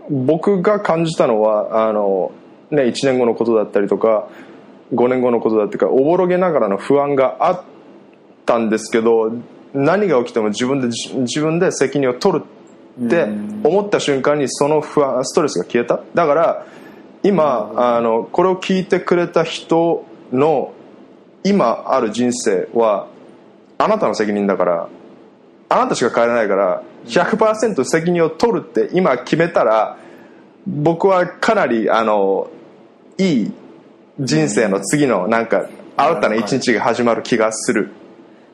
[0.09, 2.31] 僕が感じたのはあの、
[2.71, 4.29] ね、1年後のことだったりとか
[4.95, 7.63] 5年後のことだったりとかおぼろげながらの不安があっ
[8.47, 9.31] たんですけど
[9.75, 12.43] 何が起きても自分で自自分で責任を取る
[13.05, 13.27] って
[13.63, 16.01] 思った瞬間にその不安ストレスが消えた。
[16.15, 16.65] だから
[17.23, 20.73] 今あのこれを聞いてくれた人の
[21.43, 23.07] 今ある人生は
[23.77, 24.89] あなたの責任だから
[25.69, 29.97] あなたしか変えられないから100%責任を取るって今決めたら
[30.67, 32.49] 僕はかなりあの
[33.17, 33.53] いい
[34.19, 37.91] 人生の次のなんか新たな一日が始まる気がする、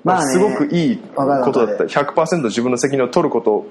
[0.04, 0.32] まあね。
[0.32, 1.84] すごくいいことだった。
[1.86, 3.66] 100%自分の責任を取ること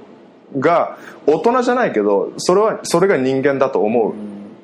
[0.59, 0.97] が
[1.27, 4.15] 大人じゃないけどそれはそれが人間だと思う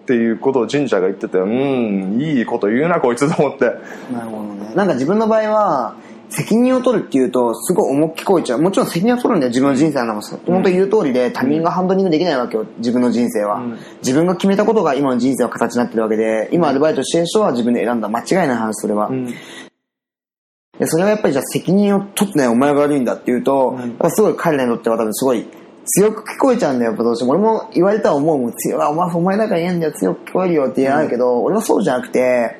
[0.05, 3.64] っていうことを神社が言っててうんいいこと言うなこいつと思って
[4.12, 4.74] なるほどね。
[4.74, 5.94] なんか自分の場合は、
[6.28, 8.60] 責任を取るっていうと、すごい重く聞こえちゃう。
[8.60, 10.26] もちろん責任を取るんだよ、自分の人生なんで。
[10.47, 13.62] 本当言う通りで、他人がハンドリングできないわけよ、自分の人生は。
[14.02, 18.09] 自分が決めたことが今の人生の形になってるわけで、今アルバイトしてる人は自分で選んだ。
[18.09, 19.10] 間違いない話、それは。
[20.78, 25.47] でそれはやっぱりじゃあ責任を取ってないお前が悪いんだっていうと、やっぱすごい彼らにとっては多分すごい
[25.85, 27.32] 強く聞こえちゃうんだよ、やっぱどうしても。
[27.32, 32.56] 俺も言われたら思うもん、強い、あお前お前だから言えんだよ、強く聞こえるよって言わないけど、俺はそうじゃなくて、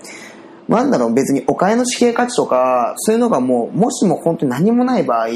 [0.69, 5.29] なんだろう、別にお金の紙幣価値とか、そういうのがもう、もしも本当に何もない場合、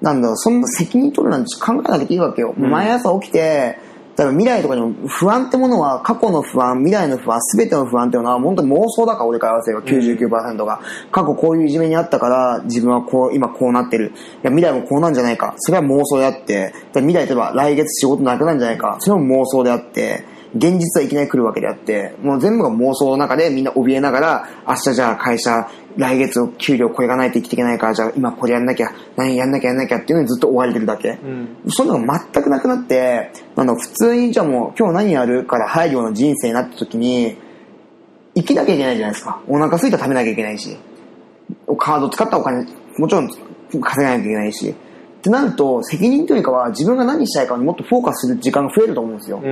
[0.00, 2.54] なんだろう、そんな責任取るなんて考えなくていいわけよ。
[2.56, 3.78] 毎朝起きて、
[4.16, 10.80] 例えば未来とかにも不安ってものは過去の不安、未来の不安、すべての不安っていうのは本当に妄想だから俺から言わせれば99%が。
[11.10, 14.08] 過去こういういじめにあったから自分はこう、今こうなってる。
[14.08, 14.10] い
[14.42, 15.54] や未来もこうなんじゃないか。
[15.56, 18.96] それは妄想であって、で未来例えば来月仕事なくなるんじゃないか。
[19.00, 31.18] それも妄想であって、現実はいきなり来るわけであって、もう全部が妄想の中でみんな怯えながら、明日じゃあ会社、来月の給料これがないと生きていけないから、じゃあ今これやんなきゃ、何やんなきゃやんなきゃっていうのにずっと追われてるだけ。
[31.68, 37.36] そんなのが全くなくなって、なんだろう普通にじゃあもう今日何やるから入るような人生になった時に、
[38.34, 39.40] 生きなきゃいけないじゃないですか。
[39.48, 40.76] お腹空いたら食べなきゃいけないし。
[41.78, 42.66] カード使ったお金、
[42.98, 44.74] もちろん稼がなきゃいけないし。
[45.22, 49.36] ってなると、責任というかは自分が何したいかにもっとフォーカスする時間が増えると思うんですよ。
[49.36, 49.46] だか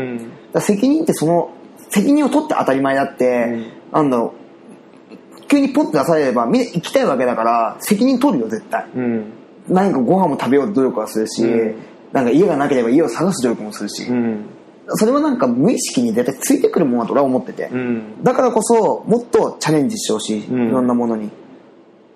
[0.54, 1.50] ら責任ってその、
[1.90, 4.10] 責任を取って当たり前だって、なん。
[4.10, 4.34] だろ
[5.12, 8.84] う、急にポッと出されればみんな行きたいわけだから、責任取るよ、絶対。
[8.96, 9.32] うん。
[9.68, 11.74] 何かご飯も食べようと努力はするし、うん。
[12.12, 14.46] なんか家がなければ家を探す努力もするし、うん。
[14.88, 18.24] それはなんか無意識に絶対ついてくるものだと俺は思ってて、うん。
[18.24, 20.68] だからこそもっとチャレンジしてほしい、うん。
[20.68, 21.30] いろんなものに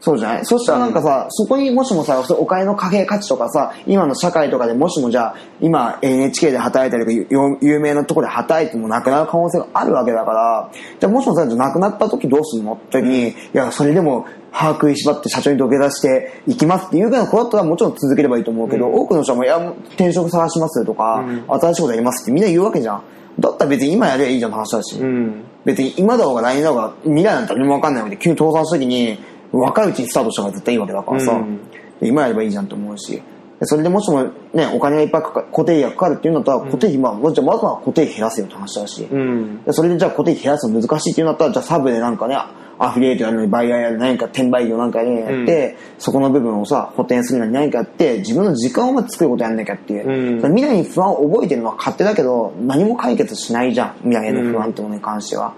[0.05, 0.45] そうじゃない？
[0.45, 10.71] そしたらなんかさ、そこにもしもさそお金の貨幣価値とかさ今の社会とかでもしもじゃあ今 NHK で働いたりとか有有名なところで働いてもなくなる可能性があるわけだから
[11.01, 12.75] じゃあもしもそれなくなった時どうするの？
[12.75, 19.59] って時に、いやそれでも把握い縛って社長に土下座していきますっていうようなことだったらもちろん続ければいいと思うけど、多くの人はもういや
[19.95, 23.03] 転職探しますとか、新しいことやりますってみんな言うわけじゃん。
[23.41, 25.45] だったら別に今やればいいじゃんって話だし、うん。
[25.65, 29.19] 別に今だろうが来年だろうが未来なんて何も分かんないので急に倒産した時に
[29.61, 31.59] 若いうちにスタートした方が絶対いいわけだからさ、うん。
[32.01, 33.23] で今やればいいじゃんと思うし。
[33.61, 39.63] でそれでもしもねお金がいっぱいかか固定費がかかるっていうんだったら固定費、まあじゃあまずは固定費減らせよって話だし、うん。
[39.63, 42.37] でそれでじゃあ固定費減らすの難しいっていうんだったらじゃあサブでなんかね
[42.77, 50.55] アフィリエイトやるのにバイヤーやる何か転売業なんかやって、そこの部分をさ補填するのに何かやって自分の時間をまず作ることやんなきゃっていう、うん。
[50.55, 55.55] 未来に不安を覚えてるのは勝手だけど何も解決しないじゃん未来への不安ってものに関しては、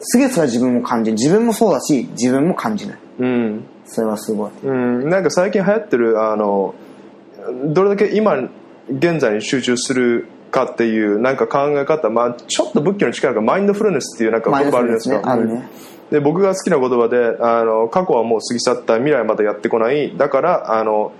[0.00, 2.98] すげえそれは自分も感じる自分もそうだし自分も感じない。
[3.18, 3.64] うん。
[3.86, 4.50] それはすごい。
[4.64, 6.74] うん、なんか最近流行ってるあの
[7.66, 8.36] どれだけ今
[8.90, 15.68] 現在に集中するかっていうなんか考え方、まあ、ちょっと仏教の力がマインドフルネスっていうなんか言葉あるんですねかあるね。
[16.10, 20.16] で僕が好きな言葉であの過去はもう過ぎ去った未来はまだやってこない。
[20.16, 21.12] だからあの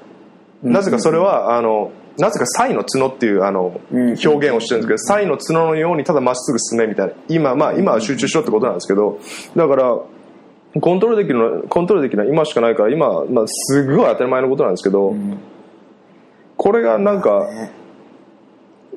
[0.62, 4.08] なぜかそれはあのなぜかサイの角っていうあのうん。
[4.10, 7.12] 表現をしてるんですけどサイの角のようにただまっすぐ進めみたいな。
[7.28, 9.18] 今まあ今は集中しろってことなんですけど
[9.54, 9.98] だから
[10.80, 15.14] コントロールできるのコントロールできるのは今しかないから今、まあ、すごい当たり前のことなんですけど、
[16.56, 17.86] これがなんかね。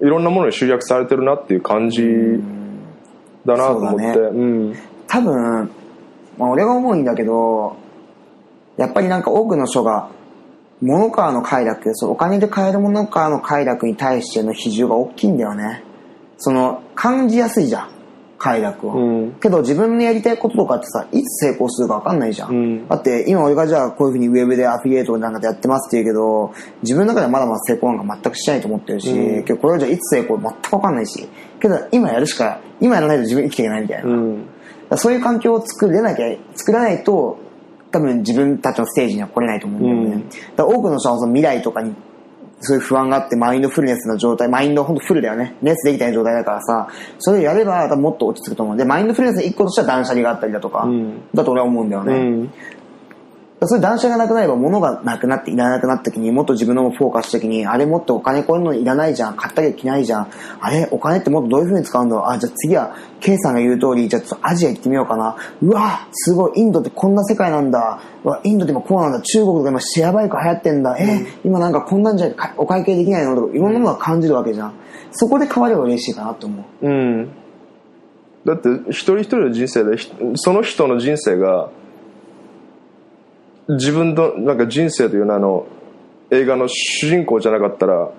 [0.01, 2.01] いろんなものに集約されてるなっていう感じ
[3.45, 4.75] だなと思ってうん。
[5.07, 5.71] 多分、
[6.37, 7.75] まあ、俺が思うんだけど
[8.77, 10.09] やっぱりなんか多くの人が
[10.81, 15.83] 物からの快楽そのお金で買えるものからの快楽に対しての比重が大きいんだよね。
[16.37, 17.89] その感じやすいじゃん
[18.37, 19.31] 快楽を、うん。
[19.41, 22.87] けど自分のやりたいこととかってさいつ成功するか分かんないじゃん、うん。
[22.87, 29.43] だって今俺がじゃあこういうふうにウェブでアフィリエイトなんかでやってますって言うけど自分の中ではまだまだ成功なんか全くしてないと思ってるし、うん。
[29.43, 31.27] けどこれはじゃあいつ成功全く分かんないし。
[31.59, 34.05] けど今やるしか今やらないと自分生きていけないみたい
[34.89, 37.37] な、そういう環境を作れなきゃ、作らないと、
[37.91, 40.23] 多分自分たちのステージには来れないと思うんだよね。
[40.57, 41.95] うん多くの人はその未来とかに、
[42.61, 45.55] そういう不安があって、マインドフルネスの状態、マインドほんとフルだよね。
[45.61, 48.77] ネスできた状態だからさ、それをやればもっと落ち着くと思う。
[48.77, 52.13] で、マインドフルネスの一個としては断捨離があったりだとか、んだと俺は思うんだよね。
[52.13, 52.51] うん
[53.61, 60.31] そういう断捨がなくなれば物がなくなっていらなくなった時にもっと自分のフォーカスした時にあれもっとお金こういうのいらないじゃん買ったり着ないじゃん
[60.61, 62.15] あれお金ってもっとどういう風に使うんだ。
[62.15, 68.01] ろうあじゃあ次は K さんが言う通りじゃあちょっとアジア行ってみようかなうわすごいインドってこんな世界なんだ。
[68.23, 69.21] うわインドって今こうなんだ。
[69.21, 70.97] 中国とか今シェアバイク流行ってんだ。
[70.97, 74.73] え今なんかこんなんじゃかお会計できないのとかいろんなものが感じるわけじゃん。
[75.11, 76.87] そこで変われば嬉しいかなと思う。
[76.87, 77.29] うん。
[78.45, 81.69] だって一人一人の人生でひその人の人生が
[83.69, 85.67] 自分のなんか人生という名の
[86.31, 88.11] 映画の主人公じゃなかったら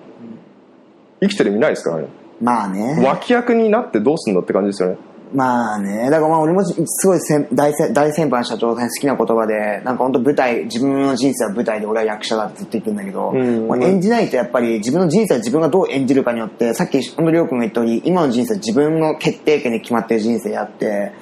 [1.21, 2.07] 生きてる意味ないですからね
[2.41, 3.03] まあね。
[3.05, 4.97] 脇役になってどうすんのって感じですよね。
[5.33, 13.67] まあね、だからまあ俺もすごい先大先大先輩の社長さん好きな言葉で、なんか本当舞台、自分の人生は舞台で俺は役者だってずっと言ってるんだけど、うん。
[13.67, 21.13] もう演じないとやっぱり自分の人生は自分がどう演じるかによって、さっき本当りょうくんが言った通り、今の人生は自分の決定権で決まってる人生であって、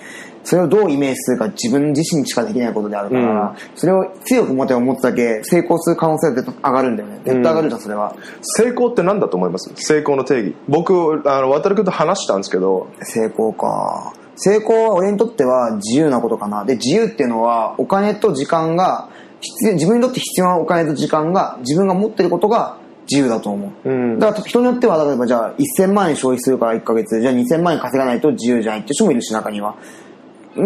[0.49, 7.21] それをどうイメージするか自分自身にしかできないことであるから、それを強く持てば持つだけ成功する可能性は絶対上がるんだよね。
[7.23, 8.15] 絶対上がるじゃん、それは。
[8.41, 9.71] 成功って何だと思います？
[9.75, 10.55] 成功の定義。
[10.67, 12.87] 僕あの渡る君と話したんですけど。
[13.03, 14.13] 成功か。
[14.35, 16.65] 成功は俺にとっては自由なことかな。
[16.65, 19.09] で自由っていうのはお金と時間が
[19.41, 22.77] 必要自分にとって必要なお金と時間が自分が持ってることが
[23.09, 24.19] 自由だと思う、うん。
[24.19, 29.75] だから人によっては例えばじゃあ1000万円消費するから1ヶ月でじゃあ2000万円稼がないと自由じゃないって人もいるし中には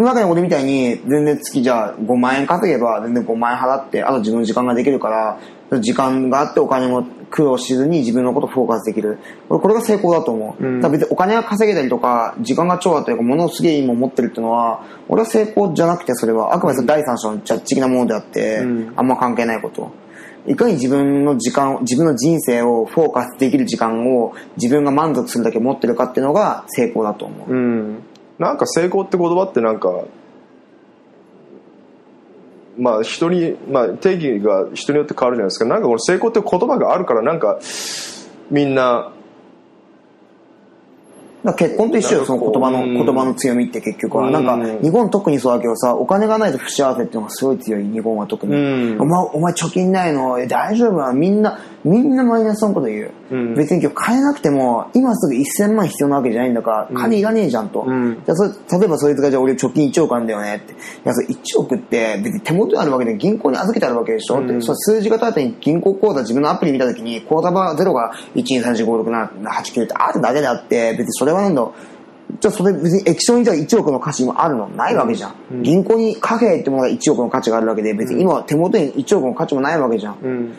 [0.02, 5.38] 中に俺みたいに全然月じゃあ5万円稼げば全然5万円払ってあと自分の時間ができるから
[5.80, 9.18] 時間があってお金も苦労しずに自分のことをフォーカスできる。
[9.48, 10.80] 俺これが成功だと思う、うん。
[10.92, 18.92] 別にお金が稼げたりとか時間が超あったりとか物をすげえいいもの持ってるっていうのは俺は成功じゃなくてそれはあくまで第三者のジャッジ的なものであって、うん。
[18.96, 19.90] あんま関係ないこと。
[20.46, 28.02] いかに自分の時間を自分の人生をフォーカスできる時間を自分が満足するだけ持ってるかっていうのが成功だと思う、うん
[28.38, 30.04] なんか成功って言葉ってなんか
[32.76, 35.64] まあ人に、まあ、定義が人によって変わるじゃないですか。
[35.66, 37.60] なんかこの成功って言葉があるからなんか
[38.50, 39.12] みんな
[41.58, 42.94] 結婚と一緒よ、その言葉の、うん。
[42.94, 44.28] 言葉の強みって結局は。
[44.28, 44.46] うんなん。
[44.46, 48.54] か、日本特にそうだけどさ、お金がないと不幸せっていうのがすごい強い、日本は特に。
[48.54, 49.00] うん。
[49.02, 50.38] お前、お前貯金ないの？
[50.38, 51.12] え大丈夫なの？
[51.12, 53.10] みんな、みんなマイナスのこと言う。
[53.30, 57.84] うん別に今日金なくても、今すぐ1000万必要なわけじゃないんだから、金いらねえじゃんと。
[57.86, 60.72] うんじゃあそれ例えばそいつがじゃあ俺貯金1億あるんだよねって。
[60.72, 64.60] いや、それ1億って別に手元にあるわけで銀行に預けてあるわけでしょ、って。
[64.60, 71.68] その数字が立てに銀行口座自分のアプリ見たときに、口座番ゼロが123456789ってあるだけであって、別にそれはなんだ
[72.40, 75.62] じゃあそれ別に液晶にじゃあ1億の価値もあるのないわけじゃん。
[75.62, 80.16] 銀行に貨幣ってものが1億の価値があるわけで、別に今は手元に1億の価値もないわけじゃん。
[80.22, 80.54] うん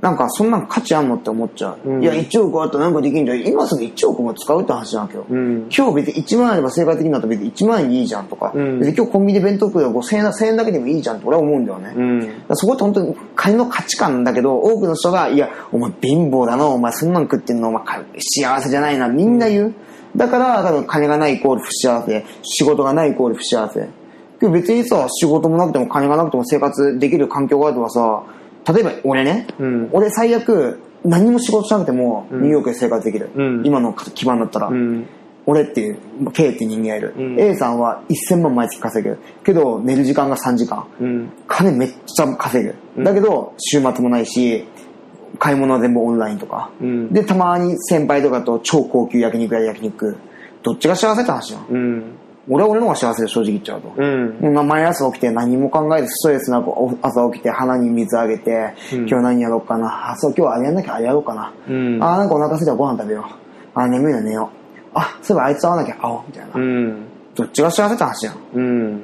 [0.00, 1.88] なんかそんなん価値あんのって思っちゃう。
[1.88, 3.42] うんいや、1億あったらなんかできんだよ。
[3.44, 5.26] 今すぐ1億も使うって話なわけよ。
[5.28, 8.52] うん今日別に1万あれば生活的になったら別に1万円でいいじゃんとか。
[8.54, 11.92] うん別に今日コンビニで弁当食うよ5000円だ、1000円だけでもいいじゃんって俺は思うんだよね。
[11.96, 19.74] うんそこって本当に金の価値観だけど、多くの人が、いや、お前貧乏だな、お前そんなん食ってんの、お前か幸せじゃないな、みんな言う。
[20.16, 23.88] だから、多分金がないイコール不幸せ、仕事がないイコール不幸せ。
[24.46, 28.22] 別にさ、仕事もなくても金がなくても生活できる環境があればさ、
[28.72, 33.30] 例えば俺ね、うん俺最悪何も仕事しなくてもニューヨークで生活できる。
[33.34, 34.68] うん今の基盤だったら。
[34.68, 35.06] うん
[35.50, 35.98] 俺っていう、
[36.32, 37.14] K っていう人間がいる。
[37.16, 39.18] うん A さんは1000万毎月稼げる。
[39.44, 40.86] けど寝る時間が3時間。
[41.00, 43.02] うん金めっちゃ稼ぐ。
[43.02, 44.66] だけど、週末もないし、
[45.38, 46.70] 買い物は全部オンラインとか。
[46.82, 50.18] うんで、たまに先輩とかと超高級焼肉屋で焼肉。
[50.62, 52.17] どっちが幸せって話じゃん。
[52.48, 53.92] うん俺は俺の方が幸せで正直言っちゃうと。
[53.96, 60.12] うんもう毎朝起きて何も考えずストレスなくお朝起きて花に水あげて、うん今日何やろうかな。
[60.12, 61.52] あ、そう、今日あれやんなきゃあれやろうかな。
[61.68, 63.78] うんあ、なんかお腹空いたらご飯食べよう。
[63.78, 64.90] あ、眠いな寝よう。
[64.94, 66.20] あ、そういえばあいつ会わなきゃ会おう。
[66.26, 66.50] みたいな。
[66.54, 68.36] うんどっちが幸せって話じゃん。
[68.54, 69.02] うん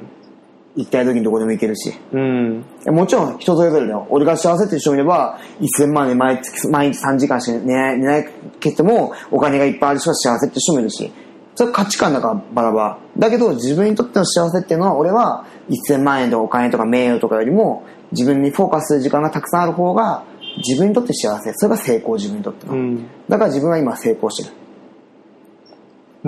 [0.75, 1.93] 行きたい時にどこでも行けるし。
[2.11, 4.07] うんもちろん人それぞれだよ。
[4.09, 5.39] 俺が幸せって人もいれば、
[5.79, 11.11] 1000万で毎月、毎日3時間しか寝ない、寝ないけども、お金がいっぱいある人が幸せって人もいるし。
[11.55, 12.97] それ価値観だからバラバラ。
[13.17, 15.45] だけど自分にとっての幸せっていうのは、俺は
[15.89, 20.23] 1000万円とかお金とか名誉とかよりも、自分にフォーカスする時間がたくさんある方が、
[20.57, 21.53] 自分にとって幸せ。
[21.53, 22.73] それが成功、自分にとっての。
[22.73, 24.55] うんだから自分は今成功してる。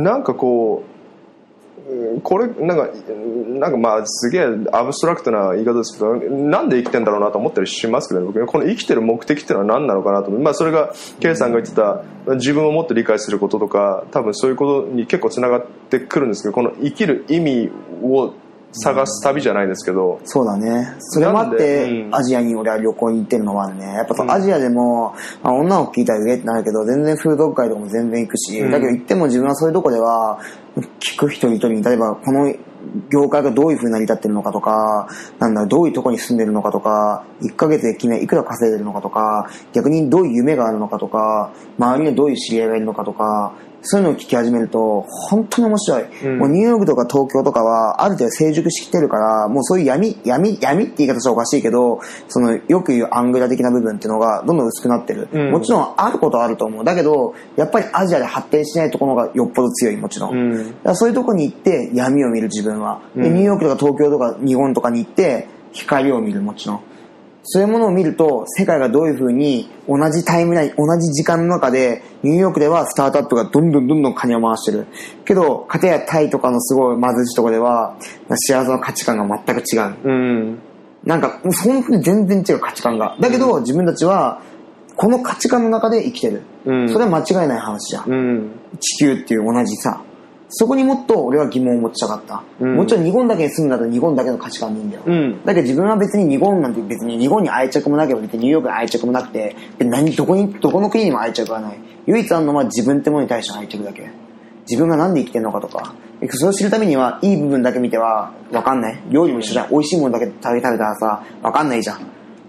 [0.01, 0.97] なんかこううん
[2.23, 2.89] これなんか
[3.59, 4.43] なんかまあすげえ
[4.73, 12.03] アブストラクトな言い方ですけどなんで生きてんだろうなと思ったりしますけど僕この生きてる目的っていうのは何なのかなとまあそれが K さんが言ってた
[12.35, 17.69] 自分をもっと理解することとか多分そういうことに結構つながってくるんですけどこの生きる意味
[18.03, 18.34] を
[18.72, 20.95] 探す旅じゃないですけどそうだね。
[20.99, 23.85] それもあって、うんアジアに俺は旅行に行ってるのもあるね。
[23.94, 25.14] やっぱアジアでも、
[25.44, 30.39] あ女を聞いたら上ってなるけど、全然風俗界とかも全然行くし、うんだけど行っても自分はそういうとこでは、
[30.99, 32.53] 聞く人一人に、例えばこの
[33.10, 35.07] 業界がどういう風に成り立ってるのかとか、
[35.39, 43.53] なんだどういうとこに住んでるのかとか、1ヶ月で決め、いくら稼いでるのかとか、逆にどういう夢があるのかとか、周りにどういう知り合いがいるのかとか、
[43.89, 46.03] そういうのを聞き始めると、本当に面白い。
[46.26, 55.30] うんもうニューヨークとか東京とかは、ある程度成熟してきてるから、もうそういう闇、闇、闇って言い方したらおかしいけど、その、よく言うアングラ的な部分っていうのがどんどん薄くなってる。
[55.31, 56.84] うんもちろんあることはあると思う。
[56.84, 60.35] だけど、やっぱりアジアで発展しないところがよっぽど強い、もちろん。
[60.35, 63.01] うんだからそういうとこに行って闇を見る自分は。
[63.15, 66.80] でうんニューヨークとか東京とか日本とかに行って光を見る、もちろん。
[67.49, 74.88] そういうものを見ると、世界がどういう風に同じタイムライン、同じ時間の中で、ニューヨークではスタートアップがどんどんどんどん金を回してる。
[75.24, 77.95] けど、かたやタイとかのすごい貧しいところでは、
[78.32, 79.95] 幸せの価値観が全く違う。
[80.03, 80.60] うん
[81.06, 83.15] なんか、本当に全然違う価値観が。
[83.22, 84.41] だけど、自分たちは、
[84.98, 86.41] この価値観の中で生きてる。
[86.65, 88.11] うんそれは間違いない話じゃん。
[88.11, 90.02] うん地球っていう同じさ。
[90.49, 92.44] そこにもっと俺は疑問を持ちたかった。
[92.60, 95.03] うんもちろん日本だけに住んだら日本だけの価値観でいいんだよ。
[95.06, 101.80] うんだけど自分は別に日本なんて別に日本に愛着もなければ別にニューヨークに愛着もなくて、何、どこに、どこの国にも愛着がない。
[102.06, 104.10] 唯一あるのは自分ってものに対しての愛着だけ。
[104.69, 105.94] 自分がなんで生きてるのかとか。
[106.32, 109.03] それを知るためには、いい部分だけ見ては、わかんない。
[109.10, 109.69] 料理も一緒じゃん。
[109.69, 111.99] 美味しいものだけ食べ食べたらさ、わかんないじゃん。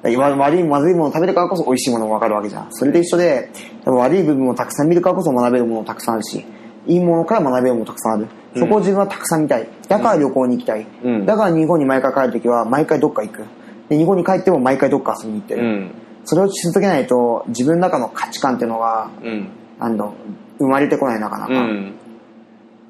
[0.02, 2.66] 悪い、まずいものを食べるからこそ美味しいものがわかるわけじゃん。
[2.70, 3.50] それで一緒で、
[3.84, 6.44] 悪い部分をたくさん見るからこそ学べるものもたくさんあるし、
[6.88, 8.26] いいものから学べるもたくさんある。
[8.56, 9.68] そこを自分はたくさん見たい。
[9.88, 10.86] だから旅行に行きたい。
[11.04, 13.44] うんだから日本に毎回帰るときは、毎回どっか行く。
[13.88, 15.62] で、日本に帰っても毎回どっか遊びに行ってる。
[15.62, 15.90] うん
[16.24, 19.48] それをし続けないと、自分の中の価値観っていうのが、うん
[19.78, 20.12] あの、
[20.58, 21.52] 生まれてこないなかなか。
[21.52, 21.94] うん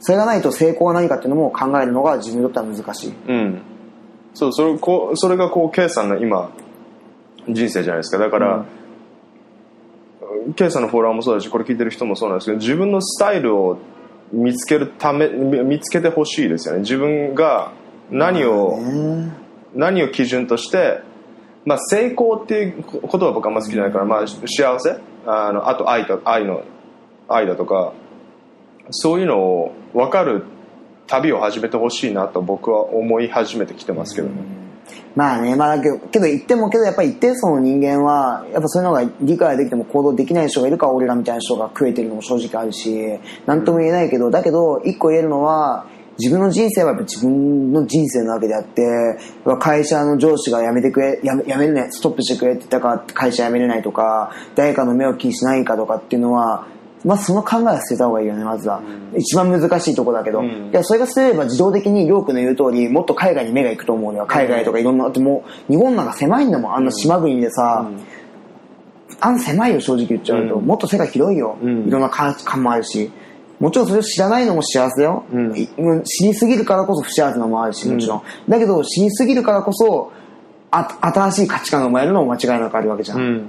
[0.01, 3.15] それがないと成功は何かっていうのも考えるのが自分にとっては難しい。
[3.29, 3.62] うん
[4.35, 6.51] そうそれこうそれがこう K さんの今
[7.49, 8.65] 人生じゃないですかだから、
[10.56, 13.78] K さんのフォロワーもそうだしこれ聞いてる人もそうなんですけど自分のスタイルを
[14.32, 16.81] 見つけるため見見つけてほしいですよね。
[16.81, 17.73] 自分が
[18.10, 19.32] 何を、ね。
[19.74, 21.01] 何を基準として、
[21.65, 24.47] まあ、成功っていう言葉は僕はあんま好きじゃないから、まあ、幸
[24.81, 24.97] せ？
[25.27, 26.62] あのあと愛と愛の
[27.28, 27.93] 愛だとか
[28.90, 30.44] そういうのを分かる
[31.06, 34.58] 旅を始めてほしいなと僕は思い始めてきてますけどね。
[35.15, 45.86] まあね、まあだけど、けど言ってもけどやっぱり一定層の人間は、やっぱそういうのが理解できても行動できない人がいるから俺らみたいな人が食えてるのも正直あるし、なんとも言えないけど、だけど一個言えるのは、
[46.19, 48.82] 自分の人生はやっぱ自分の人生なわけであって、
[49.60, 56.66] 会社の上司が辞めてくれ、辞めるね、ストップしてくれって言ったから会社辞めれないとか、誰かの目を気にしないかとかっていうのは、
[57.05, 58.81] まあその考えは捨てた方がいいよね、まずは。
[59.16, 60.41] 一番難しいとこだけど。
[60.41, 60.47] うん。
[60.47, 64.27] いや、それがすれば自動的に、りょうくんの言う通り、もっと海外に目が行くと思うよ。
[64.27, 67.89] 海外とかいろんな、だってもう、日本なんか狭いんだもん、あんな島国でさ、
[69.20, 69.39] あん。
[69.39, 70.66] 狭いよ正直言っちゃうと、うん。
[70.66, 71.89] もっと世界広いよ、うん。
[71.89, 73.11] いろんな価値観もあるし。
[73.61, 75.57] もちろんそれを知らないのも幸せだよ、うん。
[75.57, 76.03] いうん。
[76.05, 80.12] 知りすぎるからこそ不幸せなのもあるしもちろん、だけど知りすぎるからこそ
[80.70, 83.49] あ新しい価値観が生まれるのも間違いなくあるわけじゃん、うん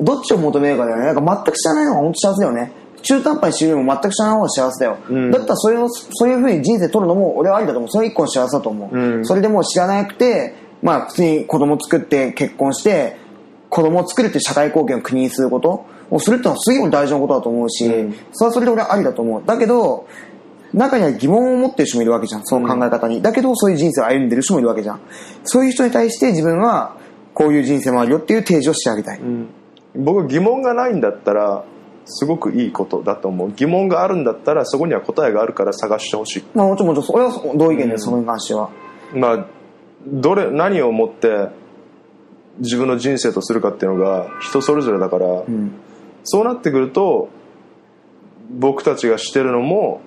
[0.00, 1.06] どっちを求めるかだよね。
[1.06, 2.72] なんか全く知らないのが本当幸せだよね。
[3.02, 4.98] 中途半端に知るよりも全く知らない方が幸せだよ。
[5.08, 7.90] うんだったらそれを、そういうふうに人生取るのも俺はありだと思う。
[7.90, 8.98] それ一個の幸せだと思う。
[8.98, 13.16] うんそれでもう知らなくて、まあ普通に子供作って結婚して、
[13.68, 19.42] 子供を作るって社会貢献を国にすることをするってのはすげえ大事なことだと思うし、うんそれはそれで俺はありだと思う。
[19.44, 20.06] だけど、
[20.72, 22.44] 中には疑問を持ってる人もいるわけじゃん。
[22.44, 23.22] その考え方に。
[23.22, 25.00] だけどそういう人生を歩んでる人もいるわけじゃん。
[25.44, 26.96] そういう人に対して自分は
[27.34, 29.20] こういう人生もあるよっていう提示をしてあげたい。
[29.20, 29.48] うん
[29.94, 31.64] 僕は疑問がないんだったら
[32.04, 38.70] すごくいいことだと思う疑問があるんだったらそこには答えがあるから探してほしいまあもちろんもちろん、俺は同意見で、そこに関しては。
[39.14, 39.46] まあ
[40.06, 41.48] どれ何をもって
[42.58, 45.72] 自分の人生とするかっていうのが人それぞれだから、うん。
[46.24, 47.28] そうなってくると
[48.50, 50.00] 僕たちがしてるのも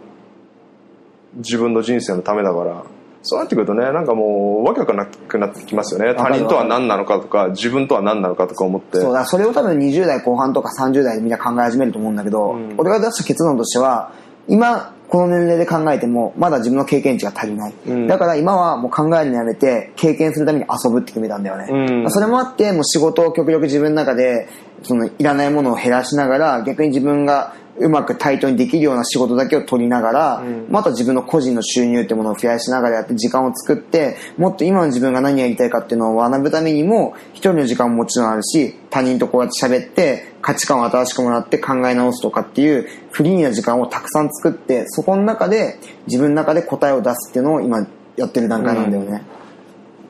[1.36, 2.84] 自分の人生のためだから
[3.28, 6.16] そうなってくるとねなんかもうわけわかんなくなってきますよね。
[6.16, 9.00] 他人とは何なのかとか自分とは何なのかとか思って。
[9.00, 12.74] そうだ、それを多分20代後半とか30代でみんな考え始めると思うんだけど、うん。
[12.78, 14.12] 俺が出した結論としては、
[14.48, 17.74] 今、この年齢で考えても、まだ自分の経験値が足りない。
[17.88, 18.08] うん。
[18.08, 21.68] だから今はもう考えるのやめて、経験するために遊ぶって決めたんだよね。
[21.70, 22.12] うん。
[22.12, 24.48] それもあって、もう仕事を極力自分の中で、
[24.84, 49.24] そのいらないものを減らしながら、逆に自分がうまく対等にできるような仕事だけを取りながら、んまた自分の個人の収入ってものを増やしながらやって時間を作って、もっと今の自分が何やりたいかっていうのを学ぶためにも、一人の時間ももちろんあるし、他人とこうやって喋って、価値観を新しくもらって考え直すとかっていうフリーな時間をたくさん作って、そこの中で自分の中で答えを出すっていうのを今やってる段階なんだよね。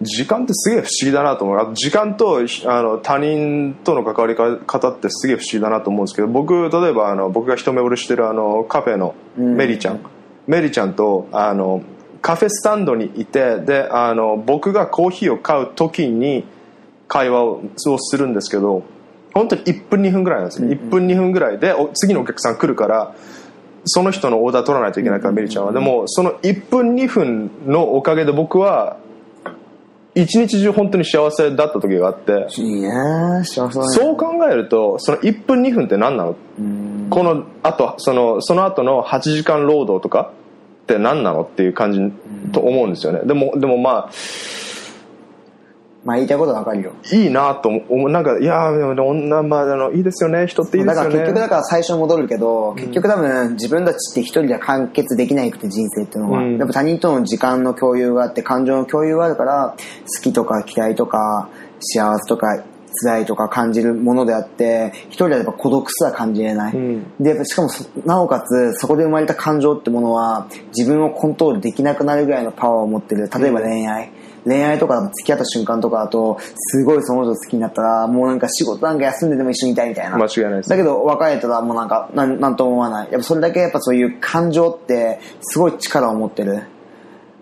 [0.01, 1.73] 時間ってすげえ不思議だなと思う。
[1.73, 9.99] 時間とあの他人との関わり方ってすげえ不思議だなと思うんですけど僕例えばあの僕が一目惚れしてるあのカフェのメリちゃん、
[10.45, 11.81] メリちゃんとあの
[12.21, 16.45] カフェスタンドにいてであの僕がコーヒーを買う時に
[17.07, 17.61] 会話を
[17.97, 18.83] するんですけど
[19.33, 23.15] 本当に1分2分ぐらいなんですよ、1分2分ぐらいでお次のお客さん来るから
[23.85, 25.71] その人のオーダー取らないといけないから、メリちゃんは。
[25.71, 28.97] でもその1分2分のおかげで僕は
[30.21, 32.89] 一日中本当に幸せだった時があっていいね
[33.43, 33.93] 幸せだね。
[33.93, 36.35] そう考えるとその1分2分って何なの？
[36.59, 37.07] うん。
[37.09, 40.33] このあとそのその後の8時間労働とか
[40.83, 41.43] って何なの？
[41.43, 43.21] っていう感じと思うんですよね。
[43.25, 44.11] でもでもまあ
[46.07, 46.93] まあ言いたいことはわかるよ。
[47.11, 48.09] いいなと思う。
[48.09, 50.47] なんかいやーでも女まああのいいですよね。
[50.47, 51.11] 人っていいでだすよね。
[51.11, 56.57] から結局だから最初に戻るけど、結局多分自分たちって一人では完結できないくて人生っていうのは、うん。
[56.57, 59.75] やっぱ他人との時間の共有があって感情の共有があるから
[60.15, 61.49] 好きとか嫌いとか
[61.81, 62.63] 幸せとか
[63.03, 67.05] 辛いとか感じるものであって一人ではやっぱ孤独すら感じれない、うん。
[67.19, 73.29] でしかもそなおかつそこで生まれた感情ってものは自分をコントロールできなくなるぐらいのパワーを持ってる。
[73.29, 74.09] 例えば恋愛、
[74.45, 80.17] 恋愛とか付き合った瞬間とかだとすごいその人好きになったらもうなんか仕事なんか休んででも一緒にいたいみたいな。
[80.17, 83.11] 間違いないですだけど別れたらもうなんかなんなんとも思わない。
[83.11, 86.63] やっぱそれだけやっぱそういう感情ってすごい力を持ってる。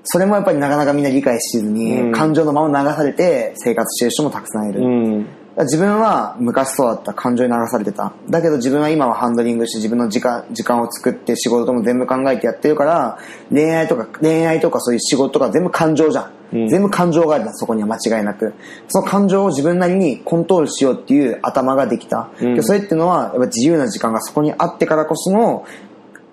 [0.04, 2.12] それもやっぱりなかなかみんな理解しずに、うん。
[2.12, 5.26] 感情のまま流されて生活してる人もたくさんいる、うん。
[5.64, 7.14] 自分は昔そうだった。
[7.14, 8.14] 感情に流されてた。
[8.30, 13.18] だけど自分は今はハンドリングして自分の時間時間を作って仕事とも全部考えてやってるから
[13.50, 16.32] 恋愛とか恋愛とかそういう仕事とか全部感情じゃん
[16.70, 18.54] 全部感情があるんだそこには間違いなく
[18.88, 25.66] その感情を自分なりにコントロールしようっていう頭ができた、うんでそれっていうのはやっぱ自由な時間がそこにあってからこその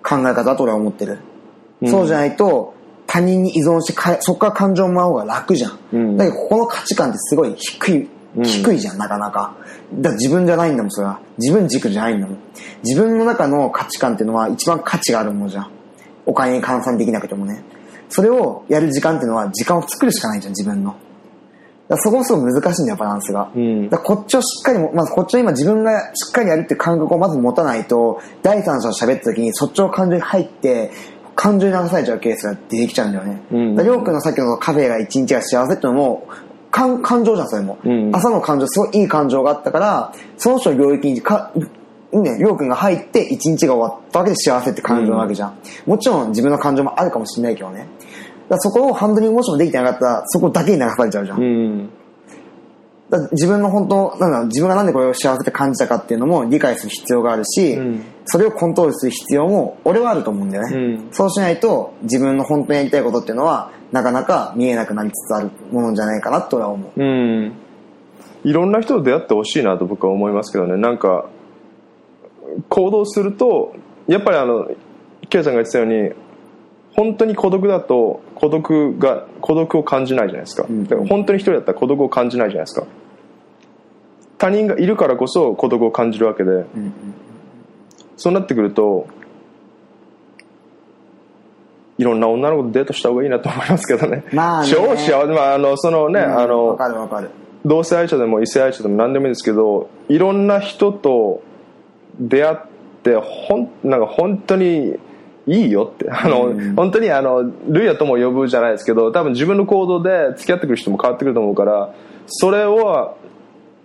[0.01, 1.19] 考え方だと俺は思ってる、
[1.81, 2.73] うんそうじゃないと
[3.07, 9.55] 他人に依存してかそこから感情をもらう方が楽じゃん、うんだけどここの価値観ってすごい低いうん低いじゃん、なかなか。
[9.93, 11.19] だから自分じゃないんだもん、それは。
[11.37, 12.37] 自分軸じゃないんだもん。
[12.83, 15.71] 自分の中の価値観っていうのは一番価値があるものじゃん。
[16.25, 17.63] お金に換算できなくてもね。
[18.13, 20.95] それをやる時間っていうのは時間を作るしかないじゃん、自分の。
[21.89, 23.49] だそこもすごい難しいんだよ、バランスが。
[23.55, 30.91] うんだこっちをしっかりも、まずこっちを今自分がしっかりやるっていう感覚をまず持たないと、第三者と喋った時にそっちの感情に入って、
[31.35, 33.41] 感情に流されちゃうケースが出てきちゃうんだよね。
[33.51, 36.27] うんだりょうくんのさっきのカフェが一日が幸せってのも、
[36.69, 37.79] 感感情じゃん、それも。
[37.83, 41.51] うん朝の感情、すごいいい感情があったから、その人の領域にか、
[42.11, 45.57] ね、りょうくんが入って一日が終わったわけで幸せって感情なわけじゃん。
[45.87, 47.87] もちろん自分の感情もあるかもしれないけどね。
[48.53, 51.41] だそこをハンドリングもしもできてなかったら、そこだけに流されちゃうじゃん。
[51.41, 51.89] うん
[53.09, 60.77] だ自分の本当、なんだろう自分がなんでこれを幸せって感じたかっていうのも理解する必要があるし、うんそれをコントロールする必要も俺はあると思うんだよね。
[60.77, 67.03] うんそうしないと自分の本当にやりたいことっていうのはなかなか見えなくなりつつあるものじゃないかなと俺は思う。
[67.03, 67.53] うん
[68.45, 71.25] いろんな人と出会ってほしいなと僕は思いますけどねなんか
[72.69, 73.75] 行動すると
[74.07, 74.67] やっぱりあの
[75.29, 76.11] ケイさんが言ってたように
[76.95, 80.83] 本当に孤独だと孤独が孤独を感じないじゃないですか,、ん。
[80.85, 82.85] だから本当に一人だったら孤独を感じないじゃないですか。
[84.37, 86.65] 他人がいるからこそ孤独を感じるわけで、
[88.17, 89.07] そうなってくると
[91.97, 94.23] いろんな女の子とデートした方がいいなと思いますけどね。
[94.33, 94.69] まあね。
[94.69, 97.29] 超幸せ、まあ、あの、そのね、あわの、かるわかる。
[97.65, 101.41] 同性愛者でも異性愛者でも何でもいいですけど、いろんな人と
[102.19, 102.57] 出会っ
[103.03, 104.95] て、ほん、なんか本当に
[105.47, 111.93] いいよって、あの、本当にあの、ルイヤとも呼ぶじゃないですけど、多分自分の行動で付き合ってくる人も変わってくると思うから、
[112.27, 113.17] それを、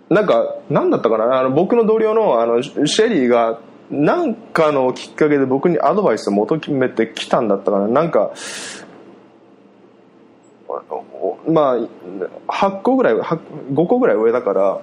[0.09, 3.59] なんか、なんだったかな、あの、僕の同僚の、あの、シェリーが、
[3.91, 8.33] なんかのきっかけで僕にアドバイスを求めてきたんだったかな、なんか、
[11.49, 13.39] まあ8個ぐらい8
[13.73, 14.81] 5個ぐらい上だから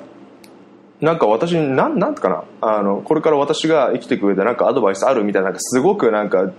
[1.02, 2.44] なんか私になんなんてかな。
[2.62, 6.52] あのこれから私が生きていく上でなんかアドバイスあるみたいななんかすごくなんか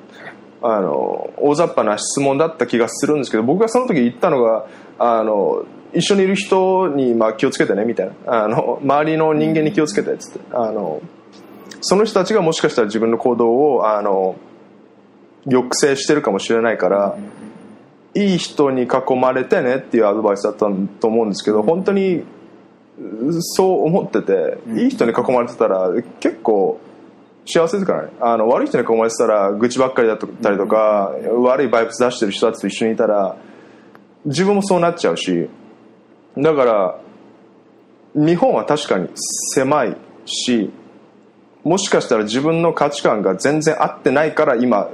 [0.63, 4.67] あの大雑把な質問だった気がするんですけど僕がその時言ったのが
[4.99, 5.65] あの
[5.95, 8.45] 一緒にいる人にまあ気をつけてねみたいな。
[8.45, 10.41] あの周りの人間に気をつけてっつって。
[10.53, 11.01] あの
[11.81, 14.37] その人たちがもしかしたら自分の行動をあの
[15.45, 17.17] 抑制してるかもしれないから、
[18.15, 22.25] いい人に囲まれてねっていうアドバイスだったと思うんですけど、本当に
[23.41, 25.91] そう思ってて、いい人に囲まれてたら
[26.21, 26.81] 結構
[27.45, 28.13] 幸せですからね。
[28.21, 31.13] あの悪い人に囲まれてたら愚痴ばっかりだったりとか、
[31.43, 33.37] 悪いバイブス出してる人たちと一緒にいたら
[34.25, 35.49] 自分もそうなっちゃうし
[36.37, 36.99] だから
[38.15, 39.09] 日本は確かに
[39.55, 40.73] 狭いし
[41.63, 44.89] もしかしたら自分の価値観が全然合ってないから今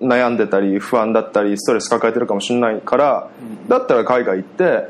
[0.00, 3.30] 悩んでたり不安だったりストレス抱えてるかもしれないから、
[3.68, 4.88] だったら海外行って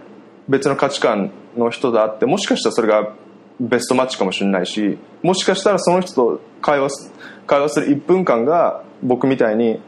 [0.49, 3.15] 別の価値観の人と会ってもしかしたらそれが
[3.61, 7.13] ベストマッチかもしれないしもしかしたらその人と会話す
[7.47, 9.81] 会話する1分間が僕みたいに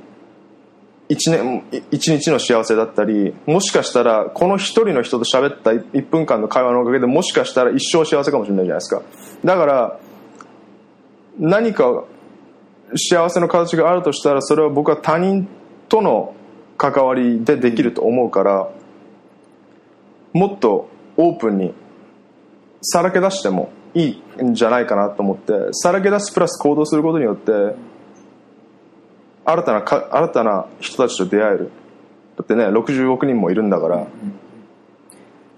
[1.09, 9.03] 一年一日の幸せだったりもしかしたらこの一人の人と喋った1分間の会話のおかげでもしかしたら一生幸せかもしれないじゃないですか。
[9.45, 10.01] だから
[11.39, 12.05] 何か
[12.95, 15.49] 幸せの形があるとしたらそれは僕は他人
[15.89, 16.35] との
[16.77, 18.69] 関わりでできると思うから
[20.37, 21.75] もっとオープンに
[22.83, 27.75] さらけ出してもいいんじゃないかなと思ってさらけ出すプラス行動することによって
[29.45, 31.71] 新たなか新たな人たちと出会える
[32.37, 34.07] だってね60億人もいるんだから、ま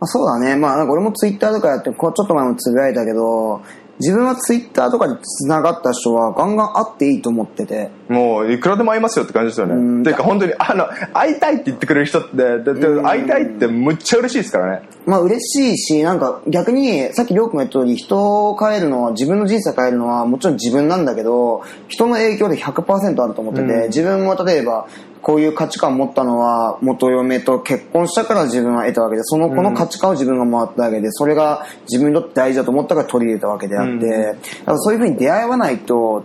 [0.00, 0.54] あ、そうだね。
[0.54, 3.62] まあ、俺もツイッターとかやって、ちょっと前もつぶやいたけど、
[4.00, 7.90] 自分はツイッターとかで繋がった人はガンガン会っていいと思ってて。
[8.08, 9.74] もういくらでも会いますよって感じですよね。
[9.74, 14.88] うんていうか本当にあの会いたいって言ってくれる人ってだって会いたいってむっちゃ嬉しいですからね。
[15.08, 24.86] まあ嬉しいし、なんか逆に、さっきりょうくんが言った通り、人を変えるのは、自分の人生変えるのはもちろん自分なんだけど、人の影響で100%あると思ってて、自分も例えば、
[25.22, 36.24] こういう価値観を持ったのは、元嫁と結婚したから自分は得たわけで、その、この価値観を自分が回ったわけで、それが自分にとって大事だと思ったから取り入れたわけであって、だからそういうふうに出会わないと、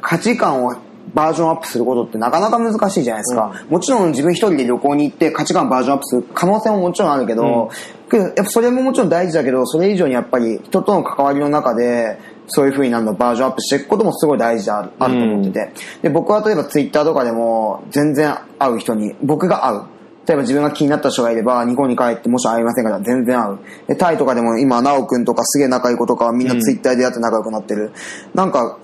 [0.00, 0.74] 価値観を
[1.14, 3.64] バージョンアップすることってなかなか難しいじゃないですか。
[3.68, 7.70] もちろん自分一人で旅行に行って価値観バージョンアップする可能性ももちろんあるけど、
[8.10, 12.18] けどやっぱそれももちろん大事だけど、それ以上にやっぱり人との関わりの中で、
[12.48, 15.72] そういう風になんだバージョンアップしていくこともすごい大事である,、あると思ってて。
[16.02, 19.82] で、僕は例えばツイッターとかでも全然会う人に、僕が会う。
[20.26, 23.58] 例えば自分が気になった人がいれば、日本に帰ってもし会いませんから全然会う。
[23.88, 27.92] で、タイとかでも今、ナオくんとかすげえ仲いい子とかはみんなツイッターで出会って仲良くなってる。
[28.34, 28.78] なんか、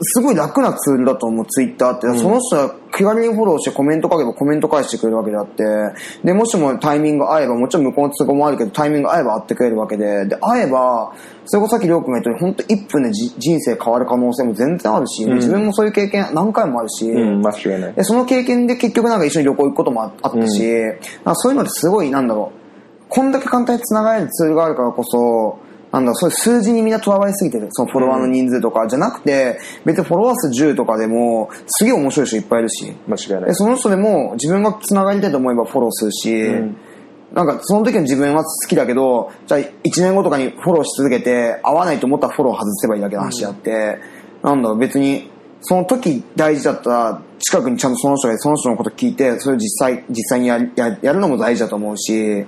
[0.00, 2.18] すごい楽なツールだと思う、ツイッターって。
[2.18, 5.64] その人は気軽にフォローしてコメント書けばコメント返してくれるわけであって、
[6.24, 11.12] で、もしもタイミング合えば、もちろん向こうの都合もあるけど、タイミング合えば会ってくれるわけで、で、会えば、
[11.46, 17.94] それこそさっきりょうくんが言ったように、本当1分でじ人生変わる可能性も全然あるし、自分もそういう経験何回もあるし、うん、間違いない。
[17.94, 20.94] で、その経験で結局なんか一緒に旅行行くこともああったし、なん
[21.24, 25.58] かそういうのってすごい、なんだろう、こんだけ簡単に繋がれるツールがあるからこそ、
[25.94, 27.68] なんだそういう数字にみんなとらわれすぎてる。
[27.70, 33.54] そのフォロワーの人数とか、じゃなくて、別にフォロワー数10とかでも、すげえ面白い人いっぱいいるし、間違いないで。
[33.54, 36.34] その人でも自分が繋がりたいと思えばフォローするし、
[37.32, 43.98] なんかその時の自分は好きだけど、じゃあ1年後とかにフォローし続けて、合わないと思ったらフォロー外せばいいだけの話であって、
[44.42, 45.30] なんだろう、別に、
[45.60, 52.44] その時大事だったら、近くにちゃんとその人がその人のこと聞いて、それを実際、実際にやややるのも大事だと思うし、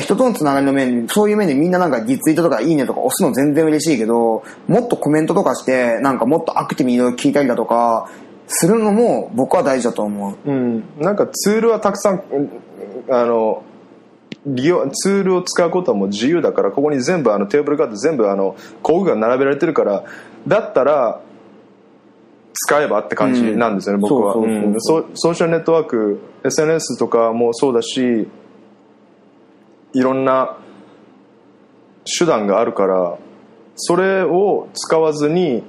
[0.00, 8.10] 人とのつながりの面、そういう面でみんななんかリツイートとかいいねとか押すの全然嬉しいけど、もっとコメントとかして、なんかもっとアクティブにいろいろ聞いたりだとか、
[8.48, 10.50] するのも僕は大事だと思う。
[10.50, 12.50] うん、なんかツールはたくさんうん
[13.08, 13.64] あの
[14.46, 20.04] 利用ツールを使うことはもう自由だからここに全部あのテーブルがあって全部あの工具が並べられてるから
[20.46, 21.20] だったら
[22.54, 24.08] 使えばって感じなんですよね、うん。
[24.08, 24.34] 僕は。
[25.14, 28.28] ソーシャルネットワーク SNS とかもそうだし
[29.96, 30.58] いろんな
[32.18, 33.18] 手段があるから
[33.76, 35.64] それを使わずに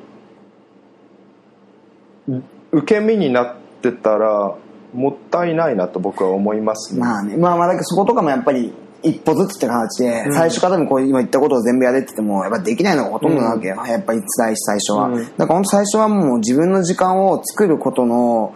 [2.72, 4.56] 受け身になってたら
[4.94, 13.76] もったいないなと僕は思いますね、まあね、まあまあだけどそことかもやっぱり一歩ずつって形で、最初からでもこう今言ったことを全部やれって言っても、やっぱできないのがほとんどなわけよ。
[13.86, 15.08] やっぱり辛いし最初は。
[15.10, 15.24] うん。
[15.24, 18.56] だから本当最初はもう自分の時間を作ることの、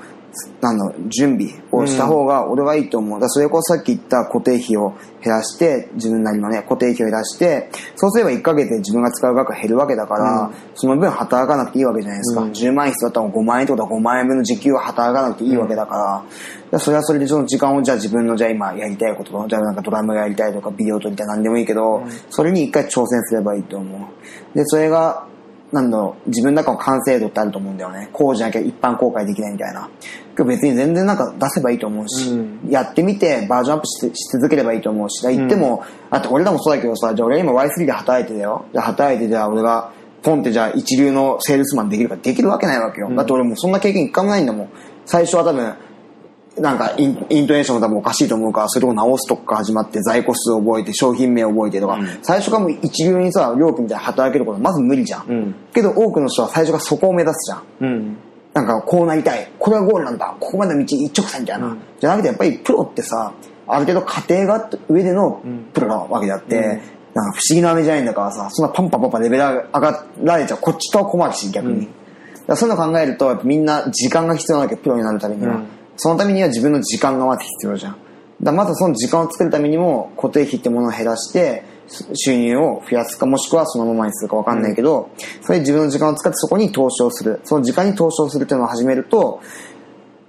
[0.61, 3.19] なんだろう準備をした方が俺はいいと思う。
[3.19, 4.93] だからそれこそさっき言った固定費を
[5.23, 12.41] 減らして、自分なりのね、固定費を減らして、そうすれば1ヶ月で自分が使う額が減るわけだから、その分働かなくていいわけじゃないですか。
[12.41, 16.25] 10万円必要だったら5万円ってことは5万円分の時給は働かなくていいわけだから、だか
[16.71, 24.57] らそれはそれでその時間をじゃあ自分のじゃあ今やりたいこととじゃあなんかドラムがやりたいとかビデオ撮りたい何でもいいけど、それに一回挑戦すればいいと思う。
[24.57, 25.27] で、それが、
[25.71, 28.09] なんだろう、自分の中の完成度ってあると思うんだよね。
[28.11, 29.89] こうじゃなきゃ一般公開できないみたいな。
[30.37, 32.31] 別に全然なんか出せばいいと思うし、
[32.69, 38.65] やってみてバージョンアップしし続ければいいと思うし、だから言っても、あと俺らもそうだけどさ、じゃあ俺今 Y3 で働いてたよ。
[38.71, 39.91] じゃあ働いてじゃあ俺が、
[40.23, 43.09] ポンってじゃあ一流のセールスマンできるかできるわけないわけよ。
[43.15, 44.69] だって俺もうそんな経験一回もないんだもん。
[45.05, 45.73] 最初は多分、
[46.57, 55.31] なんかイントネーションが多分おかしいと思うから、それを直すとこから始まって、在庫数を覚えて、商品名を覚えてとか、最初からもう一流にさ、料金みたいに働けることはまず無理じゃん。
[55.31, 58.17] んけど多くの人は最初からそこを目指すじゃん。
[58.53, 59.49] うんなんかこうなりたい。
[59.57, 60.35] これはゴールなんだ。
[60.39, 61.77] ここまでの道一直線みたいな。
[61.99, 63.33] じゃなくてやっぱりプロってさ、
[63.65, 65.41] ある程度過程があった上での
[65.73, 66.81] プロなわけであって、
[67.13, 70.57] なんか不思議な飴じゃないんだからさ、そんなパンパンパンパンレベル上がられちゃう。
[70.59, 71.85] こっちとは困るし、逆に。
[71.85, 71.91] だか
[72.47, 75.61] らそういうの考えると、やっぱみんな時間が必要なわけ、プロになるためには。
[75.95, 77.95] そのためには自分の時間がまず必要じゃん。
[78.41, 81.63] だまずその時間を作るためにも固定費ってものを減らして
[82.13, 85.09] 収入を増やすかもしくはそのままにするか分かんないけど、
[85.41, 87.41] それで自分の時間を使ってそこに投資をする。
[87.43, 89.41] その時間に投資をするっていうのを始めると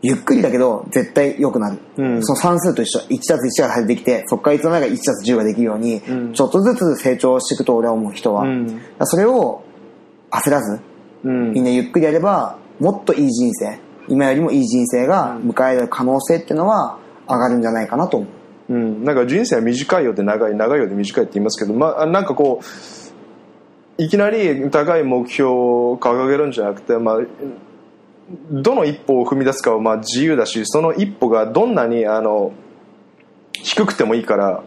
[0.03, 2.25] ゆっくりだけど絶対良くなる、うん。
[2.25, 6.33] その算数と一緒1たす1が出てきてそこからいつの間にか1たす10ができるように、ん。
[6.33, 8.81] ちょっとずつ成長していくと俺は思う人は、うん。
[9.05, 9.63] それを
[10.31, 10.81] 焦らず
[11.25, 11.53] うん。
[11.53, 13.79] みんなゆっくりやればもっといい人生
[14.09, 16.99] 今よりもいい人生が迎える可能性っていうのは
[17.29, 18.29] 上がるんじゃないかなと思う
[18.73, 22.63] うん、なんか人生は短いようで長い長いようで短いって言いますけど、まあ、なんかこ
[23.99, 27.19] ういきなり高い目標を掲げるんじゃなくて、まあ、
[28.51, 32.53] どの一歩を踏み出すかはまあ自由だしその一歩がどんなにあの
[33.53, 34.63] 低くてもいいから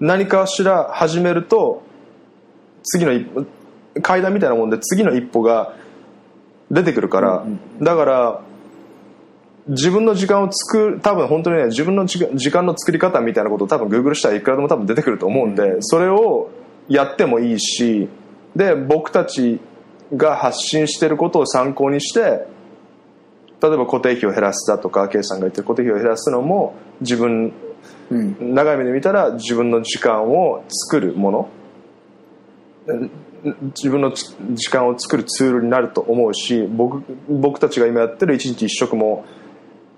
[0.00, 1.84] 何かしら始めると
[2.82, 3.46] 次の一歩
[4.02, 5.76] 階段みたいなもんで次の一歩が
[6.68, 7.46] 出てくるから、
[7.80, 8.40] だから
[9.68, 12.18] 自分の時間を作る多分本当にね自分の時
[12.50, 16.50] 間の作り方みたいなことを多分グーグルしたらいくらでも多分出てくると思うんで、それを
[16.88, 18.08] やってもいいし
[18.54, 19.60] で僕たち
[20.14, 22.46] が発信してることを参考にして
[23.60, 27.52] 例えば固定費を減らすだとか K さんが言ってる固定費を減らすのも自分
[28.10, 28.54] うん。
[28.54, 31.48] 長い目で見たら自分の時間を作るもの。
[32.86, 33.10] うん
[33.76, 39.24] 自分のつ時間を作るツールになると思うし僕僕たちが今やってる一日一食も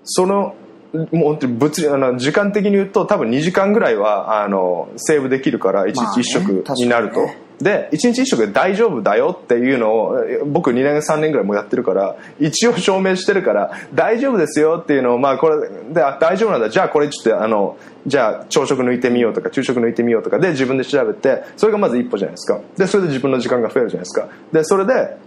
[0.03, 0.55] その
[0.93, 7.49] もう本当に物理あの時間的に言うと多分2時間ぐらいはあのセーブできるから一日一食になると、確かにね。
[7.59, 16.69] で一日一食で大丈夫だよっていうのをえ僕2年3年ぐらいもうやってるから一応証明してるから大丈夫ですよっていうのをまあこれであ大丈夫なんだ。
[16.69, 17.77] じゃあこれちょっとあの
[18.07, 22.61] じゃあ朝食抜いてみようとか昼食抜いてみようとかで自分で調べてそれがまず一歩じゃないですか。
[22.77, 24.29] でそれで自分の時間が増えるじゃないですか。
[24.53, 25.17] でそれで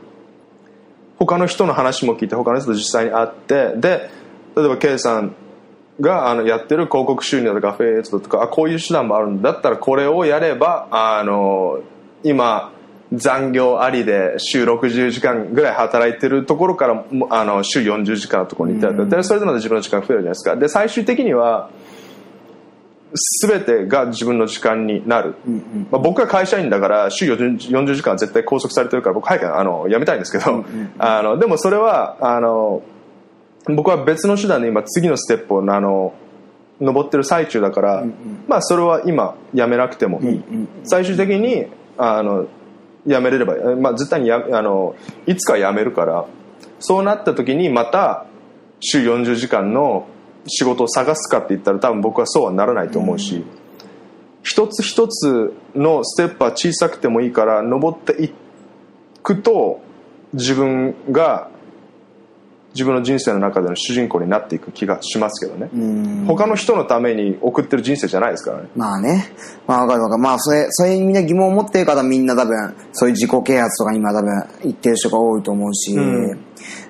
[1.19, 4.22] 他の人の話も聞いて他の人と実際に会ってで
[4.57, 5.35] 例えば K さん
[6.01, 11.81] があのやってる広告収入だとかアフィリエイトだとかあこういう手段もあるんだだったらこれをやればあの
[12.23, 12.73] 今
[13.13, 20.57] 残業ありで週60時間ぐらい働いてるところからもあの週40時間のところに行ったりでそれでまた自分の時間が増えるじゃないですか。
[20.57, 21.69] で最終的には
[23.47, 25.35] 全てが自分の時間になる、
[25.91, 30.65] まあ、僕は会社員だから週40 40時間は絶対拘束されてるから僕早くあの辞めたいんですけど、
[30.99, 32.83] あのでもそれはあの
[33.67, 36.15] 僕は別の手段で今次のステップをあの
[36.81, 38.05] 登ってる最中だから、
[38.49, 40.43] まあそれは今やめなくてもいい、
[40.85, 41.67] 最終的に
[41.97, 42.49] あの
[43.07, 44.95] やめれれば、まあ、絶対にやあの
[45.27, 46.25] いつかやめるから
[46.81, 48.27] そうなった時にまた
[48.81, 50.07] 週40時間の
[50.47, 53.45] 仕事を探すかって言ったら多分僕はそうはならないと思うし、
[54.43, 58.33] 一つ一つのステップは小さくてもいいから登ってい
[59.23, 59.81] くと
[60.33, 61.49] 自分が
[62.75, 66.25] 自分の人生の中での主人公になっていく気がしますけどね、うん。
[66.27, 69.33] 他の人のために送ってる人生じゃないですからねまあね。
[69.67, 70.23] まあわかるわかる。
[70.23, 74.31] まあそれ、それにみんな疑問を持ってるからみんな多分、そういう自己啓発とかに今多分
[74.63, 75.95] 言ってる人が多いと思うし。
[75.95, 76.45] うん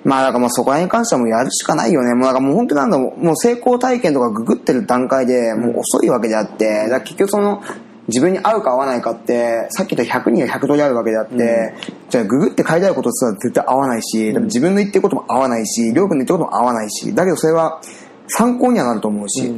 [0.04, 2.14] まあだからもうそこら辺に関してはもうやるしかないよね。
[2.14, 7.62] もうだからもう本当なんだろうもう成功体験とかググってる段階でもう遅いわけであって、だから結局その、
[8.08, 11.74] 自分に合うか合わないかって、さっき言った100人が100通りあるわけであって、
[12.10, 17.80] じゃあググって書いてあることすら絶対合わないし、多分自分の言ってることも合わないし、りょうくんの言ってることも合わないし、だけどそれは
[18.28, 19.54] 参考にはなると思うし、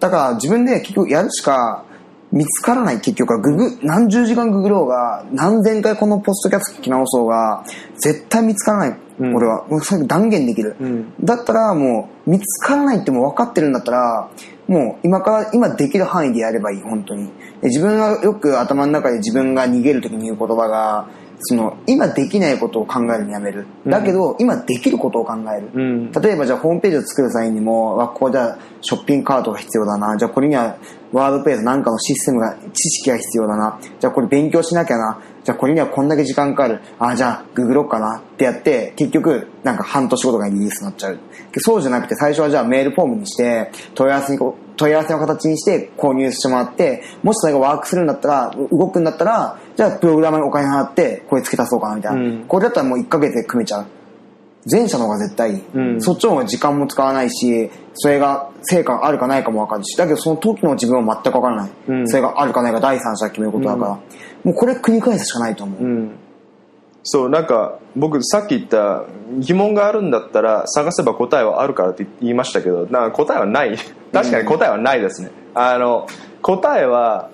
[0.00, 1.84] だから自分で結局やるしか
[2.30, 7.64] 見つからない結局はググ、何十時間ググろうが、何千回このポストキャスト聞き直そうが、
[7.96, 8.98] 絶対見つからない。
[9.20, 9.66] うん俺は。
[9.66, 10.74] もう断言できる。
[10.74, 14.30] んだったらもう見つからないってもう分かってるんだったら、
[14.68, 17.26] もう今から、今できる範囲でやればいい、本当に。
[17.62, 21.08] で自分がよく頭の中で自分が逃げるときに言う言葉が、
[21.40, 23.66] その、今できないことを考えるのやめる。
[23.86, 25.70] だけど、今できることを考える。
[25.72, 30.16] うん例えばじゃあホームページを作る際にも、わここじゃあショッピングカートが必要だな。
[30.16, 30.76] じゃあこれには
[31.12, 33.78] ワードペースなんかのシステムが、知識が必要だな。
[34.00, 35.20] じゃあこれ勉強しなきゃな。
[35.48, 36.80] じゃあこれにはこんだけ時間かかる。
[36.98, 38.18] あ、じゃあググろうかな。
[38.18, 41.18] ってやって、結局なんか半年後とかにリリースになっちゃう。
[41.56, 52.20] そうじゃなくて最初はじゃあメールフォームにして、問い合わせに問い合わせの形にして購入してもらって、もしそれがワークするんだったら、動くんだったら、じゃあプログラマーにお金払って、これ付け足そうかなみたいな。
[52.20, 52.44] うん。
[52.46, 53.86] これだったらもう1ヶ月で組めちゃう。
[54.70, 56.02] 前者の方が絶対いい、うん。
[56.02, 59.96] そっちの方が時間も使わないしそれが成果があるかないかも分かるし。
[59.96, 62.08] だけどその時の自分は全く分からない、うん。
[62.08, 63.98] それがあるかないか第三者が決めることだから、
[64.44, 66.10] もうこれ繰り返すしかないと思う、うん。
[67.02, 69.04] そうなんか僕さっき言った
[69.38, 73.76] 疑問があるんだったら探せば答えはあるからって言いましたけどなんか答えはない。
[74.12, 76.06] 確かに答えはないですね、あの
[76.40, 77.30] 答えは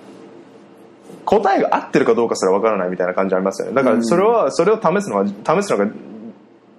[1.25, 3.75] 答えが合ってるかどうかすらわからないみたいな感じありますよね。
[3.75, 5.33] だからそれは、それを試すのは試
[5.63, 5.87] すのが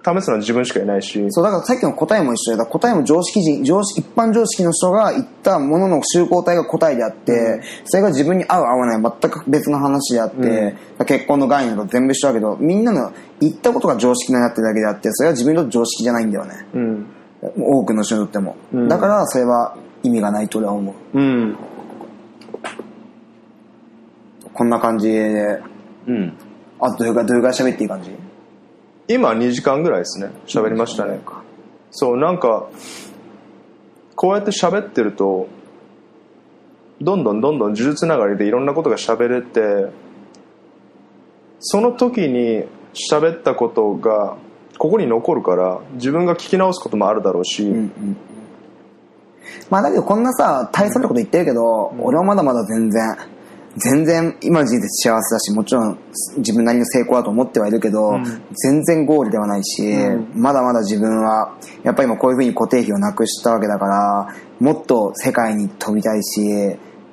[0.06, 1.26] 試すのは自分しかいないし。
[1.30, 10.76] そうだからさっきの答えも一緒でだ答えも常識人常識一般常識の人が言ったものの集合体が答えであって、それが自分に合う合わない全く別の話であって、
[11.06, 16.66] 結婚の概念と全部一緒だけどみんなの言ったことが常識になってるだけであってそれは自分にとって常識じゃないんだよね。
[16.74, 17.06] うん。
[17.58, 18.88] 多くの人にとっても、うん。
[18.88, 21.18] だからそれは意味がないと俺は思う。
[21.18, 21.56] うん。
[24.52, 25.60] こんな感じで
[26.06, 26.32] うん。
[26.80, 28.10] あとどれぐらいどれぐらい喋っていい感じ？
[29.08, 30.30] 今2時間ぐらいですね。
[30.46, 31.20] 喋りましたね。
[31.90, 32.68] そうなんか
[34.14, 35.48] こうやって喋ってると
[37.00, 39.92] どんどんどんどん呪術つながりでいろんなことが喋れて
[41.60, 42.64] その時に
[43.10, 44.36] 喋ったことが
[44.78, 48.16] ここに残るから自分が聞き直すこともあるだろうし、うんうん
[49.70, 53.16] まあだけどこんなさ大層なこと言ってるけど、俺はまだまだ全然
[53.78, 55.98] 全然今の人生幸せだしもちろん
[56.38, 58.18] 自分なりの成功だと思ってはいるけど、
[58.64, 59.82] 全然ゴールではないし、
[60.34, 66.40] まだまだ自分はやっぱり今こういうふうに固定費をなくしたわけだからもっと世界に飛びたいし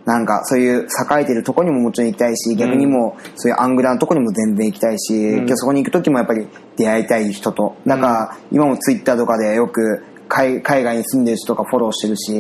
[0.06, 7.76] なんかそういう栄えてるとこにももちろん行きたいし逆にもうそういうアングラのとこにも全然行きたいし、けどそこに行く時もやっぱり出会いたい人と。
[7.86, 12.34] だから今もツイッターとかでよく海海外に住んでる人とかフォローしてるし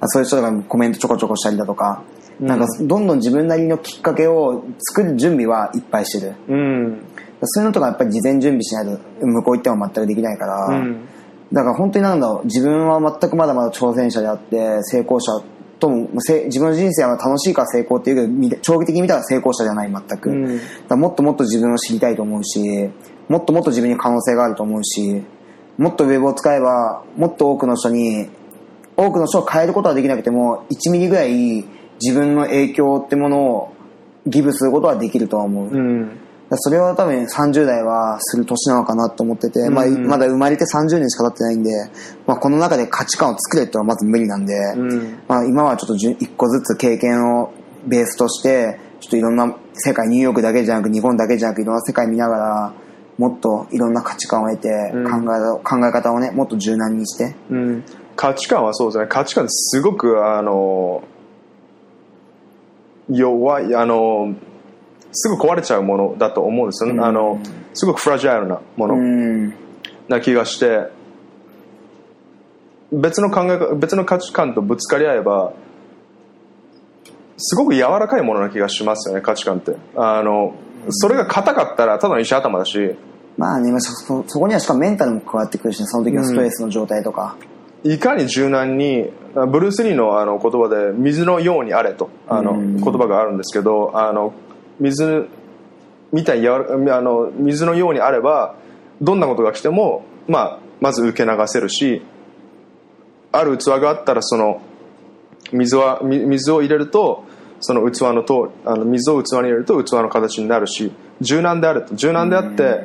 [0.00, 2.02] あそういう人がコメントちょこちょこしたりだとか、
[2.42, 6.34] なんかどんどん自分なりのきっかけを作る準備はいっぱいしてる。
[6.48, 7.06] うん。
[7.44, 11.08] そういうのとかやっぱり事前準備しないと向こう行っても全くできないから、うん。
[11.52, 15.40] だから本当になんだろう自分は全くまだまだ挑戦者であって成功者
[15.78, 20.60] ともせ自分の人生は楽しいから成功っていうけど長期的に見たら成功者じゃない全く、うん。
[20.88, 22.90] だもっともっと自分を知りたいと思うし
[23.28, 25.22] もっともっと自分に可能性があると思うし
[25.78, 28.28] もっとウェブを使えばもっと多くの人に
[28.96, 31.64] 多くの人を変えることはできなくても1ミリぐらい
[32.02, 33.72] 自分の影響ってものを
[34.26, 36.18] ギブすることはできるとは思う、うん。
[36.54, 40.06] それは多分30代はする年なのかなと思ってて、まあ、うん。
[40.06, 41.70] まだ生まれて30年しか経ってないんで、
[42.26, 45.18] まあ、この中で価値観を作れってのはまず無理なんで、うん。
[45.28, 47.52] まあ、今はちょっとじゅ一個ずつ経験を
[47.86, 52.74] ベースとしてちょっといろんな世界ニューヨークだけじゃなく日本だけじゃなくいろんな世界見ながら
[53.18, 55.24] もっといろんな価値観を得てうん。
[55.24, 57.34] 考え,、考え方をねもっと柔軟にして。
[57.50, 57.84] うん。
[58.14, 59.06] 価値観はそうですね。
[59.08, 61.02] 価値観すごくあの
[63.10, 64.34] 弱いあの
[65.12, 66.92] すぐ壊れちゃうものだと思うんですよ。
[66.92, 67.04] ね、うん。
[67.04, 67.40] あの
[67.74, 68.94] すごくフラジャイルなもの。
[68.94, 69.54] うん
[70.08, 70.90] な気がして。
[72.92, 75.54] 別の考え方別の価値観とぶつかり合えば
[77.38, 79.76] すごく柔らかいものな気がしますよね価値観って。
[79.96, 80.54] あの
[80.90, 82.96] それが硬かったらただの石頭だし。
[83.38, 87.36] まあねそそこにはしかもメンタルも加わってくるしねその時のストレスの状態とか、
[87.84, 92.76] いかに柔軟にブルース・リーのあの言葉で「水のようにあれ」とあのうん。
[92.76, 94.32] 言葉があるんですけどあの
[94.78, 95.26] 水
[96.12, 98.54] みたいに柔らあの水のようにあれば
[99.00, 102.02] どんなことが来てもまあまず受け流せるし
[103.32, 104.60] ある器があったらその
[105.52, 107.24] 水はみ水を入れると
[107.60, 111.94] その器のとあの水を器に入れると器の形になるし柔軟であると。
[111.94, 112.84] 柔軟であって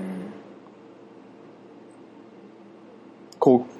[3.39, 3.76] こう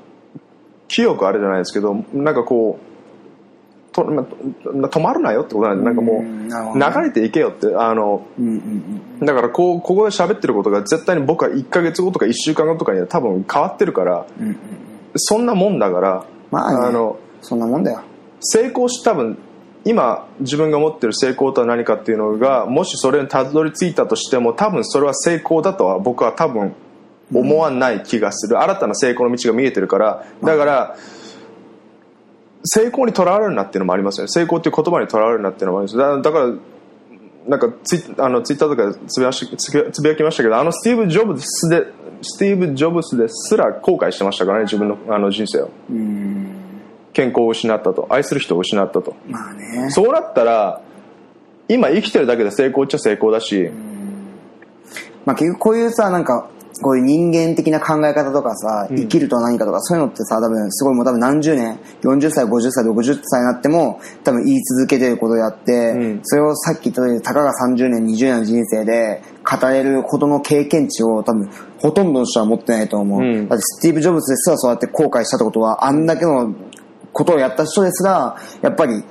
[0.87, 2.87] 清くあれじゃないですけどなんかこう
[3.97, 4.23] とま
[4.87, 8.27] 止まるなよってことなんでなんかもう流れていけよってあの
[9.21, 14.27] だからこうここで喋ってることが絶対に僕は1ヶ月後とか1週間後とかには多分変わってるから
[15.15, 18.01] そんなもんだから、まあねのそんなもんだよ。
[18.39, 19.37] 成功し多分
[19.83, 26.75] 今自分が持ってる成功とは何かっていうのがもしそれにたどり着いたとしても多分それは成功だとは僕は多分
[27.33, 30.25] 思わない気がする、新たな成功の道が見えてるから。
[30.43, 30.95] だから、
[32.63, 34.27] 成功にとらわれるなっていうのもありますよね。
[34.29, 35.97] 成功っていう言葉にとらわれるなっていうのもあります。
[35.97, 36.53] だだから
[37.47, 41.85] なんかツイあのツイッターとかでつぶやしつぶつぶやきましたけどあのスティーブ・ジョブスで
[42.21, 45.69] スティーブ・ジョブスですら後悔してましたからね自分のあの人生を。
[45.89, 46.47] うん。
[47.13, 48.05] 健康を失ったと。
[48.09, 49.15] 愛する人を失ったと。
[49.27, 49.89] まあね。
[49.89, 50.81] そうなったら
[51.69, 53.69] 今生きてるだけで成功っちゃ成功だし。
[55.25, 56.49] まあ結局こういうさなんか
[56.81, 66.19] こういう人間的な考え方とかさ、生きるとは何かとか、そういうのってさ、多分、すごいもう多分何十年、40歳、50歳、60歳になっても、多分言い続けてることであって、うん。
[66.23, 71.49] それをさっき言ったように、たかが30年、20年の人生で語れるほどの経験値を多分、
[71.79, 73.19] ほとんどの人は持ってないと思う。
[73.19, 73.47] うん。
[73.47, 76.53] だってスティーブ・ジョブズですらそうやって後悔したってことは、あんだけの
[77.13, 79.03] ことをやった人ですら、やっぱり、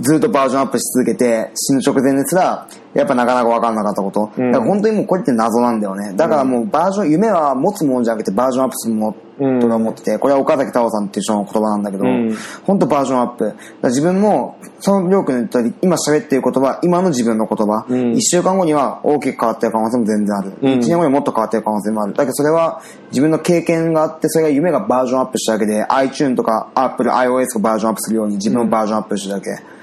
[0.00, 4.30] ずっとバージョンアップし続けて、死ぬ直前ですら、やっぱなかなか分かんなかったこと。
[4.36, 6.12] うんだから本当にもうこれって謎なんだよね。
[6.14, 13.54] だからもうバージョン、夢は持つものじゃなくてバージョンアップするものと思ってて、これは岡崎太郎さんっていう人の言葉なんだけど、うん本当バージョンアップ。
[13.82, 20.52] 自分も、そのりょうくんの言ったように、今喋ってる言葉、今の自分の言葉、うん一週間後には大きく変わってる可能性も全然ある。
[20.62, 22.14] うん一年後にもっと変わってる可能性もある。
[22.14, 22.80] だけどそれは
[23.10, 29.73] 自分の経験があって、それが夢がバージョンアップしただけで、iTune とか Apple、iOS がバージョンアップするように自分もバージョンアップしただけ。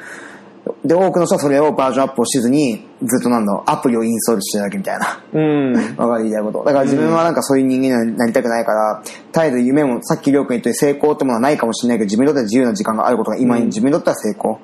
[0.83, 5.23] で、多くの人はそれをバージョンアップをしずに、ずっとなんだろう、アプリをインストールしてるだけみたいな。
[5.33, 6.63] うんわかる言いたいこと。
[6.63, 14.59] だから自分はなんかそういう人間になりたくないから、絶えず夢も、さっきりょうくん言ったように成功ってものはないかもしれないけど、自分にとっては自由な時間があることが今に自分にとっては成功。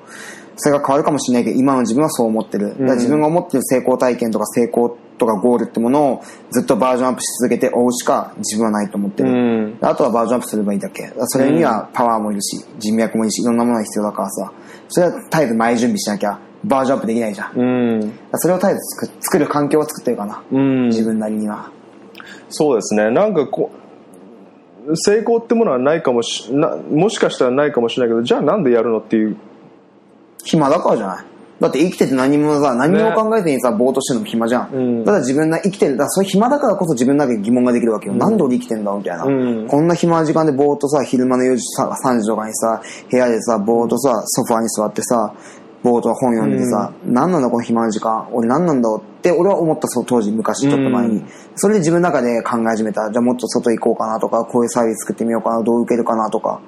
[0.56, 2.70] それが変わるかもしれないけど、今の自分はそう思ってる。
[2.70, 9.30] だから自分が思ってる成功体験とか成功とかゴールってものをずっとバージョンアップし続けて追うしか自分はないと思ってる。
[9.30, 11.12] うんあとはバージョンアップすればいいだけ。
[11.26, 14.52] それにはパワーもいるし、人脈もいるし、いろんなものが必要だからさ。
[14.88, 17.52] それは絶えず前準備しなきゃ、バージョンアップできないじゃん。
[17.56, 18.00] うん
[18.32, 20.42] らそれを絶えず作作る環境を作ってるかな。
[20.50, 21.70] うん自分なりには。
[22.50, 23.70] そうですねなんかこ
[24.86, 29.36] う成功ってものはないかもしなもしかしたらないかもしれないけどじゃあなんでやるのっていう
[30.44, 31.24] 暇だからじゃない
[31.60, 34.70] だって生きてて何もさ、何も考えてにさ、ぼーっとしてるのも暇じゃん。
[34.72, 38.14] うんただ自分が生きてる、だからそれ暇だからこそ自分の中で疑問ができるわけよ。
[38.14, 42.80] なんで俺生きてんだみたいな、うんこんな暇な時間でぼーっとさ、昼間の4時さ、3時とかにさ、
[43.10, 45.34] 部屋でさ、ぼーっとさ、ソファーに座ってさ、
[45.82, 48.28] ぼーっと本読んでてさ、何なんだこの暇な時間？
[48.32, 51.16] 俺何なんだろうって俺は思ったそう当時、昔ちょっと前に。
[51.16, 51.26] うん
[51.60, 53.10] それで自分の中で考え始めた。
[53.10, 56.60] じゃあもっと外行こうかなとか、こういうサービス作ってみようかな、どう受けるかなとか。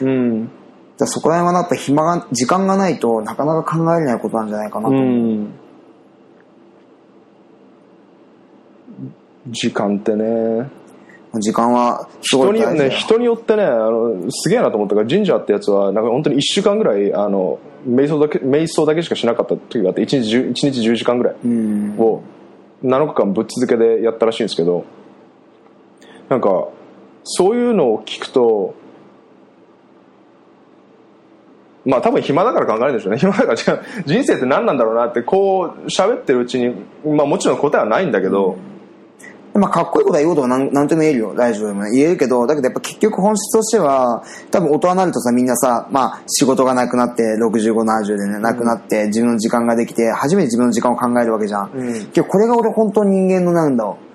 [0.00, 0.50] うん
[0.98, 4.94] だそこら辺はやっぱ暇が、時間がないとなかなか考えれないことなんじゃないかなと。
[4.94, 5.54] うん
[9.50, 10.70] 時間ってね
[11.40, 21.98] 時間は人によね人によってねあのすげえなと思ったから神社ってやつはなんか本当に1週間ぐらいあの瞑想だけ瞑想だけしかしなかった時があって1日 ,10 1日10時間ぐらいうん。
[21.98, 22.22] を
[22.82, 24.84] 7日間ぶっ続けでやったらしいんですけど
[26.28, 26.68] なんか
[27.24, 28.74] そういうのを聞くと
[31.88, 36.74] まあ多分暇だから考えるんでしょうね 暇だからじゃあ人生って何なんだろうなってこう喋ってるうちに
[37.04, 38.56] まあもちろん答えはないんだけど、
[39.54, 41.34] まあ、かっこいいことは言うことはなんなんとも言えるよ。
[41.34, 41.90] ラジオでもね。
[41.92, 51.70] 言えるけど、だけどやっぱ結局本質としては、多分大人になるとさ、みんなさ、まあ、仕事がなくなって、65、70でね、なくなって、自分の時間ができて、初めて自分の時間を考えるわけじゃん。
[51.74, 54.07] うんこれが俺本当に人間のなんだろう。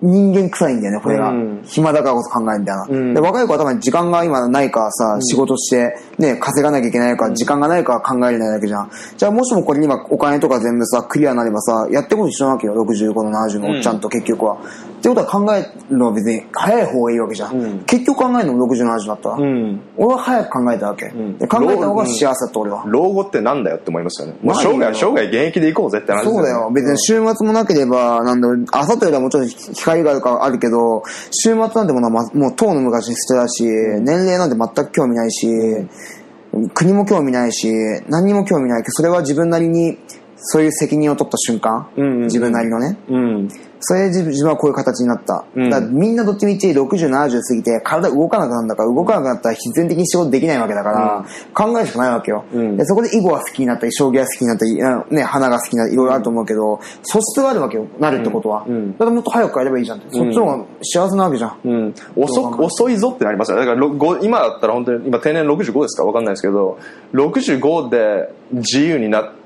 [0.00, 1.30] 人間臭いんだよね、これが。
[1.30, 2.86] うん暇だからこそ考えるみたいな。
[2.88, 8.90] うんで若い子は多分時間が今ないからさ、仕事して、ね、稼がなきゃいけないから、時間がないから考えれないだけじゃん。
[9.16, 12.74] じゃあもしもこれに今お金とか全部さ、クリアになればさ、やってること一緒なわけよ。
[12.74, 14.54] 65の70のおっちゃんと結局は。
[14.54, 17.60] ってことは考えるのは別に早い方がいいわけじゃん。
[17.60, 19.34] うん結局考えるのも60、70だったら。
[19.36, 21.06] うん俺は早く考えたわけ。
[21.06, 22.84] 考えた方が幸せだった俺は。
[22.86, 26.70] 老後ってなんだよって思いますよねもうまあ生涯生涯現役でいこうぜって話ですそうだよ。
[26.72, 29.48] 別に週末もなければ、なんだろう、朝とよりはもちろん
[29.88, 35.48] 光があるからあるけど、週末なんてものはまもう遠の昔に捨てだし、年齢なんて全く興味ないし、
[36.74, 37.68] 国も興味ないし、
[38.08, 39.98] 何にも興味ないけど、それは自分なりに
[40.40, 42.98] そういう責任を取った瞬間、うんうんうん自分なりのね。
[43.08, 43.48] うん。
[43.80, 45.44] それで自分はこういう形になった。
[45.54, 52.44] うんだみんなどっちみち60、70過ぎて体動かなくなるんだから、動かなくなったら必然的に仕事できないわけだから、考えるしかないわけよ。
[52.52, 58.64] うんでそこで囲碁が好きになったり、将棋が好きになったり、あね、花が好きになったり、いろいろあると思うけど、素質があるわけよ、なるってことは。
[58.66, 60.08] うんうんだからもっと早く帰ればいいじゃんって。
[60.10, 61.58] そっちの方が幸せなわけじゃん。
[61.64, 66.78] うん、遅く遅いぞってなりますよねだから今だったら本当に今定年65ですか分かんないですけど
[67.14, 69.37] 65で自由になっ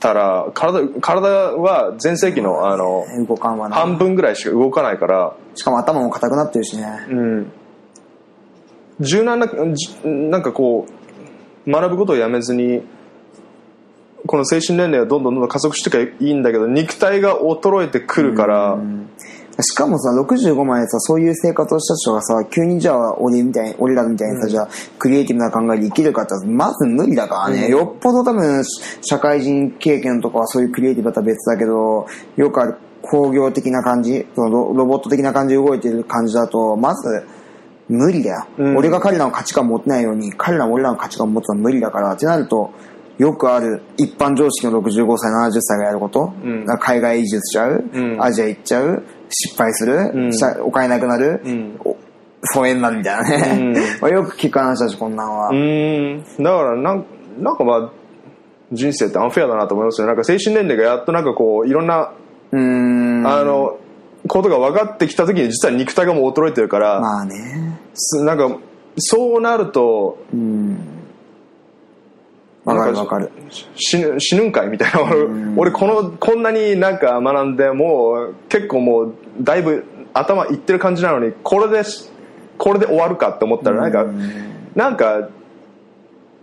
[0.00, 3.76] たら体体は全盛期のあの動かんわな。
[3.76, 6.86] 半分ぐらいしか動かないから、しかも頭も硬くなってるしね。
[7.10, 7.52] うん、
[8.98, 10.86] 柔軟なじなんかこ
[11.66, 12.82] う学ぶことをやめずに
[14.26, 18.78] この精神年齢がどんどんどんどん加速していけばいいんだけど肉体が衰えてくるから、
[19.62, 24.68] しかもさ、65までさ、そういう生活をした人がさ、急にじゃあ、俺みたいに、俺らみたいにさ、じゃあ、
[24.98, 27.68] クリエイティブな考えで生きるかってまず無理だからね。
[27.68, 28.62] よっぽど多分、
[29.02, 32.06] 社会人経験とかはそういうクリエイティブだったら別だけど、
[32.36, 37.24] よくある工業的な感じ、そのロロボット的な感じで動いてる感じだと、まず、
[37.88, 38.76] 無理だよ、うん。
[38.76, 42.70] 俺が彼らの価値観を持ってないように、彼らも俺らの価値観を持つのは無理だから、ってなると、
[43.18, 46.64] よくある一般常識の65歳、70歳がやること、うん。
[46.78, 48.22] 海外移住しちゃう、うん。
[48.22, 50.30] アジア行っちゃう、失敗する、うん
[50.62, 51.96] お金なくなる、んお
[52.54, 53.22] 疎遠になるみたいな
[53.72, 53.74] ね。
[54.00, 55.48] まあよく聞く話だし、こんなんは。
[55.48, 57.04] うーんだからなん
[57.38, 57.90] なんかまあ
[58.72, 62.10] 人生ってアンフェアだなと思いますよなんか精神年齢がやっとなんかこういろんな、
[62.52, 63.26] うーん。
[63.26, 63.76] あの
[64.28, 67.78] ことが分かってきた時に実は肉体がもう衰えてるから、まあね。
[67.94, 68.50] すなんか
[68.96, 70.78] そうなるとうん。
[72.74, 73.30] わかるわかる。
[73.76, 75.02] 死ぬ死ぬんかいみたいな。
[75.02, 75.26] 俺
[75.56, 79.84] 俺このこんなになんか学んでもう結構もうだいぶ
[80.14, 81.82] 頭いってる感じなのにこれで
[82.58, 84.06] これで終わるかって思ったらなんか
[84.74, 85.28] なんか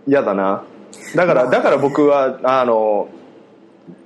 [0.06, 0.64] 嫌だな。
[1.14, 3.08] だからだから僕はあの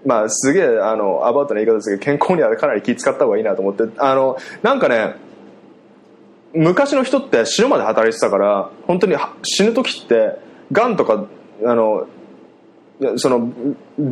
[0.04, 3.84] まあすげえあのアバウトな言い方ですけど健康にはかなり気使った方がいいなと思って。
[3.98, 5.14] あのなんかね
[6.54, 10.38] 昔の人って死ぬまで働いてたから本当には死ぬ時って
[10.70, 11.24] がんとか
[11.66, 12.06] あの
[13.16, 13.52] その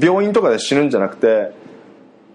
[0.01, 1.53] 病院とかで死ぬんじゃなくて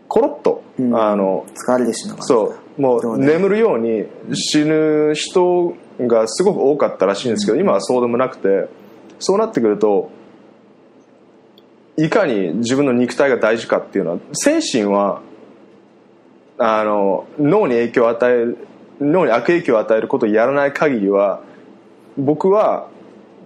[0.07, 0.95] コロッと、うん。
[0.95, 2.17] あの疲れてしまう。
[2.21, 2.81] そう。
[2.81, 8.67] もそう眠るように死ぬ人がすごく多かったらしいんですけど、今はそうでもなくて
[9.19, 10.11] そうなってくると
[11.97, 15.21] いかに自分の肉体が大事かっていうのは精神は
[16.57, 18.67] あの脳に影響を与える
[18.99, 21.41] 脳に悪影響を与えることをやらない限りは
[22.17, 22.89] 僕は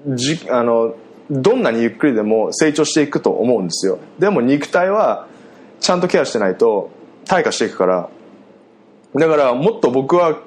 [0.08, 0.96] じあの
[1.30, 4.00] どんなにゆっくりでも成長していくと思うんですよ。
[4.18, 5.28] でも肉体は
[5.80, 6.90] ちゃんとケアしてないと
[7.26, 8.10] 退化していくから。
[9.16, 10.40] だからもっと僕は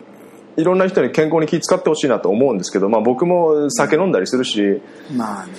[0.57, 4.83] いろんな人に健康に気遣ってほしいなと思うんですけど、まあ、僕も酒飲んだりするし。
[5.15, 5.53] まあね。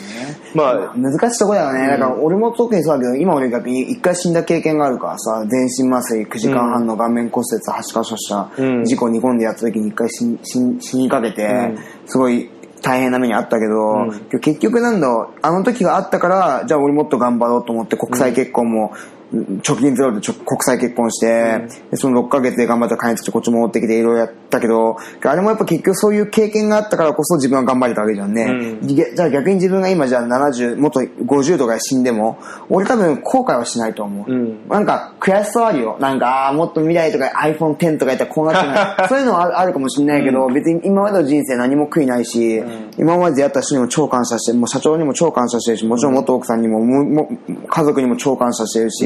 [0.53, 1.87] まあ難しいとこだよね。
[1.87, 8.85] だから俺も特にそうだけど、今俺逆に一回死んだ経験があるからさ、全身麻酔9時間半の顔面骨折8箇所したうん。
[8.85, 11.73] 事故に込んでやった時に一回死にかけて、
[12.05, 12.49] すごい
[12.83, 15.07] 大変な目にあったけど、結局なんだ
[15.41, 18.93] あの時があったから、じゃあ俺もっと頑張ろうと思って国際結婚も、
[19.33, 28.79] 貯金ゼロでちょ国際結婚して、でその6ヶ月で頑張って金作ってこっち戻ってきていろいろやったけど、あれもやっぱ結局そういう経験があったからこそ自分は頑張れたわけじゃんね。
[28.81, 32.37] うじゃじゃあ逆に自分が今じゃあ70、もっと50とかで死んでも、
[32.69, 34.31] 俺多分後悔はしないと思う。
[34.31, 35.97] んなんか悔しさはあるよ。
[35.99, 39.07] なんか、もっと未来とか iPhone X とかやったらこうなってない。
[39.09, 42.63] そういうのはあるかもしれないけど、別に今までの人生何も悔いないし、
[42.97, 47.29] 今まで出会った人にも超感謝して、もう社長にも超感謝してるし、もちろん元奥さんにも、もも
[47.67, 49.05] 家族にも超感謝してるし、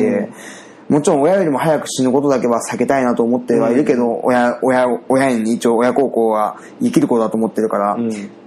[0.89, 7.97] もちろん親よりも早く死ぬことだけは避けたいなと思ってはいるけど、親、親、親に一応親孝行は生きることだと思ってるから、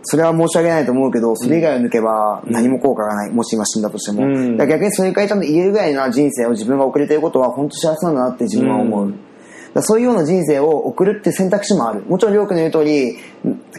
[0.03, 3.31] それは申し訳ないと思うけど、それ以外を抜けば何も効果がない。
[3.31, 4.27] もし今死んだとしても。
[4.27, 9.07] うんだから逆にそれからちゃんと言えるぐらいな人生を自分が送れてることは本当幸せなんだなって自分は思う。
[9.07, 9.21] うん
[9.75, 12.03] だそういうような人生を送るって選択肢もある。
[12.03, 13.19] もちろん、りょうくんの言う通り、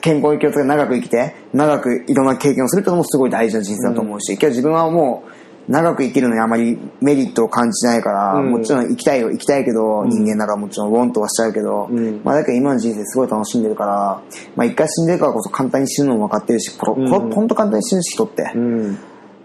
[0.02, 5.32] 健康に気をつけて長く生きて、長くいろんな経験をするってのもすごい大事な人生だと思うし、けど自分はもう、
[5.68, 8.52] 長く生きるのにあまりメリットを感じないから、うん。
[8.52, 12.22] もちろん生きたいよ、生きたいけど、人間だからもちろんウォンとはしちゃうけど、ん。
[12.24, 14.22] まあだけど今の人生すごい楽しんでるから、
[14.56, 18.52] まあ一回死んでるからこそ簡単に死ぬのも分かってるし、これ、これほんと簡単に死ぬし人って。
[18.56, 18.98] うん。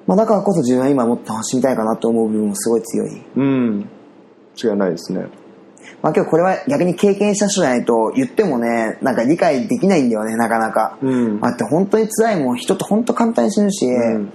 [0.07, 3.23] まあだからこそ自分は今もっと楽しみたいかなと思う部分もすごい強い。
[3.37, 3.89] うん。
[4.63, 5.27] 違いないですね。
[6.03, 10.99] まあけどこれは逆に経験した人じゃないと言ってもね、なんか理解できないんだよね、なかなか。
[11.03, 11.41] うん。
[11.41, 14.33] だって本当に辛いもん、人って本当簡単に死ぬし、ん。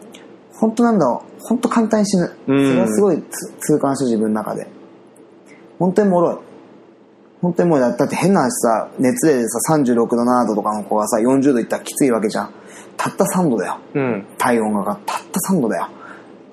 [0.54, 2.28] 本当なんだろう、本当簡単に死ぬ。
[2.28, 4.68] そうんれはすごいつ痛感した自分の中で。
[5.80, 6.38] 本当に脆い。
[7.42, 12.54] 本当にもうだだって変な話さ、熱でさ36度7度とかの子がさ、40度いったらきついわけじゃん。
[12.98, 13.80] たった3度だよ。
[13.96, 15.90] うん体温がたった3度だよ。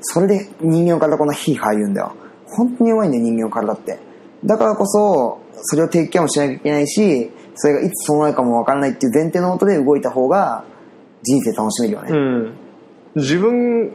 [0.01, 2.15] それで人間の体こんな火入るんだよ。
[2.47, 3.98] 本当に弱いんだよ、人間の体って。
[4.44, 10.65] だからこそ、それをテイクケアもしなきゃいけないし、それがいつそうなるかもわからないっていう前提のもとで動いた方が、
[11.23, 12.10] 人生楽しめるよね。
[12.12, 12.56] うん、
[13.16, 13.93] 自分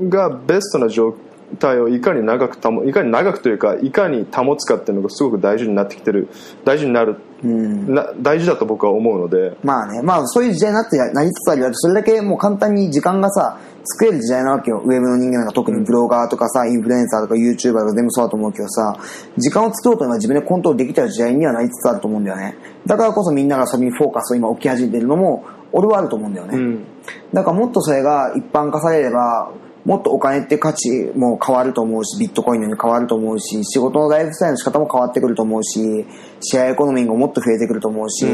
[0.00, 1.14] がベストな状
[1.58, 6.28] 態をいかに長く保いかに長くというかいかに保つかっていうのがすごく大事になってきてる
[6.64, 7.94] 大事になる、うん。
[7.94, 11.70] な大事だと僕は思うのでまあね、まあそういう時代になってなりつつあるよ。
[11.72, 14.82] それだけもう簡単に時間がさ、作れる時代なわけよ。
[14.84, 18.98] ウェブの人間なんか特にブロガーとかさ、インフルエンサーとか YouTuber とか全部そうだと思うけどさ、
[19.36, 22.56] 時間を作ろうというのは自分でコントロールできた時代にはなりつつあると思うんだよね。
[22.84, 26.58] だからこそみんながそれにフォーカスを今置き始めてるのも、俺はあると思うんだよね。
[26.58, 26.86] うん
[27.32, 29.52] だからもっとそれが一般化されれば、
[29.86, 36.04] もっとお金って価値も変わると思うし、ビットコインのように変わると思うし、仕事のライフスタイルの仕方も変わってくると思うし、
[36.40, 38.26] シェアエコノミーがもっと増えてくると思うし、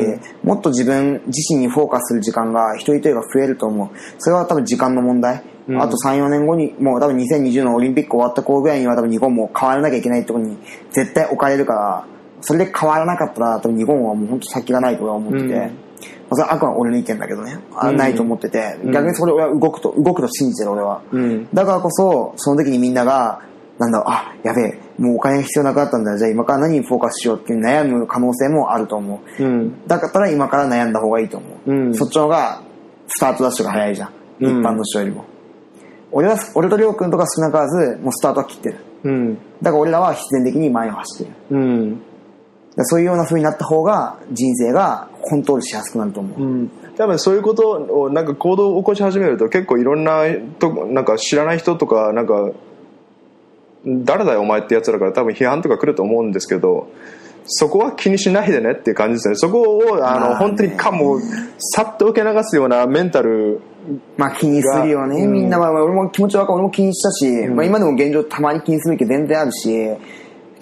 [0.42, 3.90] もっと自分自身にフォーカスする時間が一人一人が増えると思う。
[4.18, 5.42] それは多分時間の問題。
[5.78, 10.56] あと3、4年後に、もう多分2020のオリンピック終わった頃ぐらいには多分日本も変わらなきゃいけないところに
[10.90, 12.06] 絶対置かれるから、
[12.40, 15.44] それで変わらなかったら多分日本はもう本当先がないと俺は思ってて。
[15.44, 15.81] うん
[16.32, 17.58] まあ、それはあくまで俺の意見だけどね。
[17.74, 21.02] あないと思ってて、逆にそれ俺は動くと、動くと信じてる俺は。
[21.12, 23.40] うんだからこそ、その時にみんなが、
[23.78, 29.42] なんだろう、あ、やべえ、もうお金が必要なくなったんだ、じゃあ今から何にフォーカスしようっていう悩む可能性もあると思う。
[29.42, 31.72] うんだから今から悩んだ方がいいと思う。
[31.72, 32.62] うんそっちの方が、
[33.08, 34.08] スタートダッシュが早いじゃん。
[34.40, 35.24] うん一般の人よりも。
[36.10, 38.76] 俺は、俺とりょうくんとか少なからず、もうスタートは切ってる。
[39.04, 41.58] うんだから俺らは必然的に前を走ってる。
[41.58, 42.02] うん
[42.78, 46.42] そういうような風になった方が、人生がコントロールしやすくなると思う。
[46.42, 46.70] うん。
[46.96, 50.24] 多分そういうことをなんか行動を起こし始めると結構いろんな
[50.58, 52.50] となんか知らない人とかなんか
[53.86, 56.90] 誰だよお前ってやつらから多分批判とか来ると思うんですけど
[57.46, 59.34] そこは気にしないでねっていう感じですね。
[59.34, 61.20] そこをあの、本当にかもう
[61.58, 63.60] さっと受け流すようなメンタル
[64.16, 65.32] まあ気にするよね、うん。
[65.32, 69.68] みんな、まあ、俺も気持ちわかる、俺も気にしたし、まあ今でも現状たまに気にするけど全然あるし、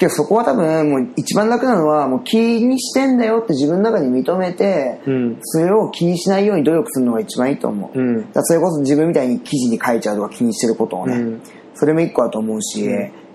[0.00, 7.98] けどそこは多分もう一番楽なのはもう気にしてんだよって自分の中に認めて、うんそれを気にしないように努力するのが一番いいと思う。
[7.98, 11.42] うんだそれこそ自分みたいに記事に書いちゃうとか気にしてることをね、うん
[11.74, 12.88] それも一個だと思うし、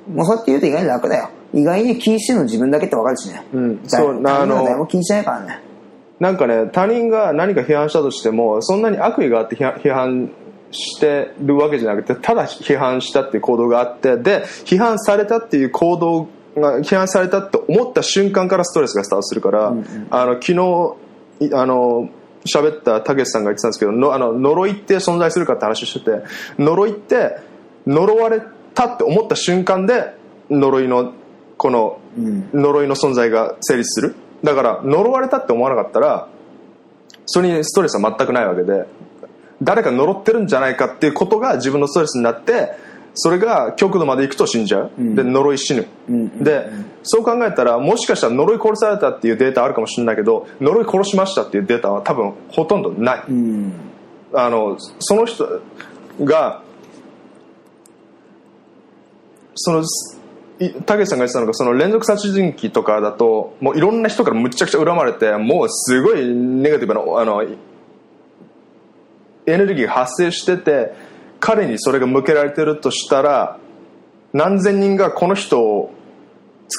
[0.08, 1.30] もうそうやって言うと意外に楽だよ。
[1.54, 3.44] 意外に気にしてるの自分だけってわかるしね。
[3.54, 5.62] うんだそうあの誰も気にしてないからね。
[6.20, 10.32] なんかね他人が何か批判したとしてもそんなに悪意があって批判批判
[10.72, 19.74] してるわけじゃなくてただ批判したっていう行動があってで批判されたっていう行動が批判されたって思った瞬間からストレスがスタートするから、
[20.12, 20.96] あの昨日
[21.40, 22.10] いあの
[22.46, 26.24] 喋ったたけしさんが言ってたんですけどのあの呪いって存在するかって話してて
[26.60, 27.38] 呪いって
[27.88, 28.42] 呪われ
[28.74, 30.16] たって思った瞬間で
[30.50, 31.14] 呪いの
[31.58, 32.50] このうん。
[32.54, 36.28] 呪いの存在が成立するだから呪われたって思わなかったら
[37.26, 38.86] それにストレスは全くないわけで
[39.62, 42.74] 誰か呪ってるんじゃないかっていうことが自分のストレスになって
[43.16, 46.44] それが極度までいくと死んじゃう、で呪い死ぬ、ん。
[46.44, 46.70] で
[47.04, 53.74] そう考えたらもしかしたら呪い殺されたっていうデータあるかもしれないけど呪い殺しましたっていうデータは多分ほとんどない、うん。
[54.34, 55.62] あのその人
[56.24, 56.62] が
[59.56, 59.84] その
[60.60, 67.48] いたけしさんが言ってたのがその連続殺人鬼とかだともういろんな人からむちゃくちゃ恨まれてもうすごいネガティブなあのエ
[69.46, 70.94] ネルギーが発生してて
[71.46, 73.60] 彼にそれが向けられてるとしたら
[74.34, 75.92] 何千人がこの人を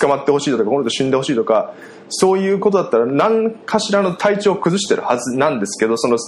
[0.01, 1.73] 捕まってほしいとかこの人死んでほしいとか
[2.09, 6.19] そういうことだったら何かしらの体調を崩してるはずなんですけどその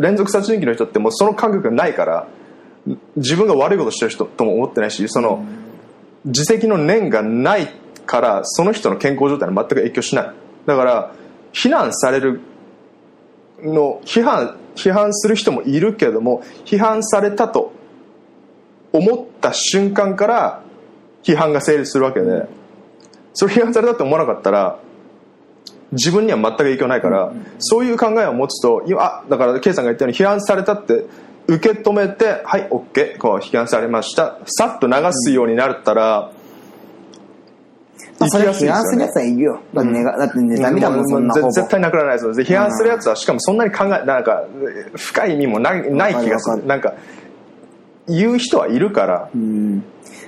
[0.00, 2.28] 連続殺人鬼の人ってもうその感覚がないから
[3.16, 5.44] 自分が悪いことしてる人とも思ってないしその
[6.24, 7.68] 自責の念がない
[8.06, 10.34] からその人の健康状態に全く影響しない。
[10.64, 11.14] だから
[11.52, 12.40] 非難される
[13.62, 17.81] の批判批判する人もいるけども批判されたと
[18.92, 20.62] 思った瞬間から
[21.22, 22.46] 批判が成立するわけで
[23.34, 24.78] それ批判されたって思わなかったら
[25.92, 31.04] 自分には全く影響ないから、そういう考えを持つと今あだから K さんが言ったように批判されたって
[31.46, 36.32] 受け止めてはい OK こう批判されましたさっと流すようになったら、
[38.18, 39.60] まあ、それは批判するやつはいるよ。
[39.74, 41.34] だってね、だってね、ダメだもん、そんな。
[41.34, 44.44] 絶対なくならないですで批判するやつはしかもそんなに考えなんか
[44.96, 46.66] 深い意味もないない気がする。
[46.66, 46.94] なんか
[48.08, 49.84] 言う人はいるから、うん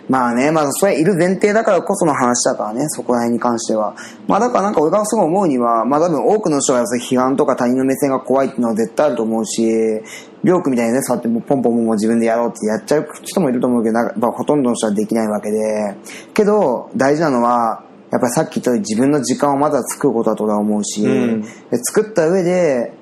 [0.08, 3.96] まあね、まあそれいる前提だからこその話だからね、そこら辺に関しては。
[4.28, 15.96] まあだからなんか俺がすごい思うには、まあ多分多くの人がそういう批判とか他人の目線が怖いっていうのは絶対あると思うし、りょうくんみたいにね、そうやってもうポンポンもう自分でやろうってやっちゃう人もいると思うけど、なんかまあほとんどの人はできないわけで。
[16.34, 21.48] けど、大事なのは、やっぱりさっき言ったように自分の時間をまずは作ることだと俺は思うし、うんで
[21.82, 22.92] 作った上で、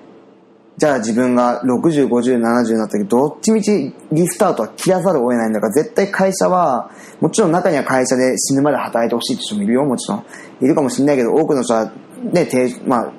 [0.78, 6.90] じゃあ自分が60、50、70になった時、どっちみちリスタートは切らざるを得ないんだから、絶対会社は、
[7.20, 10.24] もちろん中には会社で死ぬまで働いてほしいって人もいるよ、もちろん。
[10.61, 11.93] いるかもしれないけど、多くの人は、
[12.32, 13.12] ね、定まあ、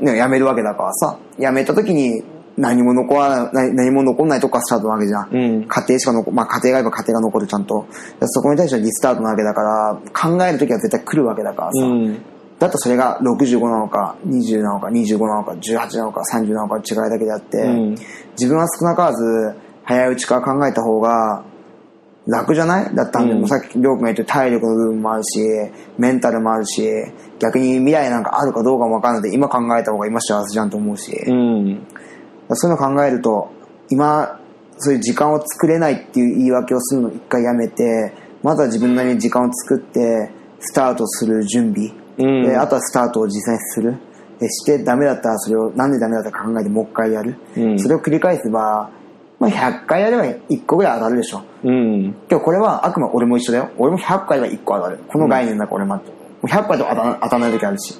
[0.00, 2.22] ね、辞めるわけだからさ、辞めた時に
[2.56, 5.28] 何も残らない、何も残んないとこからスタートなわけじゃん。
[5.30, 7.86] うん家庭しか残、まあ家庭があれば家庭が残るちゃんと。
[8.22, 11.86] そこに対してはリスタートなわけだから、考える時は絶対来るわけだからさ。
[11.86, 17.90] うんだとそれが65なのか、20なのか、25なのか、18なのか、30なのか違いだけであって、うん。
[18.38, 21.44] 自分は少なからず、早いうちから考えた方が
[22.26, 22.94] 楽じゃない？
[22.94, 23.38] だったんで、うん。
[23.40, 25.40] もうさっきりょうくんが言って体力の部分もあるし、
[25.98, 26.88] メンタルもあるし、
[27.38, 31.86] 逆に未来なんかあるかどうかもわかんないので、今考えた方が今幸せじゃんと思うし、うん。
[32.52, 33.50] そういうの考えると、
[33.90, 34.40] 今、
[34.78, 41.92] そういう時間を作れないっていう言い訳をするのを一回やめて、まずは自分なりに時間を作って、スタートする準備。
[42.18, 43.96] うんであとはスタートを実際にする。
[44.40, 47.36] でして、ダメだったらそれを、なんでダメだったか考えてもう一回やる。
[47.56, 48.90] うんそれを繰り返せば、
[49.38, 51.42] まあ100回やれば1個ぐらい当たるでしょ。
[51.64, 53.70] うん今日これはあくまで俺も一緒だよ。
[53.78, 54.98] 俺も100回は1個当たる。
[55.08, 56.10] この概念だから俺もあって。
[56.10, 57.98] もう100回と当た当たらない時あるし。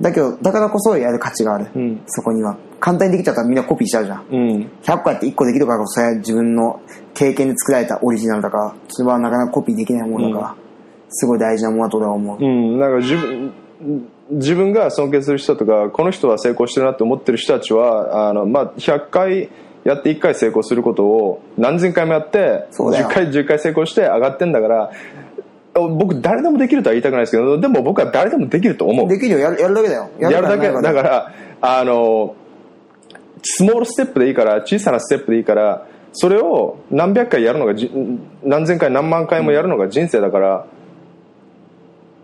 [0.00, 1.66] だけど、だからこそやる価値がある。
[1.74, 2.56] うんそこには。
[2.78, 4.26] 簡単にできちゃったらみんなコピーしちゃうじゃん。
[4.30, 6.80] うん100回って1個できるからこそ、それは自分の
[7.14, 10.54] 経験で作られたオリジナルだから、それはなかなかコピーできないものだから、
[11.10, 12.44] すごい大事なものだと俺は思う。
[12.44, 13.52] うん、なんか自分
[14.30, 19.50] 自分が尊敬する人とかこの人は成功してるなって思ってる人たちはあの、まあ、100回
[19.84, 23.08] やって1回成功することを何千回もやってそうだよ。
[23.08, 24.90] 10回10回成功して上がってんだから
[25.74, 29.08] 僕誰でもできるとは言いたくないですけどでも僕は誰でもできると思う。
[29.08, 30.10] できるよ、やるやるだけだよ。
[30.18, 30.66] やるだけ。
[30.66, 32.34] やだからあの
[33.42, 37.90] スモールステップでいいから小さなステップでいいからそれを何百回やるのがじ
[38.42, 40.66] 何千回何万回もやるのが人生だから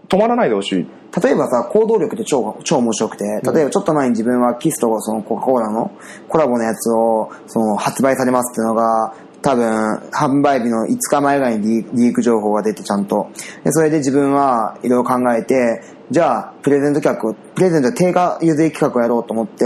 [0.09, 0.87] 止まらないでほしい
[1.23, 5.91] 例えばさ、行動力って超、超面白くて、例えばちょっと前に自分はキスとそのコカ・コーラの
[6.29, 13.29] コラボのやつを、その発売されますっていうのが、多分、販売日の5日前ぐらいにリリーク情報が出てちゃんと。
[13.65, 19.65] で、それで自分はいろいろ考えて、じゃあ、プレゼント企画を、プレゼントで定価譲り企画をやろうと思って、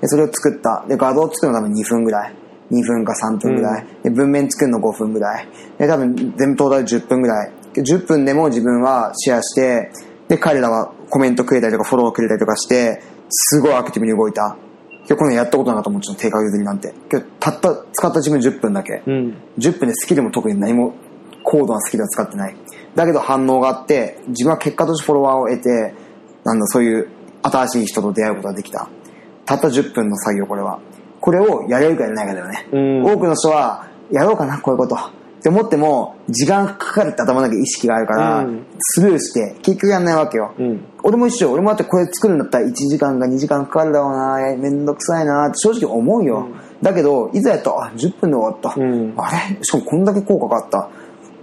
[0.00, 0.84] で、それを作った。
[0.86, 2.34] で、画像を作るの多分2分ぐらい。
[2.70, 3.86] 2分か3分ぐらい。
[4.02, 5.48] で、文面作るの5分ぐらい。
[5.78, 7.52] で、多分、全部トータル10分ぐらい。
[7.74, 9.90] で10分でも自分はシェアして、
[10.28, 14.56] で、彼らはコメントくれたりとかフォローくれたりとかして、すごいアクティブに動いた。
[15.04, 16.94] 今日このやったことなかったもん、ちろん定価譲りなんて。
[17.10, 19.02] 今日たった、使った自分10分だけ。
[19.06, 20.94] うん10分でスキルも特に何も
[21.42, 22.56] 高度なスキルは使ってない。
[22.94, 25.94] だけど反応があって、自分は結果としてフォロワーを得て、
[26.44, 27.08] なんだ、そういう
[27.42, 28.88] 新しい人と出会うことができた。
[29.44, 30.78] たった10分の作業、これは。
[31.20, 32.68] これをやれるかやらないかだよね。
[32.72, 34.96] うん多くの人は、やろうかな、こういうこと。
[35.42, 40.54] って思っても、時間かかるって頭の中に意識があるから、うんスルーして、結局やんないわけよ。
[40.56, 41.50] うん俺も一緒。
[41.50, 44.56] 俺もだってこれ作るんだったら1時間か2時間かかるだろうな。
[44.56, 46.46] めんどくさいなって正直思うよ。
[46.80, 48.80] だけど、いざやったら、あ、10分で終わった。
[48.80, 49.58] うんあれ？
[49.62, 50.88] しかもこんだけ効果があった。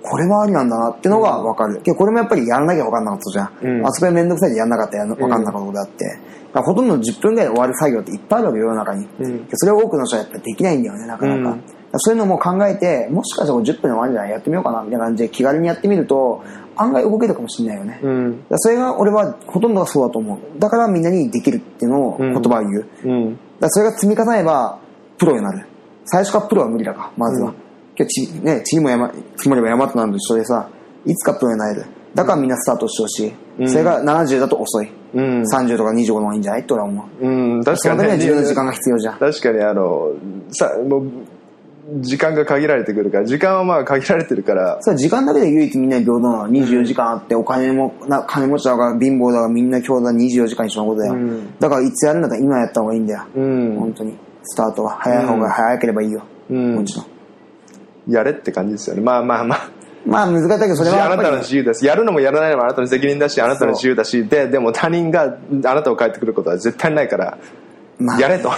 [0.01, 1.81] これはありなんだなってのが分かる。
[1.81, 3.79] けどこれもやっぱりやらなきゃ分かんなかったじゃん。
[3.79, 6.05] うんあそこでめんどくさいでやんなかったらやん分かんなかったことであって。
[6.05, 6.13] だ
[6.53, 9.07] からほとんど10分ぐらいで終わる作業っていっぱいあるわけよ、世の中に。
[9.19, 11.57] うんそれを多くの人はやっぱりできないんだよね、なかなか。
[11.97, 14.31] そういうのも考えて、もしかしたらこれ10分で終わるんじゃない？
[14.31, 16.43] やってみようかな、みたいな感じで気軽にやってみると、
[16.75, 17.99] 案外動けるかもしれないよね。
[18.03, 20.59] うんそれが俺はほとんどがそうだと思う。
[20.59, 22.89] だからみんなにできるっていうのを言葉を言う。
[23.05, 24.79] うんだからそれが積み重ねれば
[25.17, 25.65] プロになる。
[26.05, 27.49] 最初からプロは無理だから、まずは。
[27.49, 27.55] うん
[27.97, 30.69] 今日ち、ね、地にも山、積もれば山となるのと一緒でさ、
[31.05, 31.85] いつかプロになれる。
[32.15, 33.33] だからみんなスタートしてほしい。
[33.59, 34.89] うんそれが70だと遅い。
[35.13, 36.61] うん30とか25の方がいいんじゃない？
[36.61, 37.27] って俺は思う。
[37.27, 39.19] うん確そのためにはかにね自分の時間が必要じゃん。
[39.19, 40.11] 確かにあの
[40.51, 41.11] さもう
[42.01, 46.49] 時間が限られてくるから時間はまあ限られてるからそれ時間だけで唯一みんなに平等なの。
[46.49, 51.13] 24時間あって、お金も、な金持ちだから貧乏だからみんな今日だ24時間一緒のことだよ。
[51.13, 53.23] うんだからいつやるんだったら今やった方がいいんだよ。
[53.35, 54.17] うん本当に。
[54.43, 56.23] スタートは早い方が早ければいいよ。
[56.49, 57.05] うんもちろん。
[58.13, 59.69] やれって感じですよねまあまあまあ
[60.05, 67.37] まあ難しいけど、それはあなたの自由ですやるのもやらないのもあなたの責任だしあなたの自由だしででも他人があなたを変えてくることは絶対ないから
[67.99, 68.49] まあやれと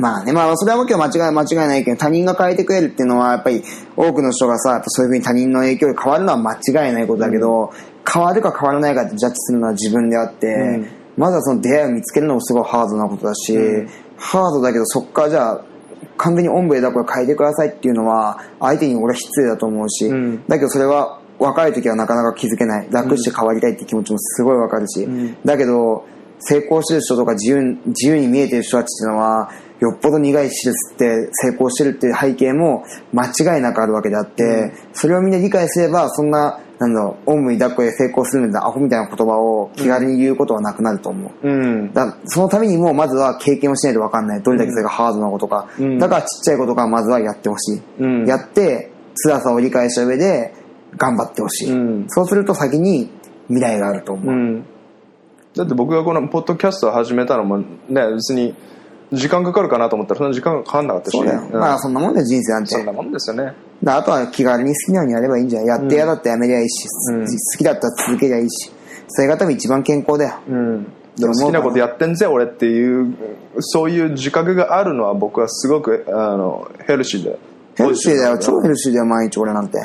[0.00, 3.62] まあね、まあそれはもちろん間違い、間違いないけど、他人が変えてくれるっていうのは、やっぱり
[3.96, 7.70] 多くの人がさ、そういうふうに他人の影響で変わるのは間違いないことだけど、
[8.10, 10.86] 変わるか変わらないかってジャッジするのは自分であって、うん。
[11.16, 13.88] まずはその出会いを見つけるのもすごいハードなことだし、うん。
[14.16, 15.64] ハードだけどそっからじゃあ、
[16.16, 20.44] 完全におんぶでだこれ変えてくださいっていうのは、相手に俺は失礼だと思うし、うん。
[20.48, 22.88] だけどそれは若い時はなかなか気づけない。
[22.90, 25.36] 楽して変わりたいって気持ちもすごいわかるし、ん。
[25.44, 26.04] だけど、
[26.40, 41.46] 成功してる人とか自由自由に見えてる人たちっていうのは、よっぽど苦い手術って成功してるっていう背景も間違いなくあるわけであって、それをみんな理解すれば、そんななんだろう、おんぶに抱っこで成功するみたいなアホみたいな言葉を気軽に言うことはなくなると思う。
[41.46, 41.92] うん。
[41.92, 44.42] だそのためにも、まずは経験をしないと分かんない。
[44.42, 45.68] どれだけそれがハードなことか。
[45.78, 47.82] うんだからちっちゃいことからまずはやってほしい。
[47.98, 48.90] うんやって、
[49.22, 50.54] 辛さを理解した上で、
[50.96, 53.10] 頑張ってほしい、うんそうすると先に
[53.48, 54.34] 未来があると思う。
[54.34, 54.64] うん。
[55.54, 58.54] だって僕がこのポッドキャストを始めたのもね、別に
[59.12, 61.16] 時間かかるかなと思ったらそんな時間がかかんなかったし。
[61.16, 61.40] そうだよ。
[61.42, 62.70] んまあそんなもんで人生なんて。
[62.70, 63.54] そんなもんですよね。
[63.82, 67.26] だあとは気軽に好きなようにやればいいんじゃないやって嫌だったらやめりゃいいし、うん好
[67.58, 68.70] きだったら続けりゃいいし。
[69.08, 70.34] それが多分一番健康だよ。
[70.48, 70.84] うん。
[71.16, 73.14] でも好きなことやってんぜ俺っていう
[73.58, 77.38] そういう自覚があるのは僕はすごくあのヘルシーで
[77.76, 78.38] ヘルシーだよ。
[78.38, 79.78] 超ヘルシーだよ、毎日俺なんて。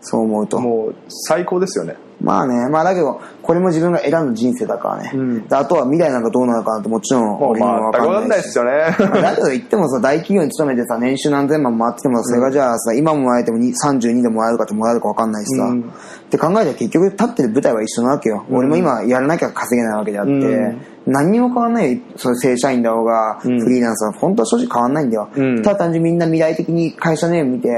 [0.00, 0.60] そう思うと。
[0.60, 5.12] もう最高ですよねまあね、まあだけど、これも自分が選んだ人生だからね。
[5.14, 8.42] うんであとは未来なんかどうなのかなってもちろん俺にもまあわかんない分かんないし。
[8.44, 15.64] ですよねまあだけど言ってもさ、大企業に勤めてさ、年収何千万もらっててもさ、それがじゃあさ、今もらえてもに32でもらえるかってもらえるか分かんないしさ。
[15.64, 15.92] うん
[16.28, 18.44] って考えたら結局立ってる舞台は一緒なわけよ。
[18.50, 20.36] 俺も今やらなきゃ稼げないわけであって、う
[20.72, 22.00] ん何にも変わんないよ。
[22.16, 25.30] それ正社員だろうが、うんフリーランスは本当は正直変わんないんだよ。
[25.34, 27.70] うんただ単純にみんな未来的に会社ネーム見て、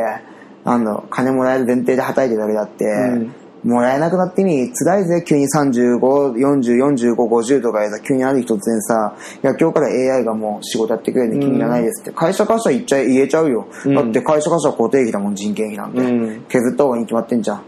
[0.71, 3.33] なんだろう、金もらえる前提で働いてるだけだって、ん
[3.65, 13.67] もらえなくなってみ、辛いぜ、急に35、40、45、50とかでさ、急にある日突然さ、いや、今日から AI がもう仕事やってくれるんで君いらないですって、会社からしたら言っちゃえ、言えちゃうよ。
[13.85, 16.01] うんだって会社からしたら固定費だもん、人件費なんて。
[16.01, 17.63] うん削った方がいいに決まってんじゃん。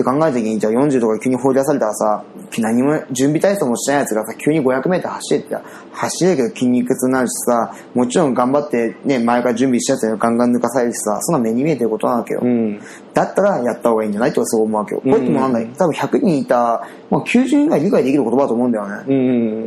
[0.00, 2.24] って考えた時に、じゃあ40とか急に放り出されたらさ、
[2.58, 5.56] 何も準備体操もしてないやつがさ、急に500メートル走れって
[5.92, 12.40] 走れるけど筋肉痛になるしさ、もちろん頑張ってね、前から準備したやつがガンガン抜かされるしさ、そんな目に見えてることなわけよ。
[12.42, 12.80] うん。
[13.14, 14.30] だったらやった方がいいんじゃない？
[14.30, 15.00] ってそう思うわけよ。
[15.00, 19.04] これってもうなんだ多分100人いた、まあ、90人ぐらい理解できる言葉だと思うんだよね。
[19.06, 19.12] う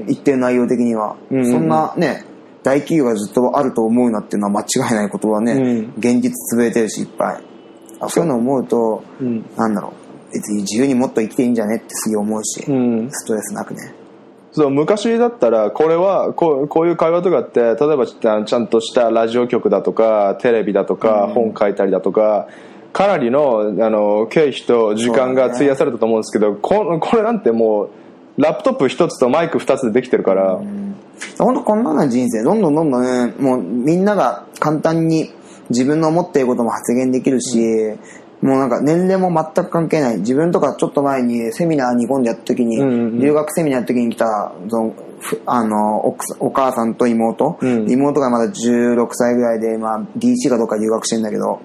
[0.04, 1.16] ん言ってる内容的には。
[1.32, 2.26] うんそんなね、
[2.64, 5.94] 大企業がずっとあると思うなっていうのは間違いないことはね、うん。
[5.98, 7.44] 現実潰れてるしいっぱい。
[8.00, 9.46] あそういうの思うと、うん。
[9.56, 10.03] なんだろう、
[10.34, 13.10] 別に自由にもっと生きていいんじゃねってすげえ思うし、うん。
[13.12, 13.94] ストレスなくね。
[14.52, 22.48] そう昔だったらこれはこうこういう会話とかって例えばちゃんとしたラジオ局だとかテレビだとか、本書いたりだとか
[22.94, 27.90] かなりのあの経費と時間が費やされたと思うんですけど、ここれなんてもう
[28.38, 30.60] ラップトップ一つとマイク二つでできてるから、
[31.40, 35.32] 本当こんなな人生、どんどんどんどんね、もうみんなが簡単に
[35.70, 37.98] 自分の思っていることも発言できるし、
[38.44, 40.18] もうなんか年齢も全く関係ない。
[40.18, 43.20] 自分とかちょっと前にセミナーに日本でやった時に、うんうんうん。
[43.20, 44.52] 留学セミナーやった時に来た、
[45.46, 47.90] あの奥さんお母さんと妹、うん。
[47.90, 51.62] 妹がまだ16歳ぐらいで、まあ DC かどっか留学してんだけど、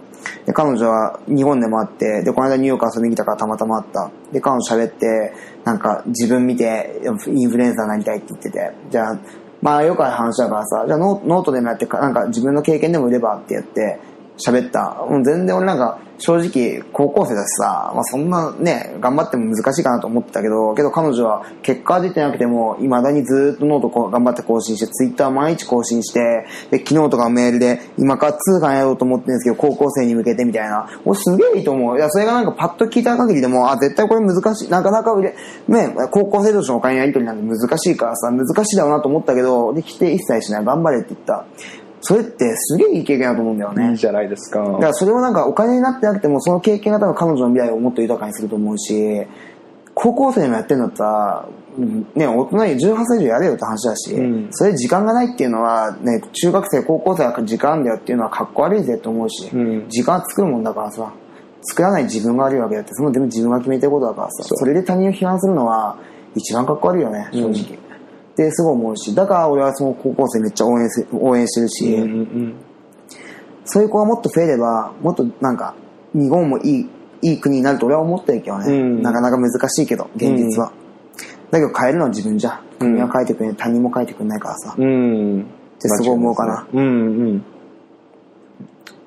[0.47, 4.11] で、彼女は日本でもあって、で、この間ニューヨーク遊びに来たからたまたまあった。
[4.33, 5.33] で、彼女喋って、
[5.65, 9.19] なんか自分見てインフルエンサーになりたいって言ってて、じゃあ、
[9.61, 13.99] まあよくある話だからさ、じゃあノノートでもやってか、なんか自分の経験でも売ればってやって、
[14.39, 15.07] 喋った。
[15.09, 30.89] もう全然俺なんか、正直高校生だしさ、まあそんなね、頑張っても難しいかなと思ってたけど、けど彼女は結果は出てなくても、未だにずっとノートこう頑張って更新して、ツイッター毎日更新して、で、昨日とかメールで、今から通販やろうと思ってるんですけど、高校生に向けてみたいな。
[31.05, 31.97] 俺すげえいいと思う。
[31.97, 34.69] いや、それがなんかパッと聞いた限りでも、あ、絶対これ難しい。
[34.69, 35.35] なかなか売れ、
[35.69, 40.65] ね、高校生同士のお金やり取りなんて難しいからさ、難しいだろうなと思ったけど、で、否定一切しない。
[40.65, 41.47] 頑張れって言った。
[42.01, 43.91] それってすげえいい経験だと思うんだよね。
[43.91, 44.63] いいじゃないですか。
[44.63, 49.27] だからそれをなんかお金になってなくてもその経験が多分彼女の未来をもっと豊かにすると思うし
[49.95, 54.49] 高校生でもやってんだったらうんね大人に18歳以上やれよって話だし、うん。
[54.51, 59.89] それ時間がないっていうのはね中学生高校生は時間だよっていうのはかっこ悪いぜと思うし、うん。
[59.89, 61.13] 時間作るもんだからさ
[61.63, 65.99] 作らない自分が悪いわけだってその全部自分が決めてることだからさそれで他人を批判するのは
[66.37, 67.79] 一番かっこ悪いよね正直、
[68.45, 72.55] ってすごい思うしだから俺はその高校生めっちゃ応援せ応援してるし、うんうん
[73.71, 75.75] そういう子がもっと増えれば、もっとなんか、
[76.15, 76.89] 日本もいい、
[77.21, 78.73] いい国になると俺は思ってるけどね。
[78.73, 79.03] うん。
[79.03, 80.73] なかなか難しいけど、現実は。
[81.51, 82.61] だけど変えるのは自分じゃん。
[82.79, 84.71] 国は変えてくれない、他人も変えてくれないからさ。
[84.71, 85.47] っうん。
[85.79, 86.67] てすごい思うかな。
[86.73, 86.85] うんう
[87.35, 87.45] ん。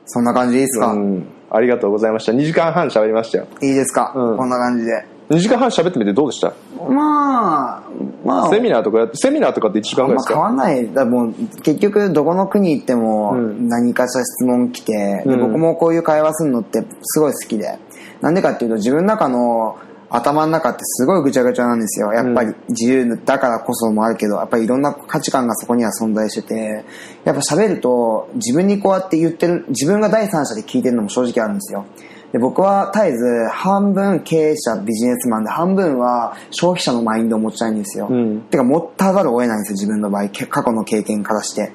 [0.05, 1.25] そんな感じでいいですか、うん。
[1.49, 2.31] ありがとうございました。
[2.31, 3.47] 2時間半喋りましたよ。
[3.63, 4.37] いいですか、うん。
[4.37, 5.05] こんな感じで。
[5.31, 6.53] 2時間半喋ってみてどうでした？
[6.89, 7.83] まあ、
[8.25, 10.39] まあ、セミナーとかやってセミナーとかって1時間ぐらいでか？
[10.39, 10.93] わんない。
[10.93, 17.79] だもう、結局、どこの国行ってもうん何かしら質問来て、でうん僕もこういう会話するのってすごい好きで。
[18.19, 19.79] なんでかっていうと、自分の中の
[20.09, 22.11] 頭の中ってすごいぐちゃぐちゃなんですよ。
[22.11, 26.83] やっぱり自由だからこそもあるけど、やっぱりいろんな価値観がそこには存在してて、
[27.23, 31.85] やっぱ喋ると自分にこうやって言ってる、自分が第三者で聞いてるのも正直あるんですよ。
[32.31, 38.07] で僕は絶えず半分経営者ビジネスマンで半分は消費者のマインドを持ちたいんですよ。
[38.09, 41.73] うんてか持ったざるを得ないんですよ自分の場合け過去の経験からして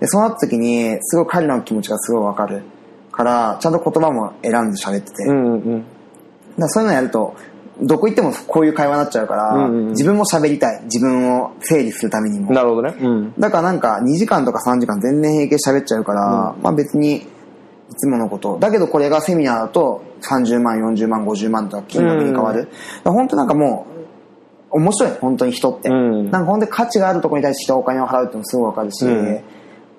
[0.00, 2.62] でそうなった時にすごい彼らの気持ちがすごいわかる
[3.12, 5.84] からちゃんと言葉も選んで喋ってて、うんうん
[6.58, 7.34] だそういうのやると
[7.82, 10.82] どこ行ってもこういう会話になっちゃうから、うんうんうん自分も喋りたい。
[10.84, 12.52] 自分を整理するためにも。
[12.52, 12.96] なるほどね。
[13.00, 13.34] うん。
[13.38, 17.26] だからなんか2時間とか3時間全然平気で喋っちゃうから、まあ別に
[17.94, 18.58] いつものこと。
[18.58, 22.62] だけどこれがセミナーだと30万、40万、50万とか金額に変わる。
[22.62, 22.72] だか
[23.04, 23.86] ら本当なんかも
[24.72, 25.88] う、面白い、本当に人って。
[25.88, 29.44] うんなんか本当に価値があるところに対してお金を払うってのもすごいわかるし、うん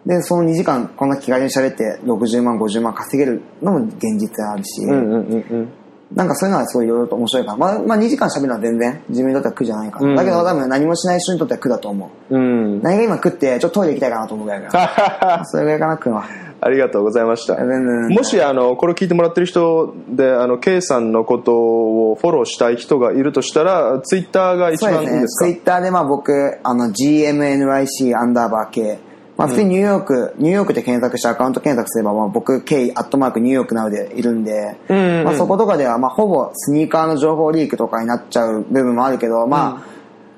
[0.06, 5.70] で、その2時間こんな気軽に喋って60万、50万稼げるのも現実あるし、うんうんうんうん。
[6.14, 10.10] なんかそういうのはすごいいろいろと面白いから、まあ、まあ2時間喋るのは全然自分にとっては苦じゃないから。
[10.10, 12.36] うんだけど多分何もしない人にとっては苦だと思う。
[12.36, 12.82] うん。
[12.82, 14.78] 何が今食って、ちょっとトイレ行きたいかなと思うぐらいか
[15.20, 15.46] ら。
[15.46, 16.26] それぐらいかな、食うのは。
[16.62, 17.58] ありがとうございました。
[17.58, 25.08] もし、あの、これ聞いてもらってる人で、あの、K さんのことをフォローしたい人がいるとしたら、ツイッターが一そうですね。
[25.08, 29.00] 番いいですかツイッターでまあ僕、あの、GMNYC アンダーバー K。
[29.38, 35.24] まあ普通にニューヨーク、ニューヨークで検索してアカウント検索すれば、まあ僕、K アットマークニューヨークなどでいるんで、うんうんうん。
[35.26, 39.96] まあそことかでは、まあほぼスニーカーの情報リークとかになっちゃう部分もあるけど、まあ、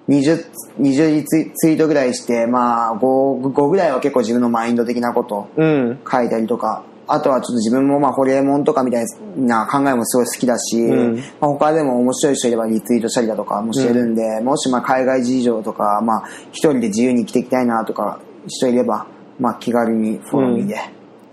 [0.10, 0.46] 20、
[0.80, 6.00] 20ツイツイートぐらいして、まあ5、5ぐらいは結構自分のマインド的なことうん。
[6.10, 9.06] 書いたりとか、あとはちょっと自分もまあホリエモンとかみたい
[9.38, 11.16] な考えもすごい好きだし、ん。
[11.16, 19.08] まあ、他でも面白い人いればリツイートしたりだとかもしてるんで、もしまあ海外事情とか、まあ一人で自由に生きていきたいなとか人いれば、
[19.40, 20.78] まあ気軽にフォローミーで。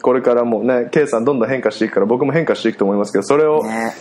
[0.02, 3.92] これからもね、K さんどんどん変化していくから、僕も変化していくと思いますけど、それをね。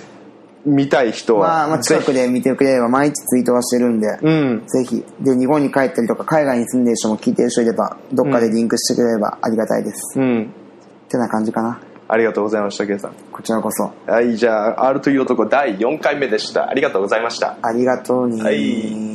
[0.66, 4.64] 見たい人は、まあまあ近くで見てくれれば毎日ツイートはしてるんで、うん。
[4.66, 5.04] ぜひ。
[5.20, 10.18] で、日本に帰ったりとか海外に住んでる人も聞いてる人いれば、どっかでリンクしてくれればありがたいです。
[10.18, 10.44] うん。
[11.06, 11.82] ってな感じかな。
[12.08, 13.14] ありがとうございました、K さん。
[13.32, 13.92] こちらこそ。
[14.08, 16.70] はい、じゃあ、R という男第4回目でした。
[16.70, 17.58] ありがとうございました。
[17.62, 18.42] ありがとうに。
[18.42, 19.13] はい